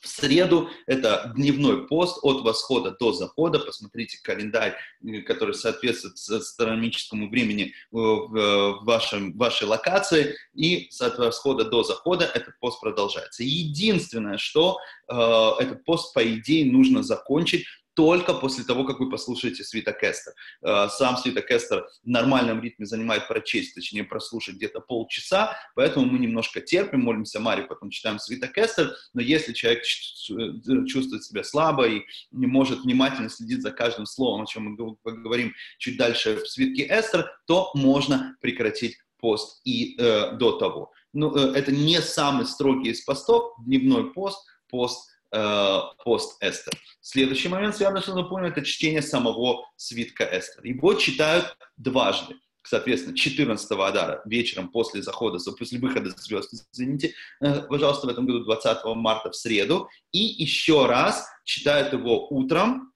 В 0.00 0.08
среду 0.08 0.70
это 0.86 1.30
дневной 1.36 1.86
пост 1.86 2.18
от 2.22 2.42
восхода 2.42 2.96
до 2.98 3.12
захода. 3.12 3.58
Посмотрите 3.58 4.18
календарь, 4.22 4.74
э, 5.04 5.20
который 5.20 5.54
соответствует 5.54 6.14
астрономическому 6.14 7.28
времени 7.28 7.64
э, 7.64 7.72
в 7.92 8.80
вашем, 8.82 9.36
вашей 9.36 9.68
локации. 9.68 10.36
И 10.54 10.88
от 11.00 11.18
восхода 11.18 11.66
до 11.66 11.82
захода 11.82 12.24
этот 12.24 12.58
пост 12.60 12.80
продолжается. 12.80 13.42
Единственное, 13.44 14.38
что 14.38 14.78
э, 15.06 15.14
этот 15.58 15.84
пост, 15.84 16.14
по 16.14 16.24
идее, 16.24 16.70
нужно 16.72 17.02
закончить 17.02 17.66
только 17.94 18.34
после 18.34 18.64
того, 18.64 18.84
как 18.84 19.00
вы 19.00 19.10
послушаете 19.10 19.64
Свита 19.64 19.92
Кестер. 19.92 20.32
Э, 20.62 20.88
сам 20.88 21.16
Свита 21.16 21.42
Кестер 21.42 21.86
в 22.02 22.08
нормальном 22.08 22.62
ритме 22.62 22.86
занимает 22.86 23.28
прочесть, 23.28 23.74
точнее 23.74 24.04
прослушать 24.04 24.56
где-то 24.56 24.80
полчаса, 24.80 25.56
поэтому 25.74 26.06
мы 26.06 26.18
немножко 26.18 26.60
терпим, 26.60 27.00
молимся 27.00 27.40
Маре, 27.40 27.64
потом 27.64 27.90
читаем 27.90 28.18
Свита 28.18 28.48
Кестер, 28.48 28.94
но 29.12 29.20
если 29.20 29.52
человек 29.52 29.82
э, 29.82 30.86
чувствует 30.86 31.24
себя 31.24 31.44
слабо 31.44 31.88
и 31.88 32.02
не 32.30 32.46
может 32.46 32.80
внимательно 32.80 33.28
следить 33.28 33.62
за 33.62 33.70
каждым 33.70 34.06
словом, 34.06 34.42
о 34.42 34.46
чем 34.46 34.64
мы 34.64 34.96
поговорим 34.96 35.54
чуть 35.78 35.96
дальше 35.96 36.36
в 36.36 36.48
Свитке 36.48 36.86
Эстер, 36.86 37.30
то 37.46 37.70
можно 37.74 38.36
прекратить 38.40 38.96
пост 39.18 39.60
и 39.64 39.96
э, 39.98 40.36
до 40.36 40.52
того. 40.52 40.92
Ну, 41.12 41.34
э, 41.36 41.52
это 41.56 41.72
не 41.72 42.00
самый 42.00 42.46
строгий 42.46 42.90
из 42.90 43.02
постов, 43.02 43.52
дневной 43.64 44.12
пост, 44.12 44.38
пост 44.68 45.09
пост 45.30 46.42
Эстер. 46.42 46.72
Следующий 47.00 47.48
момент, 47.48 47.76
связанный 47.76 48.02
с 48.02 48.08
напомню, 48.08 48.48
это 48.48 48.64
чтение 48.64 49.02
самого 49.02 49.64
свитка 49.76 50.24
Эстер. 50.24 50.64
Его 50.64 50.94
читают 50.94 51.56
дважды. 51.76 52.34
Соответственно, 52.62 53.16
14 53.16 53.70
Адара 53.72 54.22
вечером 54.26 54.68
после 54.68 55.02
захода, 55.02 55.38
после 55.58 55.78
выхода 55.78 56.10
звезд, 56.10 56.52
извините, 56.72 57.14
э, 57.40 57.62
пожалуйста, 57.62 58.06
в 58.06 58.10
этом 58.10 58.26
году 58.26 58.44
20 58.44 58.84
марта 58.96 59.30
в 59.30 59.36
среду. 59.36 59.88
И 60.12 60.18
еще 60.18 60.86
раз 60.86 61.26
читают 61.44 61.92
его 61.92 62.28
утром, 62.28 62.92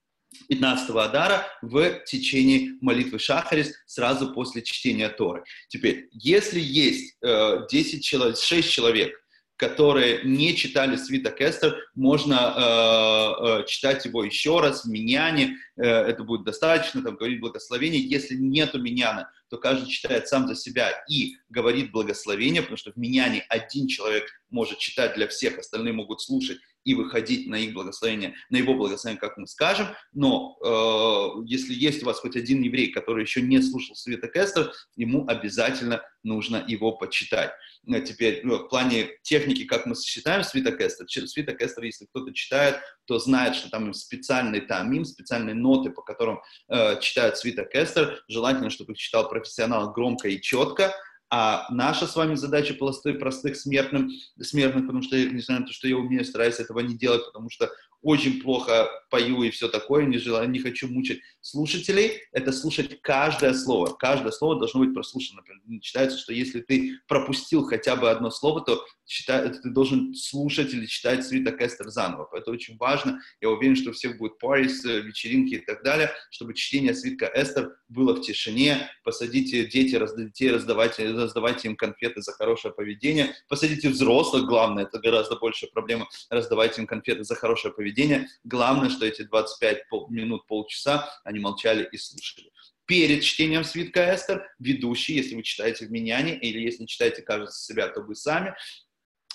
15 0.48 0.90
Адара 0.90 1.46
в 1.62 2.00
течение 2.04 2.72
молитвы 2.80 3.18
Шахарис 3.18 3.72
сразу 3.86 4.32
после 4.32 4.62
чтения 4.62 5.08
Торы. 5.08 5.44
Теперь, 5.68 6.08
если 6.12 6.60
есть 6.60 7.16
э, 7.22 7.66
10 7.70 8.04
человек, 8.04 8.36
6 8.36 8.70
человек, 8.70 9.23
которые 9.56 10.24
не 10.24 10.54
читали 10.56 10.96
свиток 10.96 11.40
Эстер, 11.40 11.76
можно 11.94 12.34
э, 12.56 13.60
э, 13.62 13.66
читать 13.66 14.04
его 14.04 14.24
еще 14.24 14.60
раз 14.60 14.84
в 14.84 14.88
Миньяне, 14.88 15.56
э, 15.76 15.82
это 15.84 16.24
будет 16.24 16.44
достаточно, 16.44 17.02
там 17.02 17.16
говорить 17.16 17.40
благословение. 17.40 18.00
Если 18.00 18.34
нету 18.34 18.80
Миньяна, 18.80 19.30
то 19.48 19.58
каждый 19.58 19.88
читает 19.88 20.26
сам 20.26 20.48
за 20.48 20.56
себя 20.56 20.90
и 21.08 21.36
говорит 21.48 21.92
благословение, 21.92 22.62
потому 22.62 22.76
что 22.76 22.92
в 22.92 22.96
Миньяне 22.96 23.44
один 23.48 23.86
человек 23.86 24.24
может 24.50 24.78
читать 24.78 25.14
для 25.14 25.28
всех, 25.28 25.58
остальные 25.58 25.92
могут 25.92 26.20
слушать 26.20 26.58
и 26.84 26.94
выходить 26.94 27.48
на 27.48 27.56
их 27.56 27.72
благословение, 27.72 28.34
на 28.50 28.56
его 28.56 28.74
благословение, 28.74 29.20
как 29.20 29.36
мы 29.36 29.46
скажем. 29.46 29.88
Но 30.12 30.58
э, 30.62 31.44
если 31.46 31.74
есть 31.74 32.02
у 32.02 32.06
вас 32.06 32.20
хоть 32.20 32.36
один 32.36 32.62
еврей, 32.62 32.92
который 32.92 33.22
еще 33.22 33.42
не 33.42 33.60
слушал 33.62 33.96
свиток 33.96 34.36
Эстер, 34.36 34.72
ему 34.96 35.26
обязательно 35.26 36.02
нужно 36.22 36.62
его 36.66 36.92
почитать. 36.92 37.52
Э, 37.86 38.00
теперь 38.00 38.40
ну, 38.44 38.58
в 38.58 38.68
плане 38.68 39.10
техники, 39.22 39.64
как 39.64 39.86
мы 39.86 39.94
сочетаем 39.94 40.44
свиток 40.44 40.80
Эстер, 40.80 41.08
свиток 41.08 41.60
Эстер, 41.60 41.84
если 41.84 42.06
кто-то 42.06 42.32
читает, 42.32 42.78
то 43.06 43.18
знает, 43.18 43.54
что 43.54 43.70
там 43.70 43.92
специальный 43.94 44.60
тамим, 44.60 45.04
специальные 45.04 45.54
ноты, 45.54 45.90
по 45.90 46.02
которым 46.02 46.40
э, 46.68 47.00
читают 47.00 47.38
свиток 47.38 47.74
Эстер. 47.74 48.22
Желательно, 48.28 48.70
чтобы 48.70 48.92
их 48.92 48.98
читал 48.98 49.28
профессионал 49.28 49.92
громко 49.92 50.28
и 50.28 50.40
четко, 50.40 50.94
а 51.36 51.66
наша 51.68 52.06
с 52.06 52.14
вами 52.14 52.36
задача 52.36 52.74
простых, 52.74 53.18
простых 53.18 53.56
смертным, 53.56 54.08
смертных, 54.40 54.84
потому 54.84 55.02
что, 55.02 55.16
несмотря 55.16 55.62
на 55.62 55.66
то, 55.66 55.72
что 55.72 55.88
я 55.88 55.96
умею, 55.96 56.24
стараюсь 56.24 56.60
этого 56.60 56.78
не 56.78 56.96
делать, 56.96 57.26
потому 57.26 57.50
что 57.50 57.72
очень 58.04 58.40
плохо 58.42 58.88
пою 59.10 59.42
и 59.42 59.50
все 59.50 59.68
такое, 59.68 60.04
не, 60.04 60.18
желаю, 60.18 60.48
не 60.50 60.58
хочу 60.58 60.88
мучить 60.88 61.20
слушателей, 61.40 62.20
это 62.32 62.52
слушать 62.52 63.00
каждое 63.00 63.54
слово. 63.54 63.94
Каждое 63.94 64.30
слово 64.30 64.58
должно 64.58 64.80
быть 64.80 64.94
прослушано. 64.94 65.42
Считается, 65.82 66.18
что 66.18 66.32
если 66.32 66.60
ты 66.60 66.98
пропустил 67.08 67.64
хотя 67.64 67.96
бы 67.96 68.10
одно 68.10 68.30
слово, 68.30 68.60
то 68.60 68.84
считай, 69.06 69.50
ты 69.50 69.70
должен 69.70 70.14
слушать 70.14 70.72
или 70.74 70.86
читать 70.86 71.24
свиток 71.24 71.60
Эстер 71.60 71.88
заново. 71.88 72.28
Это 72.32 72.50
очень 72.50 72.76
важно. 72.76 73.20
Я 73.40 73.50
уверен, 73.50 73.76
что 73.76 73.90
у 73.90 73.92
всех 73.92 74.18
будут 74.18 74.38
парис, 74.38 74.84
э, 74.84 75.00
вечеринки 75.00 75.54
и 75.54 75.64
так 75.64 75.82
далее, 75.82 76.10
чтобы 76.30 76.54
чтение 76.54 76.94
свитка 76.94 77.30
Эстер 77.34 77.76
было 77.88 78.14
в 78.14 78.20
тишине. 78.20 78.90
Посадите 79.02 79.64
дети, 79.66 79.98
детей, 80.16 80.50
раздавайте, 80.50 81.10
раздавайте 81.12 81.68
им 81.68 81.76
конфеты 81.76 82.20
за 82.20 82.32
хорошее 82.32 82.74
поведение. 82.74 83.34
Посадите 83.48 83.88
взрослых, 83.88 84.46
главное, 84.46 84.84
это 84.84 84.98
гораздо 84.98 85.36
большая 85.36 85.70
проблема, 85.70 86.08
раздавайте 86.30 86.80
им 86.80 86.86
конфеты 86.86 87.24
за 87.24 87.34
хорошее 87.34 87.72
поведение 87.72 87.93
поведения. 87.94 88.28
Главное, 88.44 88.90
что 88.90 89.06
эти 89.06 89.22
25 89.22 89.84
минут, 90.10 90.46
полчаса 90.46 91.08
они 91.24 91.38
молчали 91.38 91.88
и 91.90 91.96
слушали. 91.96 92.50
Перед 92.86 93.22
чтением 93.22 93.64
свитка 93.64 94.14
Эстер 94.14 94.46
ведущий, 94.58 95.14
если 95.14 95.34
вы 95.34 95.42
читаете 95.42 95.86
в 95.86 95.90
Миньяне, 95.90 96.38
или 96.38 96.60
если 96.60 96.84
читаете, 96.84 97.22
кажется, 97.22 97.64
себя, 97.64 97.88
то 97.88 98.02
вы 98.02 98.14
сами, 98.14 98.54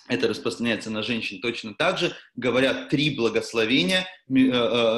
это 0.07 0.28
распространяется 0.28 0.89
на 0.89 1.03
женщин 1.03 1.39
точно 1.39 1.74
так 1.76 1.97
же, 1.97 2.16
говорят 2.36 2.89
три 2.89 3.16
благословения 3.16 4.07
э, 4.28 4.34
э, 4.34 4.51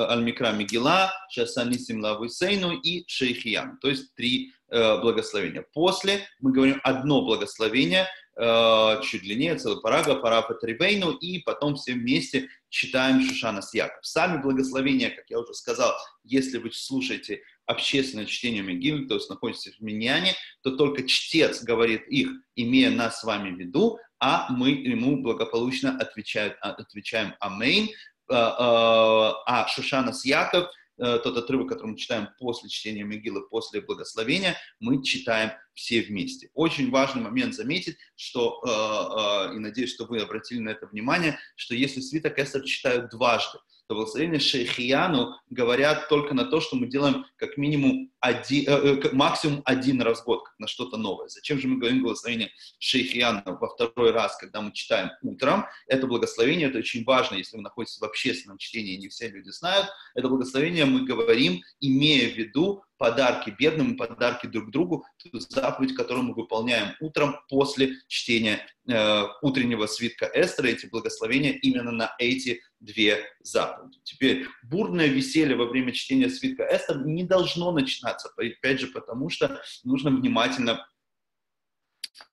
Аль-Микра 0.09 0.51
Мигила, 0.53 1.13
Шасанисим 1.29 2.01
Лавусейну 2.01 2.79
и 2.79 3.03
Шейхиян, 3.07 3.77
то 3.79 3.89
есть 3.89 4.13
три 4.15 4.53
э, 4.69 5.01
благословения. 5.01 5.65
После 5.73 6.27
мы 6.39 6.51
говорим 6.51 6.79
одно 6.83 7.23
благословение– 7.23 8.07
чуть 8.35 9.21
длиннее, 9.21 9.55
целый 9.55 9.81
параграф, 9.81 10.21
парафа 10.21 10.53
Трибейну, 10.53 11.11
и 11.11 11.39
потом 11.39 11.75
все 11.75 11.93
вместе 11.93 12.49
читаем 12.69 13.21
Шушана 13.21 13.61
с 13.61 13.73
Яков. 13.73 14.05
Сами 14.05 14.41
благословения, 14.41 15.09
как 15.09 15.29
я 15.29 15.39
уже 15.39 15.53
сказал, 15.53 15.93
если 16.23 16.57
вы 16.57 16.71
слушаете 16.71 17.41
общественное 17.65 18.25
чтение 18.25 18.63
Мегилы, 18.63 19.07
то 19.07 19.15
есть 19.15 19.29
находитесь 19.29 19.77
в 19.77 19.81
Миньяне, 19.81 20.33
то 20.61 20.71
только 20.71 21.07
чтец 21.07 21.63
говорит 21.63 22.07
их, 22.07 22.29
имея 22.55 22.89
нас 22.89 23.19
с 23.19 23.23
вами 23.23 23.51
в 23.51 23.59
виду, 23.59 23.99
а 24.19 24.51
мы 24.51 24.69
ему 24.69 25.21
благополучно 25.21 25.97
отвечаем, 25.97 26.53
отвечаем 26.61 27.35
Амейн. 27.39 27.89
Э, 28.29 28.33
э, 28.33 28.37
а 28.37 29.67
Шушана 29.67 30.13
с 30.13 30.25
Яков– 30.25 30.69
тот 31.01 31.37
отрывок, 31.37 31.69
который 31.69 31.91
мы 31.91 31.97
читаем 31.97 32.29
после 32.37 32.69
чтения 32.69 33.03
Мегилы, 33.03 33.47
после 33.49 33.81
благословения, 33.81 34.55
мы 34.79 35.03
читаем 35.03 35.51
все 35.73 36.01
вместе. 36.01 36.49
Очень 36.53 36.91
важный 36.91 37.23
момент 37.23 37.55
заметить, 37.55 37.97
что, 38.15 38.61
э, 38.63 39.51
э, 39.51 39.55
и 39.55 39.59
надеюсь, 39.59 39.93
что 39.93 40.05
вы 40.05 40.19
обратили 40.19 40.59
на 40.59 40.69
это 40.69 40.85
внимание, 40.87 41.39
что 41.55 41.75
если 41.75 42.01
свиток 42.01 42.37
Эстер 42.37 42.63
читают 42.63 43.09
дважды, 43.09 43.57
то 43.91 43.95
благословение 43.95 44.39
Шейхияну 44.39 45.35
говорят 45.49 46.07
только 46.07 46.33
на 46.33 46.45
то, 46.45 46.61
что 46.61 46.77
мы 46.77 46.87
делаем 46.87 47.25
как 47.35 47.57
минимум 47.57 48.09
один, 48.21 48.63
э, 48.69 49.01
э 49.03 49.09
максимум 49.11 49.63
один 49.65 50.01
раз 50.01 50.21
в 50.21 50.23
год 50.23 50.45
на 50.59 50.67
что-то 50.67 50.95
новое. 50.95 51.27
Зачем 51.27 51.59
же 51.59 51.67
мы 51.67 51.77
говорим 51.77 52.01
благословение 52.01 52.51
Шейхияну 52.79 53.41
во 53.45 53.67
второй 53.67 54.11
раз, 54.11 54.37
когда 54.37 54.61
мы 54.61 54.71
читаем 54.71 55.09
утром? 55.21 55.65
Это 55.87 56.07
благословение, 56.07 56.69
это 56.69 56.77
очень 56.77 57.03
важно, 57.03 57.35
если 57.35 57.57
вы 57.57 57.63
находитесь 57.63 57.99
в 57.99 58.05
общественном 58.05 58.59
чтении, 58.59 58.95
не 58.95 59.09
все 59.09 59.27
люди 59.27 59.49
знают. 59.49 59.89
Это 60.15 60.29
благословение 60.29 60.85
мы 60.85 61.03
говорим, 61.03 61.61
имея 61.81 62.29
в 62.29 62.37
виду 62.37 62.85
подарки 63.01 63.49
бедным, 63.49 63.97
подарки 63.97 64.45
друг 64.45 64.69
другу, 64.69 65.03
ту 65.17 65.39
заповедь, 65.39 65.95
которую 65.95 66.23
мы 66.25 66.33
выполняем 66.35 66.93
утром 66.99 67.35
после 67.49 67.95
чтения 68.07 68.63
э, 68.87 69.23
утреннего 69.41 69.87
свитка 69.87 70.29
Эстера, 70.31 70.67
эти 70.67 70.85
благословения 70.85 71.53
именно 71.53 71.89
на 71.89 72.13
эти 72.19 72.61
две 72.79 73.25
заповеди. 73.39 73.97
Теперь, 74.03 74.45
бурное 74.61 75.07
веселье 75.07 75.55
во 75.55 75.65
время 75.65 75.93
чтения 75.93 76.29
свитка 76.29 76.63
Эстер 76.71 77.03
не 77.03 77.23
должно 77.23 77.71
начинаться, 77.71 78.31
опять 78.37 78.79
же, 78.79 78.85
потому 78.85 79.31
что 79.31 79.59
нужно 79.83 80.11
внимательно 80.11 80.87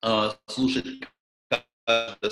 э, 0.02 0.30
слушать 0.48 0.84
каждое 1.86 2.30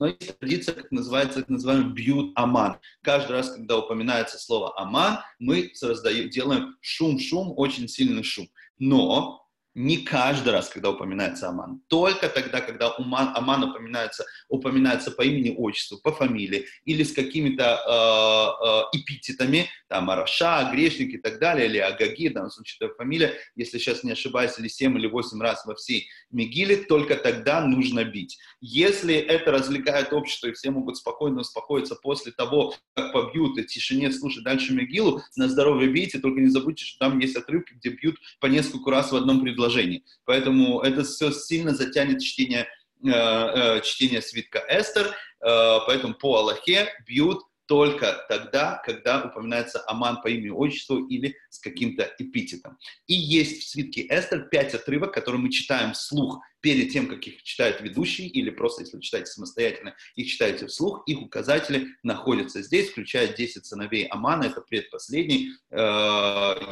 но 0.00 0.06
есть 0.06 0.38
традиция, 0.38 0.74
как 0.74 0.90
называется, 0.90 1.40
так 1.40 1.50
называемый 1.50 1.92
бьют 1.92 2.32
аман. 2.34 2.78
Каждый 3.02 3.32
раз, 3.32 3.50
когда 3.50 3.78
упоминается 3.78 4.38
слово 4.38 4.76
аман, 4.80 5.18
мы 5.38 5.70
раздаем, 5.80 6.30
делаем 6.30 6.76
шум-шум, 6.80 7.52
очень 7.56 7.86
сильный 7.86 8.24
шум. 8.24 8.48
Но 8.78 9.39
не 9.74 9.98
каждый 9.98 10.52
раз, 10.52 10.68
когда 10.68 10.90
упоминается 10.90 11.48
Аман. 11.48 11.80
Только 11.88 12.28
тогда, 12.28 12.60
когда 12.60 12.90
Уман, 12.90 13.30
Аман 13.36 13.64
упоминается, 13.64 14.24
упоминается 14.48 15.10
по 15.12 15.22
имени, 15.22 15.54
отчеству, 15.56 15.98
по 16.02 16.12
фамилии 16.12 16.66
или 16.84 17.04
с 17.04 17.12
какими-то 17.12 18.88
э, 18.92 18.96
э, 18.96 18.98
эпитетами, 18.98 19.68
там, 19.88 20.10
Араша, 20.10 20.68
грешник 20.72 21.14
и 21.14 21.18
так 21.18 21.38
далее, 21.38 21.66
или 21.66 21.78
Агаги, 21.78 22.28
в 22.28 22.32
данном 22.32 22.50
случае 22.50 22.78
это 22.80 22.94
фамилия, 22.94 23.34
если 23.54 23.78
сейчас 23.78 24.02
не 24.02 24.12
ошибаюсь, 24.12 24.58
или 24.58 24.68
7 24.68 24.98
или 24.98 25.06
8 25.06 25.40
раз 25.40 25.64
во 25.64 25.74
всей 25.76 26.08
Мегиле, 26.30 26.76
только 26.76 27.14
тогда 27.14 27.64
нужно 27.64 28.04
бить. 28.04 28.38
Если 28.60 29.14
это 29.14 29.52
развлекает 29.52 30.12
общество, 30.12 30.48
и 30.48 30.52
все 30.52 30.70
могут 30.70 30.96
спокойно 30.96 31.40
успокоиться 31.40 31.94
после 31.94 32.32
того, 32.32 32.74
как 32.94 33.12
побьют, 33.12 33.56
и 33.58 33.64
тишине 33.64 34.10
слушать 34.10 34.42
дальше 34.42 34.72
Мегилу, 34.72 35.22
на 35.36 35.48
здоровье 35.48 35.88
бейте, 35.90 36.18
только 36.18 36.40
не 36.40 36.48
забудьте, 36.48 36.84
что 36.84 36.98
там 36.98 37.18
есть 37.20 37.36
отрывки, 37.36 37.74
где 37.74 37.90
бьют 37.90 38.16
по 38.40 38.46
несколько 38.46 38.90
раз 38.90 39.12
в 39.12 39.16
одном 39.16 39.40
предложении 39.40 39.59
предложений. 39.60 40.04
Поэтому 40.24 40.80
это 40.80 41.04
все 41.04 41.30
сильно 41.30 41.74
затянет 41.74 42.22
чтение, 42.22 42.66
э, 43.04 43.10
э, 43.10 43.80
чтение 43.82 44.22
свитка 44.22 44.64
Эстер, 44.68 45.06
э, 45.06 45.78
поэтому 45.86 46.14
по 46.14 46.38
Аллахе 46.38 46.88
бьют 47.06 47.42
только 47.66 48.26
тогда, 48.28 48.82
когда 48.84 49.22
упоминается 49.22 49.80
Аман 49.86 50.22
по 50.22 50.28
имени 50.28 50.48
отчеству 50.48 51.06
или 51.06 51.36
с 51.50 51.60
каким-то 51.60 52.12
эпитетом. 52.18 52.78
И 53.06 53.14
есть 53.14 53.62
в 53.62 53.68
свитке 53.68 54.06
Эстер 54.10 54.48
пять 54.50 54.74
отрывок, 54.74 55.14
которые 55.14 55.40
мы 55.40 55.50
читаем 55.50 55.92
вслух 55.92 56.40
перед 56.60 56.92
тем, 56.92 57.06
как 57.06 57.24
их 57.28 57.44
читают 57.44 57.80
ведущие, 57.80 58.26
или 58.26 58.50
просто, 58.50 58.82
если 58.82 58.98
читаете 58.98 59.26
самостоятельно, 59.26 59.94
их 60.16 60.26
читаете 60.26 60.66
вслух, 60.66 61.04
их 61.06 61.22
указатели 61.22 61.86
находятся 62.02 62.60
здесь, 62.60 62.90
включая 62.90 63.28
10 63.28 63.64
сыновей 63.64 64.06
Амана, 64.06 64.44
это 64.44 64.62
предпоследний. 64.62 65.52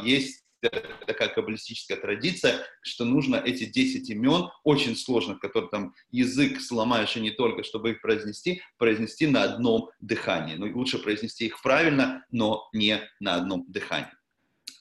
Есть 0.03 0.43
такая 1.07 1.29
каббалистическая 1.29 1.97
традиция, 1.97 2.65
что 2.81 3.05
нужно 3.05 3.35
эти 3.37 3.65
10 3.65 4.09
имен, 4.09 4.49
очень 4.63 4.95
сложных, 4.95 5.39
которые 5.39 5.69
там 5.69 5.93
язык 6.11 6.61
сломаешь 6.61 7.15
и 7.15 7.21
не 7.21 7.31
только, 7.31 7.63
чтобы 7.63 7.91
их 7.91 8.01
произнести, 8.01 8.61
произнести 8.77 9.27
на 9.27 9.43
одном 9.43 9.89
дыхании. 9.99 10.55
Ну, 10.55 10.71
лучше 10.77 10.99
произнести 10.99 11.45
их 11.45 11.61
правильно, 11.61 12.25
но 12.31 12.69
не 12.73 13.01
на 13.19 13.35
одном 13.35 13.65
дыхании. 13.69 14.11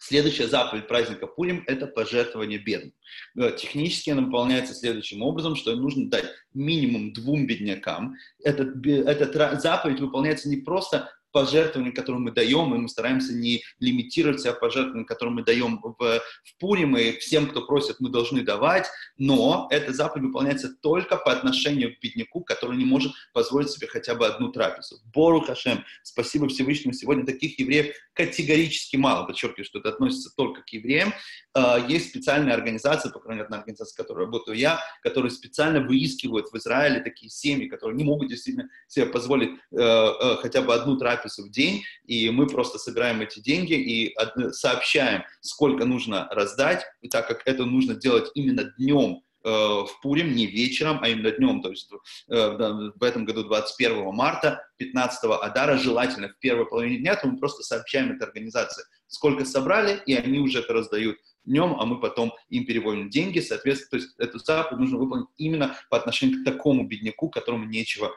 Следующая 0.09 0.49
заповедь 0.49 0.89
праздника 0.89 1.27
Пурим– 1.27 1.65
это 1.67 1.87
пожертвование 1.87 2.59
бедным. 2.59 2.95
Э, 3.37 3.55
технически 3.55 4.09
она 4.09 4.23
выполняется 4.23 4.73
следующим 4.73 5.21
образом, 5.21 5.55
что 5.55 5.77
нужно 5.77 6.09
дать 6.09 6.25
минимум 6.55 7.13
двум 7.13 7.47
беднякам. 7.47 8.15
Этот, 8.43 8.87
эта 8.87 9.61
заповедь 9.61 10.01
выполняется 10.01 10.49
не 10.49 10.57
просто 10.57 11.13
пожертвований, 11.33 11.93
которые 11.93 12.21
мы 12.21 12.31
даем, 12.31 12.75
и 12.75 12.79
мы 12.79 12.89
стараемся 12.89 13.33
не 13.33 13.63
лимитировать 13.81 14.41
себя 14.41 14.53
пожертвованием, 14.53 15.07
которые 15.07 15.35
мы 15.35 15.45
даем 15.45 15.81
в, 15.83 15.95
в 15.99 16.59
Пурим, 16.59 16.97
и 16.97 17.19
всем, 17.19 17.49
кто 17.49 17.63
просит, 17.63 18.01
мы 18.01 18.11
должны 18.11 18.43
давать, 18.43 18.87
но 19.17 19.69
эта 19.71 19.93
заповедь 19.93 20.27
выполняется 20.27 20.75
только 20.83 21.17
по 21.17 21.33
отношению 21.33 21.95
к 21.95 22.01
бедняку, 22.01 22.43
который 22.43 22.77
не 22.77 22.85
может 22.85 23.13
позволить 23.33 23.71
себе 23.71 23.87
хотя 23.87 24.15
бы 24.15 24.27
одну 24.27 24.51
трапезу. 24.53 25.01
Бору 25.13 25.41
Хашем, 25.41 25.85
спасибо 26.03 26.49
Всевышнему, 26.49 26.93
сегодня 26.93 27.25
таких 27.25 27.59
евреев 27.59 27.95
категорически 28.13 28.97
мало, 28.97 29.27
подчеркиваю, 29.27 29.65
что 29.65 29.79
это 29.79 29.91
относится 29.91 30.35
только 30.37 30.63
к 30.63 30.69
евреям. 30.71 31.13
А, 31.59 31.77
есть 31.77 32.11
специальные 32.11 32.55
организации, 32.55 33.11
по 33.11 33.19
крайней 33.19 33.39
мере, 33.39 33.47
одна 33.47 33.59
организация, 33.59 33.95
в 33.95 33.97
которой 33.97 34.27
работаю 34.27 34.57
я, 34.57 34.81
которые 35.03 35.33
специально 35.33 35.81
выискивают 35.81 36.53
в 36.53 36.57
Израиле 36.57 37.01
такие 37.01 37.31
семьи, 37.31 37.67
которые 37.67 37.97
не 37.97 38.05
могут 38.05 38.29
действительно 38.29 38.69
себе 38.87 39.07
позволить 39.07 39.51
э, 39.73 39.77
э, 39.77 40.37
хотя 40.37 40.63
бы 40.63 40.73
одну 40.73 40.97
трапезу 40.97 41.45
в 41.47 41.51
день, 41.51 41.83
и 42.05 42.31
мы 42.31 42.47
просто 42.47 42.79
собираем 42.79 43.21
эти 43.23 43.41
деньги 43.41 43.73
и 43.73 44.17
сообщаем, 44.53 45.25
сколько 45.41 45.85
нужно 45.85 46.29
раздать, 46.31 46.85
и 47.01 47.09
так 47.09 47.27
как 47.27 47.43
это 47.45 47.65
нужно 47.65 47.95
делать 47.97 48.31
именно 48.35 48.65
днем 48.79 49.23
э, 49.43 49.49
в 49.49 49.91
Пурим, 50.01 50.37
не 50.37 50.47
вечером, 50.47 51.01
а 51.03 51.09
именно 51.09 51.33
днем, 51.33 51.61
то 51.61 51.71
есть 51.71 51.91
э, 52.29 52.91
в 52.95 53.03
этом 53.03 53.25
году 53.25 53.43
21 53.43 54.15
марта, 54.15 54.63
15 54.77 55.25
Адара, 55.43 55.77
желательно 55.77 56.29
в 56.29 56.39
первой 56.39 56.67
половине 56.67 56.99
дня, 56.99 57.17
то 57.17 57.27
мы 57.27 57.37
просто 57.37 57.65
сообщаем 57.65 58.13
этой 58.13 58.29
организации, 58.29 58.85
сколько 59.09 59.45
собрали, 59.45 60.01
и 60.07 60.15
они 60.15 60.39
уже 60.39 60.61
это 60.61 60.73
раздают 60.73 61.17
днем, 61.45 61.77
а 61.79 61.87
мы 61.87 62.01
потом 62.01 62.33
им 62.49 62.67
переводим 62.67 63.11
деньги, 63.11 63.41
соответственно, 63.41 63.91
то 63.91 63.97
есть 63.97 64.15
эту 64.19 64.39
заповедь 64.39 64.81
нужно 64.81 64.99
выполнить 64.99 65.29
именно 65.37 65.77
по 65.91 65.97
отношению 65.97 66.43
к 66.43 66.45
такому 66.45 66.87
бедняку, 66.87 67.31
которому 67.31 67.65
нечего 67.65 68.13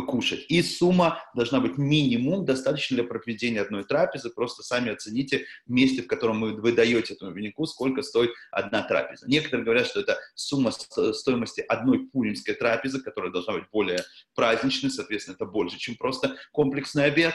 кушать. 0.00 0.46
И 0.48 0.62
сумма 0.62 1.18
должна 1.34 1.60
быть 1.60 1.76
минимум, 1.76 2.46
достаточно 2.46 2.96
для 2.96 3.04
проведения 3.04 3.60
одной 3.60 3.84
трапезы. 3.84 4.30
Просто 4.30 4.62
сами 4.62 4.90
оцените 4.90 5.44
месте, 5.66 6.02
в 6.02 6.06
котором 6.06 6.40
вы, 6.40 6.54
вы 6.54 6.72
даете 6.72 7.12
этому 7.14 7.32
винику, 7.32 7.66
сколько 7.66 8.00
стоит 8.00 8.30
одна 8.50 8.82
трапеза. 8.82 9.28
Некоторые 9.28 9.64
говорят, 9.64 9.86
что 9.86 10.00
это 10.00 10.18
сумма 10.34 10.70
стоимости 10.70 11.60
одной 11.60 12.06
пуримской 12.08 12.54
трапезы, 12.54 13.02
которая 13.02 13.30
должна 13.30 13.54
быть 13.54 13.64
более 13.70 14.02
праздничной, 14.34 14.90
соответственно, 14.90 15.34
это 15.34 15.44
больше, 15.44 15.78
чем 15.78 15.96
просто 15.96 16.36
комплексный 16.52 17.04
обед. 17.04 17.34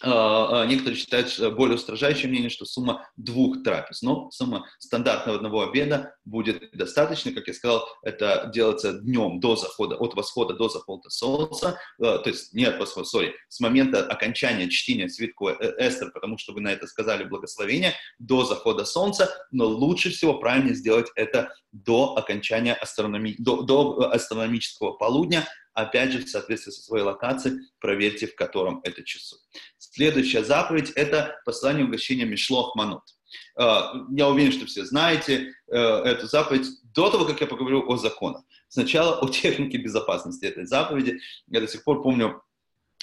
А, 0.00 0.62
а, 0.62 0.66
некоторые 0.66 0.98
считают 0.98 1.54
более 1.54 1.76
устражающее 1.76 2.28
мнение, 2.28 2.50
что 2.50 2.64
сумма 2.64 3.08
двух 3.16 3.62
трапез. 3.62 4.02
Но 4.02 4.30
сумма 4.30 4.66
стандартного 4.78 5.38
одного 5.38 5.62
обеда 5.62 6.14
будет 6.24 6.70
достаточно. 6.72 7.32
Как 7.32 7.48
я 7.48 7.54
сказал, 7.54 7.86
это 8.02 8.50
делается 8.52 8.92
днем 8.92 9.40
до 9.40 9.56
захода, 9.56 9.96
от 9.96 10.14
восхода 10.14 10.54
до 10.54 10.68
захода 10.68 11.10
солнца. 11.10 11.78
То 11.98 12.22
есть 12.26 12.52
не 12.54 12.64
от 12.64 12.78
восхода, 12.78 13.06
сори, 13.06 13.34
с 13.48 13.60
момента 13.60 14.06
окончания 14.06 14.68
чтения 14.68 15.08
свитку 15.08 15.48
э, 15.48 15.54
Эстер, 15.78 16.10
потому 16.12 16.38
что 16.38 16.52
вы 16.52 16.60
на 16.60 16.68
это 16.68 16.86
сказали 16.86 17.24
благословение, 17.24 17.94
до 18.18 18.44
захода 18.44 18.84
солнца. 18.84 19.28
Но 19.50 19.66
лучше 19.66 20.10
всего 20.10 20.34
правильно 20.34 20.74
сделать 20.74 21.08
это 21.16 21.52
до 21.72 22.16
окончания 22.16 22.74
астрономи... 22.74 23.34
до, 23.38 23.62
до 23.62 24.10
астрономического 24.12 24.92
полудня, 24.92 25.46
опять 25.82 26.12
же, 26.12 26.18
в 26.24 26.28
соответствии 26.28 26.72
со 26.72 26.82
своей 26.82 27.04
локацией, 27.04 27.60
проверьте, 27.80 28.26
в 28.26 28.34
котором 28.34 28.80
это 28.84 29.04
часу. 29.04 29.36
Следующая 29.78 30.44
заповедь– 30.44 30.90
это 30.96 31.40
послание 31.44 31.84
угощения 31.84 32.24
Мишлох 32.24 32.74
Манот. 32.74 33.02
А, 33.56 33.94
я 34.10 34.28
уверен, 34.28 34.52
что 34.52 34.66
все 34.66 34.84
знаете 34.84 35.52
э, 35.66 35.76
эту 35.76 36.26
заповедь 36.26 36.66
до 36.94 37.10
того, 37.10 37.24
как 37.24 37.40
я 37.40 37.46
поговорю 37.46 37.88
о 37.88 37.96
законах. 37.96 38.42
Сначала 38.68 39.18
о 39.20 39.28
технике 39.28 39.78
безопасности 39.78 40.46
этой 40.46 40.66
заповеди. 40.66 41.20
Я 41.46 41.60
до 41.60 41.68
сих 41.68 41.84
пор 41.84 42.02
помню, 42.02 42.42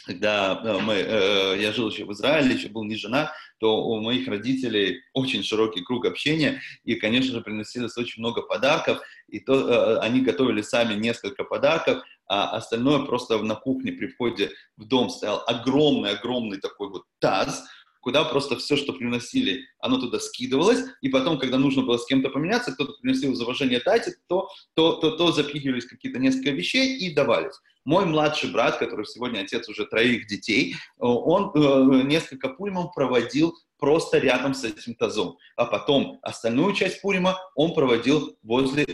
когда 0.05 0.61
э, 0.63 0.79
мы, 0.79 0.93
э, 0.93 1.61
я 1.61 1.71
жил 1.71 1.89
еще 1.89 2.05
в 2.05 2.13
Израиле, 2.13 2.55
еще 2.55 2.69
был 2.69 2.83
не 2.83 2.95
жена, 2.95 3.33
то 3.59 3.85
у 3.85 3.99
моих 4.01 4.27
родителей 4.27 5.01
очень 5.13 5.43
широкий 5.43 5.81
круг 5.81 6.05
общения, 6.05 6.61
и, 6.83 6.95
конечно 6.95 7.33
же, 7.33 7.41
приносилось 7.41 7.97
очень 7.97 8.21
много 8.21 8.41
подарков, 8.41 8.99
и 9.27 9.39
то 9.39 9.99
они 10.01 10.21
готовили 10.21 10.61
сами 10.61 10.93
несколько 10.93 11.43
подарков, 11.43 12.03
а 12.27 12.51
остальное 12.51 13.05
просто 13.05 13.37
на 13.39 13.55
кухне 13.55 13.91
при 13.91 14.07
входе 14.07 14.51
в 14.77 14.85
дом 14.85 15.09
стоял 15.09 15.43
огромный-огромный 15.47 16.59
такой 16.59 16.89
вот 16.89 17.03
таз, 17.19 17.65
куда 18.05 18.23
просто 18.23 18.55
все, 18.57 18.77
что 18.77 18.93
приносили, 18.93 19.65
оно 19.79 19.99
туда 19.99 20.19
скидывалось, 20.19 20.83
и 21.01 21.09
потом, 21.09 21.39
когда 21.39 21.57
нужно 21.57 21.81
было 21.81 21.97
с 21.97 22.05
кем-то 22.05 22.29
поменяться, 22.29 22.71
кто-то 22.71 22.93
приносил 23.01 23.33
из 23.33 23.41
уважения 23.41 23.81
дайте, 23.83 24.13
то, 24.27 24.47
то, 24.75 24.93
то, 24.93 25.17
то 25.17 25.31
запихивались 25.31 25.87
какие-то 25.87 26.19
несколько 26.19 26.51
вещей 26.51 26.99
и 26.99 27.15
давались. 27.15 27.55
Мой 27.83 28.05
младший 28.05 28.51
брат, 28.51 28.77
который 28.77 29.07
сегодня 29.07 29.39
отец 29.39 29.67
уже 29.69 29.87
троих 29.87 30.27
детей, 30.27 30.75
он 30.99 31.51
э, 31.55 32.03
несколько 32.03 32.49
пульмов 32.49 32.93
проводил 32.93 33.55
просто 33.79 34.19
рядом 34.19 34.53
с 34.53 34.63
этим 34.63 34.93
тазом. 34.93 35.37
А 35.55 35.65
потом 35.65 36.19
остальную 36.21 36.73
часть 36.73 37.01
Пурима 37.01 37.39
он 37.55 37.73
проводил 37.73 38.37
возле 38.43 38.85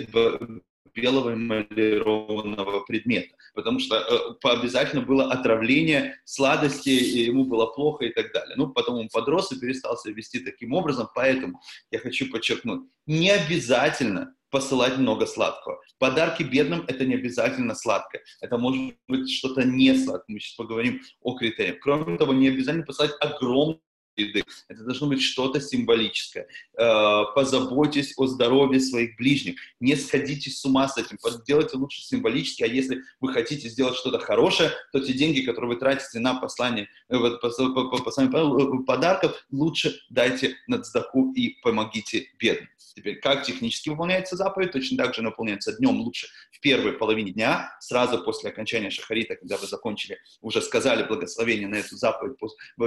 белого 0.94 1.34
эмалированного 1.34 2.82
предмета, 2.82 3.36
потому 3.54 3.80
что 3.80 3.96
э, 3.98 4.48
обязательно 4.48 5.02
было 5.02 5.32
отравление 5.32 6.20
сладости, 6.26 6.90
и 6.90 7.24
ему 7.26 7.46
было 7.46 7.68
плохо 7.68 8.06
и 8.06 8.14
так 8.14 8.32
далее. 8.34 8.56
Ну, 8.58 8.70
потом 8.70 8.96
он 8.96 9.10
подрос 9.10 9.52
и 9.52 9.60
перестал 9.60 9.98
себя 9.98 10.14
вести 10.14 10.40
таким 10.40 10.74
образом, 10.74 11.08
поэтому 11.14 11.60
я 11.92 12.00
хочу 12.00 12.30
подчеркнуть, 12.32 12.82
не 13.06 13.30
обязательно 13.30 14.36
посылать 14.52 14.98
много 14.98 15.26
сладкого. 15.26 15.80
Подарки 15.98 16.44
бедным– 16.44 16.84
это 16.88 17.06
не 17.06 17.16
обязательно 17.16 17.74
сладкое. 17.74 18.22
Это 18.42 18.58
может 18.58 18.96
быть 19.08 19.32
что-то 19.32 19.64
не 19.64 19.96
сладкое. 19.96 20.26
Мы 20.28 20.40
сейчас 20.40 20.56
поговорим 20.56 21.02
о 21.22 21.38
критериях. 21.38 21.80
Кроме 21.80 22.18
того, 22.18 22.34
не 22.34 22.50
обязательно 22.50 22.86
посылать 22.86 23.14
огромное 23.22 23.80
еды. 24.16 24.44
Это 24.68 24.84
должно 24.84 25.08
быть 25.08 25.22
что-то 25.22 25.62
символическое. 25.62 26.48
Э, 26.78 27.24
позаботьтесь 27.36 28.14
о 28.18 28.28
здоровье 28.28 28.80
своих 28.80 29.16
ближних. 29.18 29.56
Не 29.80 29.96
сходите 29.96 30.50
с 30.50 30.64
ума 30.66 30.88
с 30.88 30.98
этим. 30.98 31.18
Делайте 31.46 31.78
лучше 31.78 32.02
символически. 32.02 32.64
А 32.64 32.68
если 32.68 33.02
вы 33.20 33.34
хотите 33.34 33.70
сделать 33.70 33.96
что-то 33.96 34.20
хорошее, 34.20 34.72
то 34.92 35.00
те 35.00 35.14
деньги, 35.14 35.42
которые 35.42 35.74
вы 35.74 35.80
тратите 35.80 36.20
на 36.20 36.36
послание, 36.36 36.90
э, 37.10 37.18
послание 37.42 38.84
подарков, 38.86 39.46
лучше 39.52 40.00
дайте 40.10 40.58
на 40.68 40.82
цдаку 40.82 41.34
и 41.34 41.62
помогите 41.62 42.30
бедным. 42.40 42.70
Теперь, 42.96 43.20
как 43.20 43.44
технически 43.44 43.90
выполняется 43.90 44.36
заповедь, 44.36 44.72
точно 44.72 44.98
так 44.98 45.16
же 45.16 45.22
выполняется 45.22 45.74
днем 45.78 46.02
лучше 46.02 46.28
в 46.52 46.60
первой 46.60 46.94
половине 46.94 47.32
дня, 47.32 47.76
сразу 47.80 48.22
после 48.24 48.50
окончания 48.50 48.90
шахарита, 48.90 49.36
когда 49.36 49.58
вы 49.58 49.68
закончили, 49.68 50.20
уже 50.42 50.62
сказали 50.62 51.04
благословение 51.04 51.68
на 51.68 51.76
эту 51.76 51.96
заповедь 51.96 52.38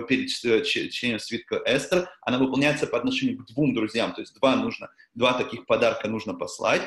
перед 0.08 0.28
чтением 0.28 1.13
свитка 1.18 1.62
Эстер, 1.66 2.08
она 2.22 2.38
выполняется 2.38 2.86
по 2.86 2.98
отношению 2.98 3.38
к 3.38 3.46
двум 3.46 3.74
друзьям, 3.74 4.12
то 4.12 4.20
есть 4.20 4.34
два 4.34 4.56
нужно, 4.56 4.90
два 5.14 5.32
таких 5.34 5.66
подарка 5.66 6.08
нужно 6.08 6.34
послать, 6.34 6.82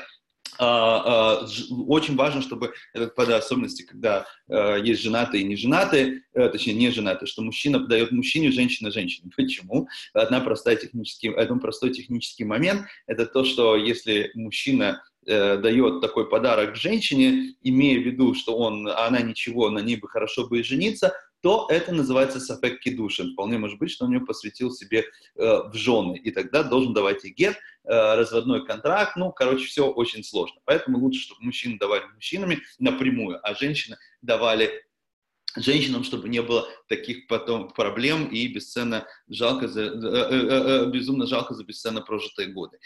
а, 0.60 1.42
а, 1.42 1.48
очень 1.88 2.16
важно, 2.16 2.42
чтобы 2.42 2.74
этот 2.94 3.16
под 3.16 3.30
особенности, 3.30 3.84
когда 3.84 4.26
э, 4.50 4.80
есть 4.84 5.02
женатые 5.02 5.44
и 5.44 5.46
не 5.46 5.56
женатые, 5.56 6.24
э, 6.34 6.50
точнее 6.50 6.74
не 6.74 6.90
женатые, 6.90 7.28
что 7.28 7.44
мужчина 7.44 7.80
подает 7.80 8.12
мужчине, 8.12 8.52
женщина 8.52 8.92
женщине. 8.92 9.32
Почему? 9.38 9.88
Одна 10.14 10.40
простая 10.40 10.76
технический, 10.76 11.30
один 11.30 11.60
простой 11.60 11.92
технический 11.92 12.44
момент– 12.44 12.88
это 13.08 13.26
то, 13.26 13.44
что 13.44 13.76
если 13.76 14.32
мужчина 14.34 15.04
э, 15.28 15.58
дает 15.58 16.02
такой 16.02 16.28
подарок 16.28 16.76
женщине, 16.76 17.54
имея 17.62 18.00
в 18.00 18.04
виду, 18.04 18.34
что 18.34 18.58
он, 18.58 18.88
она 18.88 19.22
ничего, 19.22 19.70
на 19.70 19.80
ней 19.80 19.98
бы 19.98 20.08
хорошо 20.08 20.48
бы 20.48 20.62
и 20.62 20.64
жениться, 20.64 21.14
то 21.48 21.66
это 21.70 21.94
называется 21.94 22.42
сафек 22.42 22.82
кедушин. 22.82 23.32
Вполне 23.32 23.58
может 23.58 23.80
быть, 23.80 23.90
что 23.90 24.04
он 24.04 24.12
ее 24.12 24.20
посвятил 24.20 24.70
себе 24.70 25.06
э, 25.06 25.06
в 25.38 25.74
жены, 25.76 26.18
и 26.18 26.30
тогда 26.30 26.62
должен 26.62 26.94
давать 26.94 27.24
и 27.24 27.30
гет, 27.30 27.56
э, 27.86 28.16
разводной 28.16 28.66
контракт, 28.66 29.16
ну, 29.16 29.32
короче, 29.32 29.66
все 29.66 29.90
очень 29.90 30.26
сложно. 30.26 30.60
Поэтому 30.66 30.98
лучше, 30.98 31.22
чтобы 31.22 31.46
мужчины 31.46 31.78
давали 31.80 32.04
мужчинами 32.14 32.60
напрямую, 32.80 33.40
а 33.48 33.56
женщины 33.56 33.96
давали 34.22 34.87
женщинам, 35.58 36.04
чтобы 36.04 36.30
не 36.30 36.42
было 36.42 36.68
таких 36.88 37.28
потом 37.28 37.70
проблем 37.70 38.28
и 38.28 38.48
бесценно 38.48 39.06
жалко 39.28 39.68
за, 39.68 39.82
э, 39.82 39.86
э, 39.86 40.86
э, 40.86 40.86
безумно 40.90 41.28
жалко 41.28 41.54
за 41.54 41.64
бесценно 41.64 42.02
прожитые 42.02 42.50
годы. 42.50 42.80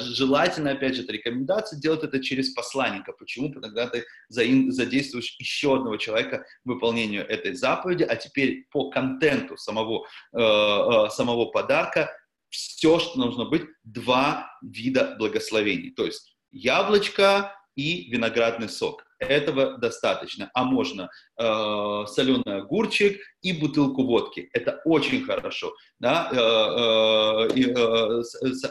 Желательно, 0.00 0.72
опять 0.72 0.96
же, 0.96 1.02
это 1.02 1.12
рекомендация 1.12 1.78
делать 1.80 2.02
это 2.02 2.22
через 2.22 2.50
посланника. 2.50 3.12
Почему? 3.12 3.52
Потому 3.52 3.72
что 3.72 3.86
ты 3.88 4.04
задействуешь 4.28 5.36
еще 5.38 5.76
одного 5.76 5.96
человека 5.96 6.44
в 6.64 6.70
выполнению 6.70 7.26
этой 7.26 7.54
заповеди, 7.54 8.02
а 8.02 8.16
теперь 8.16 8.66
по 8.70 8.90
контенту 8.90 9.56
самого, 9.56 10.06
самого 10.32 11.46
подарка 11.46 12.10
все, 12.48 12.98
что 12.98 13.18
должно 13.18 13.48
быть, 13.48 13.64
два 13.84 14.50
вида 14.62 15.16
благословений. 15.18 15.90
То 15.90 16.06
есть 16.06 16.36
яблочко 16.50 17.52
и 17.74 18.10
виноградный 18.10 18.68
сок 18.68 19.05
этого 19.18 19.78
достаточно. 19.78 20.50
А 20.54 20.64
можно 20.64 21.10
э, 21.38 22.04
соленый 22.06 22.60
огурчик 22.60 23.20
и 23.42 23.52
бутылку 23.52 24.04
водки. 24.04 24.48
Это 24.52 24.80
очень 24.84 25.24
хорошо. 25.24 25.72
Да? 25.98 26.30
Э, 26.32 27.48
э, 27.54 28.22
э, 28.22 28.22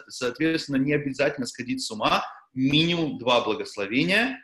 соответственно, 0.08 0.78
не 0.78 0.94
обязательно 0.94 1.48
сходить 1.48 1.82
с 1.82 1.92
ума. 1.92 2.24
Минимум 2.54 3.18
два 3.18 3.42
благословения, 3.42 4.40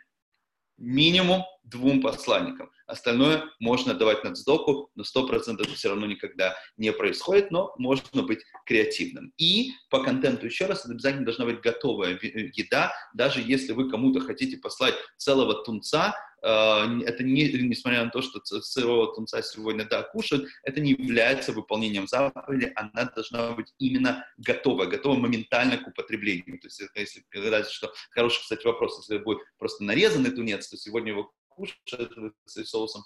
минимум 0.78 1.44
двум 1.64 2.02
посланникам. 2.02 2.72
Остальное 2.91 3.45
можно 3.61 3.93
давать 3.93 4.26
на 4.26 4.35
сдоку, 4.35 4.89
но 4.95 5.03
100% 5.03 5.61
это 5.61 5.73
все 5.73 5.89
равно 5.89 6.05
никогда 6.05 6.57
не 6.76 6.91
происходит, 6.91 7.49
но 7.49 7.73
можно 7.77 8.22
быть 8.22 8.41
креативным. 8.65 9.31
И 9.38 9.72
по 9.89 10.03
контенту 10.03 10.45
еще 10.45 10.65
раз, 10.65 10.81
это 10.84 10.91
обязательно 10.91 11.23
должна 11.23 11.45
быть 11.45 11.61
готовая 11.61 12.19
еда, 12.22 12.93
даже 13.13 13.41
если 13.41 13.72
вы 13.72 13.89
кому-то 13.89 14.19
хотите 14.19 14.57
послать 14.57 14.95
целого 15.18 15.63
тунца, 15.63 16.13
а, 16.43 16.85
это 17.05 17.23
не, 17.23 17.49
несмотря 17.49 18.03
на 18.03 18.09
то, 18.09 18.22
что 18.22 18.41
сырого 18.43 19.13
тунца 19.15 19.41
сегодня, 19.41 19.85
да, 19.85 20.03
кушают, 20.03 20.49
это 20.63 20.81
не 20.81 20.91
является 20.91 21.53
выполнением 21.53 22.07
заповеди, 22.07 22.73
она 22.76 23.05
должна 23.05 23.51
быть 23.51 23.73
именно 23.77 24.26
готова, 24.38 24.85
готова 24.85 25.18
моментально 25.18 25.77
к 25.77 25.88
употреблению. 25.88 26.59
То 26.59 26.68
есть, 26.68 26.81
если, 26.95 27.23
когда, 27.30 27.63
что, 27.63 27.93
хороший, 28.09 28.41
кстати, 28.41 28.65
вопрос, 28.65 28.97
если 28.99 29.23
будет 29.23 29.39
просто 29.57 29.84
нарезанный 29.85 30.31
тунец, 30.31 30.68
то 30.68 30.76
сегодня 30.76 31.11
его 31.11 31.31
кушать, 31.56 31.78
вы 32.15 32.34
соусом 32.45 33.03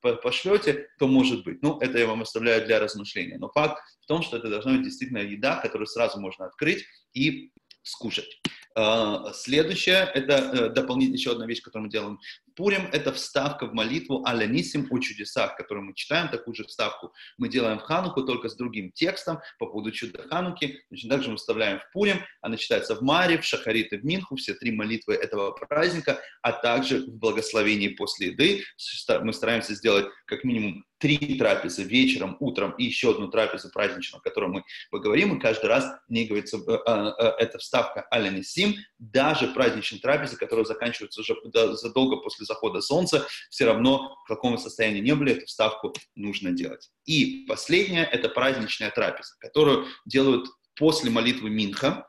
пошлете, 0.00 0.88
то 0.98 1.06
может 1.06 1.44
быть. 1.44 1.62
Ну, 1.62 1.78
это 1.78 1.98
я 1.98 2.06
вам 2.06 2.22
оставляю 2.22 2.64
для 2.66 2.78
размышления. 2.78 3.38
Но 3.38 3.48
факт 3.48 3.82
в 4.00 4.06
том, 4.06 4.22
что 4.22 4.36
это 4.36 4.48
должна 4.48 4.72
быть 4.72 4.84
действительно 4.84 5.18
еда, 5.18 5.56
которую 5.56 5.86
сразу 5.86 6.20
можно 6.20 6.46
открыть 6.46 6.84
и 7.12 7.52
скушать. 7.82 8.40
А, 8.74 9.32
следующее, 9.34 10.10
это 10.14 10.34
э, 10.34 10.68
дополнительно 10.70 11.16
еще 11.16 11.32
одна 11.32 11.46
вещь, 11.46 11.62
которую 11.62 11.86
мы 11.86 11.90
делаем 11.90 12.18
Пурим– 12.54 12.88
это 12.92 13.12
вставка 13.12 13.66
в 13.66 13.72
молитву 13.72 14.24
«Аля 14.26 14.46
Нисим» 14.46 14.86
о 14.90 14.98
чудесах, 14.98 15.56
которую 15.56 15.86
мы 15.86 15.94
читаем, 15.94 16.28
такую 16.28 16.54
же 16.54 16.64
вставку 16.64 17.12
мы 17.38 17.48
делаем 17.48 17.78
в 17.78 17.82
Хануку, 17.82 18.22
только 18.22 18.48
с 18.48 18.56
другим 18.56 18.92
текстом 18.92 19.40
по 19.58 19.66
поводу 19.66 19.90
чуда 19.90 20.22
Хануки. 20.28 20.80
Точно 20.90 21.10
так 21.10 21.22
же 21.22 21.30
мы 21.30 21.36
вставляем 21.36 21.80
в 21.80 21.90
Пурим, 21.92 22.18
она 22.40 22.56
читается 22.56 22.94
в 22.94 23.02
Маре, 23.02 23.38
в 23.38 23.44
Шахарит 23.44 23.92
и 23.92 23.96
в 23.96 24.04
Минху, 24.04 24.36
все 24.36 24.54
три 24.54 24.72
молитвы 24.72 25.14
этого 25.14 25.52
праздника, 25.52 26.20
а 26.42 26.52
также 26.52 27.00
в 27.00 27.18
благословении 27.18 27.88
после 27.88 28.28
еды. 28.28 28.64
Мы 29.22 29.32
стараемся 29.32 29.74
сделать 29.74 30.06
как 30.26 30.44
минимум 30.44 30.84
три 31.02 31.36
трапезы 31.36 31.82
вечером, 31.82 32.36
утром 32.38 32.70
и 32.78 32.84
еще 32.84 33.10
одну 33.10 33.26
трапезу 33.26 33.70
праздничную, 33.70 34.20
о 34.20 34.22
которой 34.22 34.48
мы 34.48 34.64
поговорим, 34.88 35.36
и 35.36 35.40
каждый 35.40 35.66
раз 35.66 35.84
не 36.08 36.26
говорится 36.26 36.58
э, 36.58 36.78
э, 36.86 37.12
э, 37.18 37.32
эта 37.40 37.58
вставка 37.58 38.06
«Аля 38.14 38.30
Нисим», 38.30 38.76
даже 39.00 39.48
праздничные 39.48 40.00
трапезы, 40.00 40.36
которые 40.36 40.64
заканчиваются 40.64 41.22
уже 41.22 41.34
задолго 41.74 42.18
после 42.18 42.46
захода 42.46 42.80
солнца, 42.80 43.26
все 43.50 43.64
равно 43.64 44.16
в 44.24 44.28
каком 44.28 44.56
состоянии 44.58 45.00
не 45.00 45.16
были, 45.16 45.32
эту 45.32 45.46
вставку 45.46 45.92
нужно 46.14 46.52
делать. 46.52 46.88
И 47.04 47.46
последнее– 47.48 48.04
это 48.12 48.28
праздничная 48.28 48.92
трапеза, 48.92 49.34
которую 49.40 49.86
делают 50.06 50.46
после 50.76 51.10
молитвы 51.10 51.50
Минха, 51.50 52.06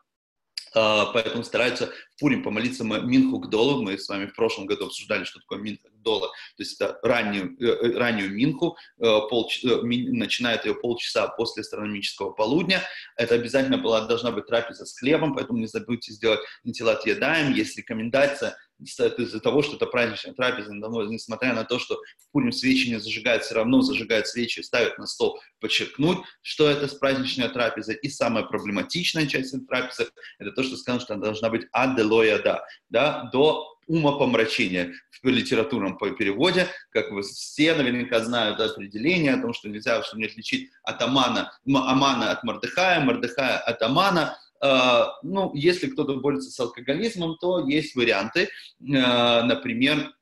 поэтому 0.73 1.43
стараются 1.43 1.87
в 1.87 2.19
Пурим 2.19 2.43
помолиться 2.43 2.83
Минху 2.83 3.39
Гдолу. 3.39 3.81
Мы 3.81 3.97
с 3.97 4.07
вами 4.07 4.27
в 4.27 4.35
прошлом 4.35 4.65
году 4.65 4.87
обсуждали, 4.87 5.23
что 5.23 5.39
такое 5.39 5.59
Минха 5.59 5.89
Гдола. 5.89 6.27
То 6.27 6.63
есть 6.63 6.79
это 6.79 6.99
раннюю, 7.03 7.55
э, 7.59 7.65
э, 7.65 7.97
раннюю 7.97 8.31
Минху, 8.33 8.77
э, 8.99 9.01
пол, 9.29 9.49
начинает 9.63 10.65
ее 10.65 10.75
полчаса 10.75 11.27
после 11.27 11.61
астрономического 11.61 12.31
полудня. 12.31 12.81
Это 13.17 13.35
обязательно 13.35 13.77
была, 13.77 14.05
должна 14.07 14.31
быть 14.31 14.47
трапеза 14.47 14.85
с 14.85 14.97
хлебом, 14.97 15.33
поэтому 15.33 15.59
не 15.59 15.67
забудьте 15.67 16.11
сделать 16.11 16.39
нетилат 16.63 17.05
едаем. 17.05 17.53
Если 17.53 17.81
комендация 17.81 18.57
из-за 18.83 19.39
того, 19.39 19.61
что 19.61 19.75
это 19.75 19.85
праздничная 19.85 20.33
трапеза, 20.33 20.73
несмотря 20.73 21.53
на 21.53 21.63
то, 21.63 21.79
что 21.79 21.95
в 21.95 22.31
Пурим 22.31 22.51
свечи 22.51 22.89
не 22.89 22.99
зажигают, 22.99 23.43
все 23.43 23.55
равно 23.55 23.81
зажигают 23.81 24.27
свечи, 24.27 24.61
ставят 24.61 24.97
на 24.97 25.07
стол, 25.07 25.39
подчеркнуть, 25.59 26.19
что 26.41 26.69
это 26.69 26.87
праздничная 26.95 27.49
трапеза. 27.49 27.93
И 27.93 28.09
самая 28.09 28.43
проблематичная 28.43 29.27
часть 29.27 29.53
этой 29.53 29.65
трапезы– 29.65 30.09
это 30.39 30.51
то, 30.51 30.63
что 30.63 30.77
сказано, 30.77 31.01
что 31.01 31.13
она 31.13 31.23
должна 31.23 31.49
быть 31.49 31.67
аделояда, 31.71 32.63
да, 32.89 33.29
до 33.31 33.73
умопомрачения 33.87 34.93
в 35.21 35.27
литературном 35.27 35.97
переводе, 35.97 36.67
как 36.89 37.11
вы 37.11 37.21
все 37.21 37.73
наверняка 37.73 38.21
знают 38.21 38.59
определение 38.59 39.33
о 39.33 39.41
том, 39.41 39.53
что 39.53 39.69
нельзя, 39.69 40.01
чтобы 40.03 40.21
не 40.21 40.27
отличить 40.27 40.71
от 40.83 41.01
Амана, 41.01 41.51
от 41.65 42.43
Мордыхая, 42.43 42.99
Мордыхая 43.01 43.57
от 43.57 43.81
Амана, 43.81 44.37
ну, 45.23 45.51
если 45.53 45.87
кто-то 45.87 46.15
борется 46.15 46.49
с 46.49 46.59
алкоголизмом, 46.59 47.37
то 47.37 47.67
есть 47.67 47.95
варианты. 47.95 48.49
А, 48.95 49.43
например, 49.43 50.13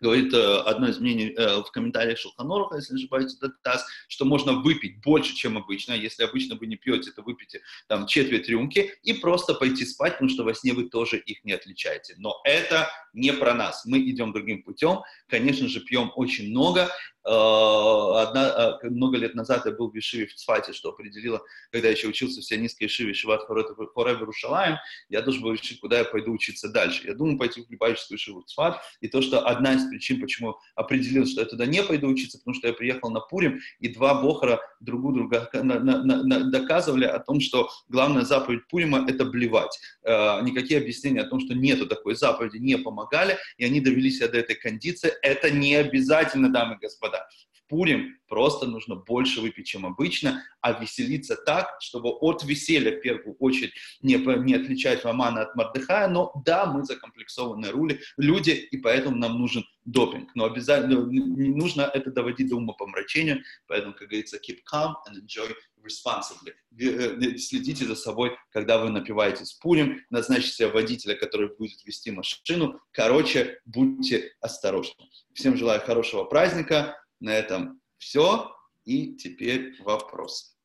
говорит 0.00 0.32
э, 0.34 0.58
одно 0.60 0.88
из 0.88 0.98
мнений 0.98 1.32
э, 1.36 1.62
в 1.62 1.70
комментариях 1.70 2.18
Шелханоруха, 2.18 2.76
если 2.76 2.94
не 2.94 3.00
ошибаюсь, 3.00 3.36
это 3.36 3.52
ТАСС, 3.62 3.86
что 4.08 4.24
можно 4.24 4.52
выпить 4.52 5.00
больше, 5.00 5.34
чем 5.34 5.56
обычно. 5.56 5.94
Если 5.94 6.22
обычно 6.22 6.56
вы 6.56 6.66
не 6.66 6.76
пьете, 6.76 7.10
то 7.12 7.22
выпейте 7.22 7.62
там 7.88 8.06
четверть 8.06 8.48
рюмки 8.48 8.92
и 9.02 9.14
просто 9.14 9.54
пойти 9.54 9.84
спать, 9.84 10.14
потому 10.14 10.30
что 10.30 10.44
во 10.44 10.54
сне 10.54 10.72
вы 10.72 10.88
тоже 10.88 11.18
их 11.18 11.44
не 11.44 11.52
отличаете. 11.52 12.14
Но 12.18 12.40
это 12.44 12.90
не 13.12 13.32
про 13.32 13.54
нас. 13.54 13.84
Мы 13.86 14.00
идем 14.00 14.32
другим 14.32 14.62
путем. 14.62 15.00
Конечно 15.28 15.68
же, 15.68 15.80
пьем 15.80 16.12
очень 16.14 16.50
много. 16.50 16.90
Э, 17.26 18.20
одна, 18.22 18.78
э, 18.82 18.88
много 18.88 19.16
лет 19.16 19.34
назад 19.34 19.66
я 19.66 19.72
был 19.72 19.90
в 19.90 19.94
Вишиве 19.94 20.26
в 20.26 20.34
Цфате, 20.34 20.72
что 20.72 20.90
определило, 20.90 21.42
когда 21.72 21.88
я 21.88 21.94
еще 21.94 22.06
учился 22.06 22.40
в 22.40 22.44
сионистской 22.44 22.86
Шиве 22.86 23.14
Шиват 23.14 23.42
Хореве 23.46 24.24
Рушалаем, 24.24 24.76
я 25.08 25.22
должен 25.22 25.42
был 25.42 25.52
решить, 25.52 25.80
куда 25.80 25.98
я 25.98 26.04
пойду 26.04 26.32
учиться 26.32 26.68
дальше. 26.68 27.04
Я 27.04 27.14
думал 27.14 27.36
пойти 27.36 27.62
в 27.62 27.70
Любавическую 27.70 28.18
Шиву 28.18 28.42
в 28.42 28.46
Цфат, 28.46 28.80
и 29.00 29.08
то, 29.08 29.22
что 29.22 29.44
одна 29.44 29.74
из 29.74 29.88
причин, 29.88 30.20
почему 30.20 30.56
определил, 30.76 31.26
что 31.26 31.40
я 31.40 31.46
туда 31.46 31.66
не 31.66 31.82
пойду 31.82 32.06
учиться, 32.06 32.38
потому 32.38 32.54
что 32.54 32.68
я 32.68 32.72
приехал 32.72 33.10
на 33.10 33.18
Пурим, 33.18 33.58
и 33.80 33.88
два 33.88 34.22
бохара 34.22 34.60
друг 34.78 35.12
друга 35.12 35.50
доказывали 35.52 37.06
о 37.06 37.18
том, 37.18 37.40
что 37.40 37.68
главная 37.88 38.24
заповедь 38.24 38.68
Пурима— 38.68 39.04
это 39.08 39.24
блевать. 39.24 39.80
Э, 40.04 40.42
никакие 40.42 40.78
объяснения 40.78 41.22
о 41.22 41.28
том, 41.28 41.40
что 41.40 41.54
нету 41.54 41.86
такой 41.88 42.14
заповеди, 42.14 42.58
не 42.58 42.78
помогали, 42.78 43.36
и 43.58 43.64
они 43.64 43.80
довели 43.80 44.12
себя 44.12 44.28
до 44.28 44.38
этой 44.38 44.54
кондиции. 44.54 45.12
Это 45.22 45.50
не 45.50 45.74
обязательно, 45.74 46.52
дамы 46.52 46.76
и 46.76 46.78
господа 46.78 47.15
года. 47.16 47.28
В 47.52 47.68
Пурим 47.68 48.16
просто 48.28 48.66
нужно 48.66 48.94
больше 48.94 49.40
выпить, 49.40 49.66
чем 49.66 49.86
обычно, 49.86 50.44
а 50.60 50.72
веселиться 50.72 51.36
так, 51.36 51.76
чтобы 51.80 52.10
от 52.10 52.44
веселья 52.44 52.92
в 52.96 53.00
первую 53.00 53.36
очередь 53.40 53.72
не, 54.02 54.14
не 54.14 54.54
отличать 54.54 55.04
Романа 55.04 55.42
от 55.42 55.56
Мардыхая, 55.56 56.08
но 56.08 56.32
да, 56.44 56.66
мы 56.66 56.84
закомплексованные 56.84 57.72
рули, 57.72 58.00
люди, 58.16 58.50
и 58.50 58.76
поэтому 58.76 59.16
нам 59.16 59.38
нужен 59.38 59.64
допинг. 59.84 60.30
Но 60.34 60.44
обязательно 60.44 61.06
не 61.10 61.48
нужно 61.48 61.82
это 61.82 62.10
доводить 62.10 62.48
до 62.48 62.56
умопомрачения, 62.56 63.42
поэтому, 63.66 63.94
как 63.94 64.08
говорится, 64.08 64.36
keep 64.36 64.58
calm 64.72 64.94
and 65.08 65.20
enjoy 65.20 65.52
responsibly. 65.82 66.54
Э, 66.78 67.36
следите 67.38 67.84
за 67.84 67.94
собой, 67.94 68.36
когда 68.50 68.78
вы 68.78 68.90
напиваетесь 68.90 69.54
Пурим, 69.54 70.04
назначьте 70.10 70.50
себе 70.50 70.68
водителя, 70.68 71.14
который 71.14 71.54
будет 71.56 71.84
вести 71.84 72.10
машину. 72.10 72.80
Короче, 72.92 73.60
будьте 73.64 74.32
осторожны. 74.40 75.06
Всем 75.32 75.56
желаю 75.56 75.80
хорошего 75.80 76.24
праздника. 76.24 76.96
На 77.20 77.34
этом 77.34 77.80
все. 77.98 78.54
И 78.84 79.14
теперь 79.14 79.80
вопрос. 79.82 80.56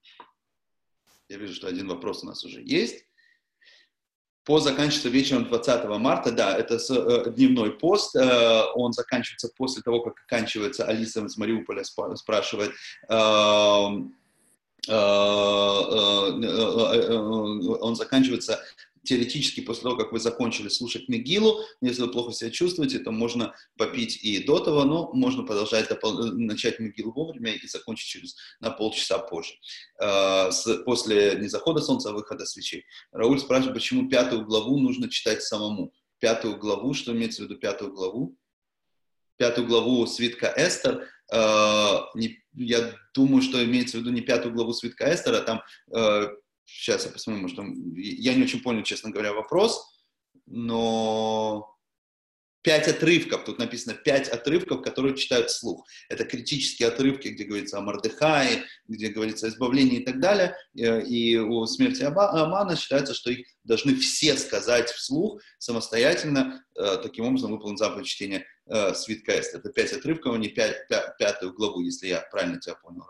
Я 1.30 1.38
вижу, 1.38 1.54
что 1.54 1.68
один 1.68 1.88
вопрос 1.88 2.24
у 2.24 2.28
нас 2.28 2.44
уже 2.44 2.62
есть. 2.62 3.06
Пост 4.44 4.66
заканчивается 4.66 5.10
вечером 5.10 5.46
20 5.46 5.86
марта. 6.00 6.32
Да, 6.32 6.58
это 6.58 6.76
э, 6.76 7.32
дневной 7.32 7.72
пост. 7.78 8.16
Э, 8.16 8.64
он 8.74 8.92
заканчивается 8.92 9.50
после 9.56 9.84
того, 9.84 10.02
как 10.02 10.16
оканчивается. 10.26 10.86
Алиса 10.86 11.24
из 11.24 11.38
Мариуполя 11.38 11.84
спрашивает. 11.84 12.72
Э, 13.08 13.14
э, 13.14 14.90
э, 14.90 14.94
э, 14.94 14.96
он 17.82 17.96
заканчивается 17.96 18.60
теоретически 19.04 19.62
после 19.62 19.84
того, 19.84 19.98
как 19.98 20.12
вы 20.12 20.20
закончили 20.20 20.70
слушать 20.70 21.10
Мегилу, 21.10 21.62
если 21.82 22.04
вы 22.04 22.12
плохо 22.12 22.34
себя 22.34 22.52
чувствуете, 22.52 23.00
то 23.00 23.12
можно 23.12 23.54
попить 23.78 24.24
и 24.24 24.44
до 24.44 24.60
того, 24.60 24.84
но 24.84 25.12
можно 25.14 25.44
продолжать 25.44 25.90
начать 26.14 26.80
Мегилу 26.80 27.12
вовремя 27.12 27.54
и 27.54 27.68
закончить 27.68 28.08
через 28.08 28.36
на 28.60 28.70
полчаса 28.70 29.18
позже, 29.20 29.54
э, 30.00 30.52
с, 30.52 30.84
после 30.84 31.36
не 31.40 31.48
захода 31.48 31.82
солнца, 31.82 32.10
а 32.10 32.14
выхода 32.14 32.46
свечей. 32.46 32.86
Рауль 33.12 33.40
спрашивает, 33.40 33.74
почему 33.76 34.10
пятую 34.10 34.46
главу 34.46 34.78
нужно 34.80 35.10
читать 35.10 35.42
самому. 35.42 35.94
Пятую 36.20 36.58
главу, 36.58 36.94
что 36.94 37.12
имеется 37.14 37.42
в 37.42 37.46
виду 37.46 37.58
пятую 37.58 37.92
главу? 37.94 38.38
Пятую 39.38 39.66
главу 39.66 40.06
свитка 40.06 40.54
Эстер, 40.56 41.02
э, 41.02 41.08
не, 42.16 42.40
я 42.54 42.94
думаю, 43.14 43.42
что 43.42 43.64
имеется 43.64 43.98
в 43.98 44.02
виду 44.02 44.12
не 44.12 44.22
пятую 44.22 44.54
главу 44.54 44.74
свитка 44.74 45.14
Эстера, 45.14 45.42
там 45.42 45.62
э, 45.96 46.28
Сейчас 46.74 47.06
я 47.06 47.12
посмотрю, 47.12 47.42
может, 47.42 47.58
там, 47.58 47.94
я 47.96 48.34
не 48.34 48.44
очень 48.44 48.62
понял, 48.62 48.84
честно 48.84 49.12
говоря, 49.12 49.34
вопрос, 49.34 50.00
но 50.46 51.76
пять 52.62 52.88
отрывков, 52.88 53.44
тут 53.44 53.60
написано 53.60 53.96
пять 53.96 54.30
отрывков, 54.30 54.82
которые 54.82 55.16
читают 55.16 55.50
вслух. 55.50 55.88
Это 56.10 56.26
критические 56.26 56.90
отрывки, 56.90 57.30
где 57.30 57.44
говорится 57.44 57.78
о 57.78 57.82
Мордыхае, 57.82 58.66
где 58.88 59.10
говорится 59.10 59.48
о 59.48 59.50
избавлении 59.50 60.00
и 60.00 60.06
так 60.06 60.20
далее. 60.20 60.56
Э, 60.78 61.02
и 61.02 61.38
у 61.38 61.66
смерти 61.66 62.04
Амана 62.04 62.76
считается, 62.76 63.14
что 63.14 63.32
их 63.32 63.48
должны 63.64 63.96
все 63.96 64.38
сказать 64.38 64.90
вслух 64.90 65.42
самостоятельно, 65.58 66.64
э, 66.76 66.98
таким 67.02 67.26
образом 67.26 67.52
выполнить 67.52 67.80
заповедь 67.80 68.08
чтения 68.08 68.46
э, 68.68 68.94
свитка 68.94 69.40
Эст. 69.40 69.56
Это 69.56 69.70
пять 69.72 69.94
отрывков, 69.94 70.36
а 70.36 70.38
не 70.38 70.50
пять, 70.50 70.88
пятую 71.18 71.54
главу, 71.54 71.82
если 71.82 72.08
я 72.08 72.22
правильно 72.32 72.60
тебя 72.60 72.76
понял, 72.76 73.04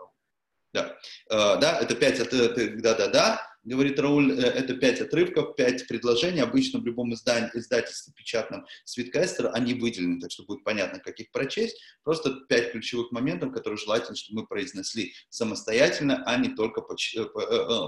Да, 0.73 0.97
да 1.29 1.79
это 1.81 1.95
пять 1.95 2.19
отрывков, 2.19 2.81
да-да-да, 2.81 3.41
говорит 3.63 3.99
Рауль, 3.99 4.31
э, 4.31 4.43
это 4.43 4.75
пять 4.75 5.01
отрывков, 5.01 5.55
пять 5.55 5.87
предложений. 5.87 6.41
Обычно 6.41 6.79
в 6.79 6.85
любом 6.85 7.13
издании, 7.13 7.49
издательстве 7.53 8.13
печатном 8.13 8.65
Свиткастера 8.85 9.49
они 9.51 9.73
выделены, 9.73 10.19
так 10.19 10.31
что 10.31 10.43
будет 10.43 10.63
понятно, 10.63 10.99
как 10.99 11.19
их 11.19 11.31
прочесть. 11.31 11.79
Просто 12.03 12.41
пять 12.49 12.71
ключевых 12.71 13.11
моментов, 13.11 13.53
которые 13.53 13.77
желательно, 13.77 14.15
чтобы 14.15 14.41
мы 14.41 14.47
произнесли 14.47 15.13
самостоятельно, 15.29 16.23
а 16.25 16.37
не 16.37 16.49
только 16.49 16.81
э, 16.81 17.19
э, 17.19 17.27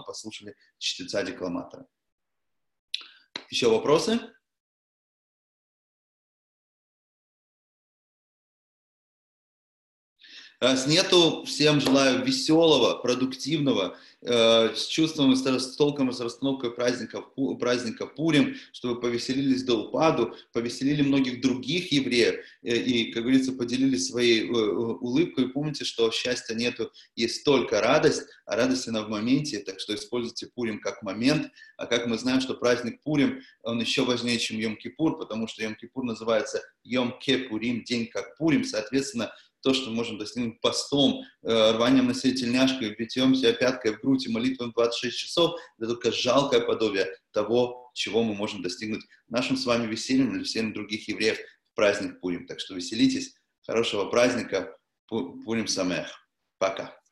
послушали 0.05 0.55
чтеца-декламатора. 0.77 1.85
Еще 3.49 3.69
вопросы? 3.69 4.19
Раз 10.64 10.88
нету, 10.88 11.44
всем 11.44 11.81
желаю 11.81 12.23
веселого, 12.23 12.95
продуктивного, 12.95 13.98
э, 14.22 14.73
с 14.73 14.85
чувством, 14.85 15.35
с 15.35 15.76
толком, 15.76 16.14
с 16.14 16.22
расстановкой 16.22 16.72
праздника, 16.72 17.19
праздника 17.60 18.06
Пурим, 18.06 18.56
чтобы 18.72 19.02
повеселились 19.02 19.65
до 19.65 19.84
упаду, 19.84 20.34
повеселили 20.53 21.02
многих 21.02 21.41
других 21.41 21.91
евреев 21.91 22.35
э, 22.61 22.77
и, 22.77 23.11
как 23.11 23.23
говорится, 23.23 23.52
поделились 23.52 24.07
своей 24.07 24.48
э, 24.48 24.53
улыбкой. 24.53 25.44
И 25.44 25.48
помните, 25.49 25.84
что 25.84 26.10
счастья 26.11 26.56
нету, 26.56 26.94
есть 27.18 27.44
только 27.44 27.81
радость, 27.81 28.23
а 28.45 28.56
радость 28.56 28.88
она 28.88 29.02
в 29.02 29.10
моменте, 29.10 29.60
так 29.60 29.81
что 29.81 29.94
используйте 29.94 30.48
Пурим 30.48 30.80
как 30.80 31.03
момент. 31.03 31.52
А 31.76 31.88
как 31.88 32.07
мы 32.07 32.18
знаем, 32.18 32.40
что 32.40 32.53
праздник 32.53 33.03
Пурим, 33.03 33.41
он 33.64 33.81
еще 33.81 34.06
важнее, 34.06 34.40
чем 34.40 34.60
Йом-Кипур, 34.60 35.18
потому 35.18 35.45
что 35.49 35.61
Йом-Кипур 35.61 36.03
называется 36.03 36.61
Йом-Кепурим, 36.88 37.84
день 37.84 38.07
как 38.07 38.38
Пурим, 38.38 38.64
соответственно, 38.64 39.34
то, 39.64 39.73
что 39.73 39.90
можем 39.90 40.18
достигнуть 40.18 40.60
постом, 40.60 41.23
э, 41.41 41.72
рванием 41.72 42.07
на 42.07 42.14
себе 42.14 42.34
тельняшкой, 42.34 42.95
битьем 42.95 43.34
себя 43.34 43.53
пяткой 43.53 43.95
в 43.95 44.02
грудь 44.02 44.27
и 44.27 44.30
молитвой 44.30 44.72
26 44.73 45.18
часов, 45.18 45.60
это 45.77 45.88
только 45.88 46.11
жалкое 46.11 46.60
подобие 46.60 47.07
того, 47.31 47.90
чего 47.94 48.23
мы 48.23 48.35
можем 48.35 48.61
достигнуть 48.61 49.03
нашим 49.30 49.56
с 49.56 49.65
вами 49.65 49.88
весельем 49.88 50.34
или 50.34 50.41
весельем 50.41 50.73
других 50.73 51.07
евреев 51.07 51.40
в 51.72 51.76
праздник 51.76 52.19
Пурим. 52.19 52.45
Так 52.45 52.60
что 52.60 52.76
веселитесь, 52.76 53.35
хорошего 53.65 54.06
праздника, 54.10 54.77
Пурим 55.07 55.68
Самех. 55.68 56.27
Пока. 56.57 57.02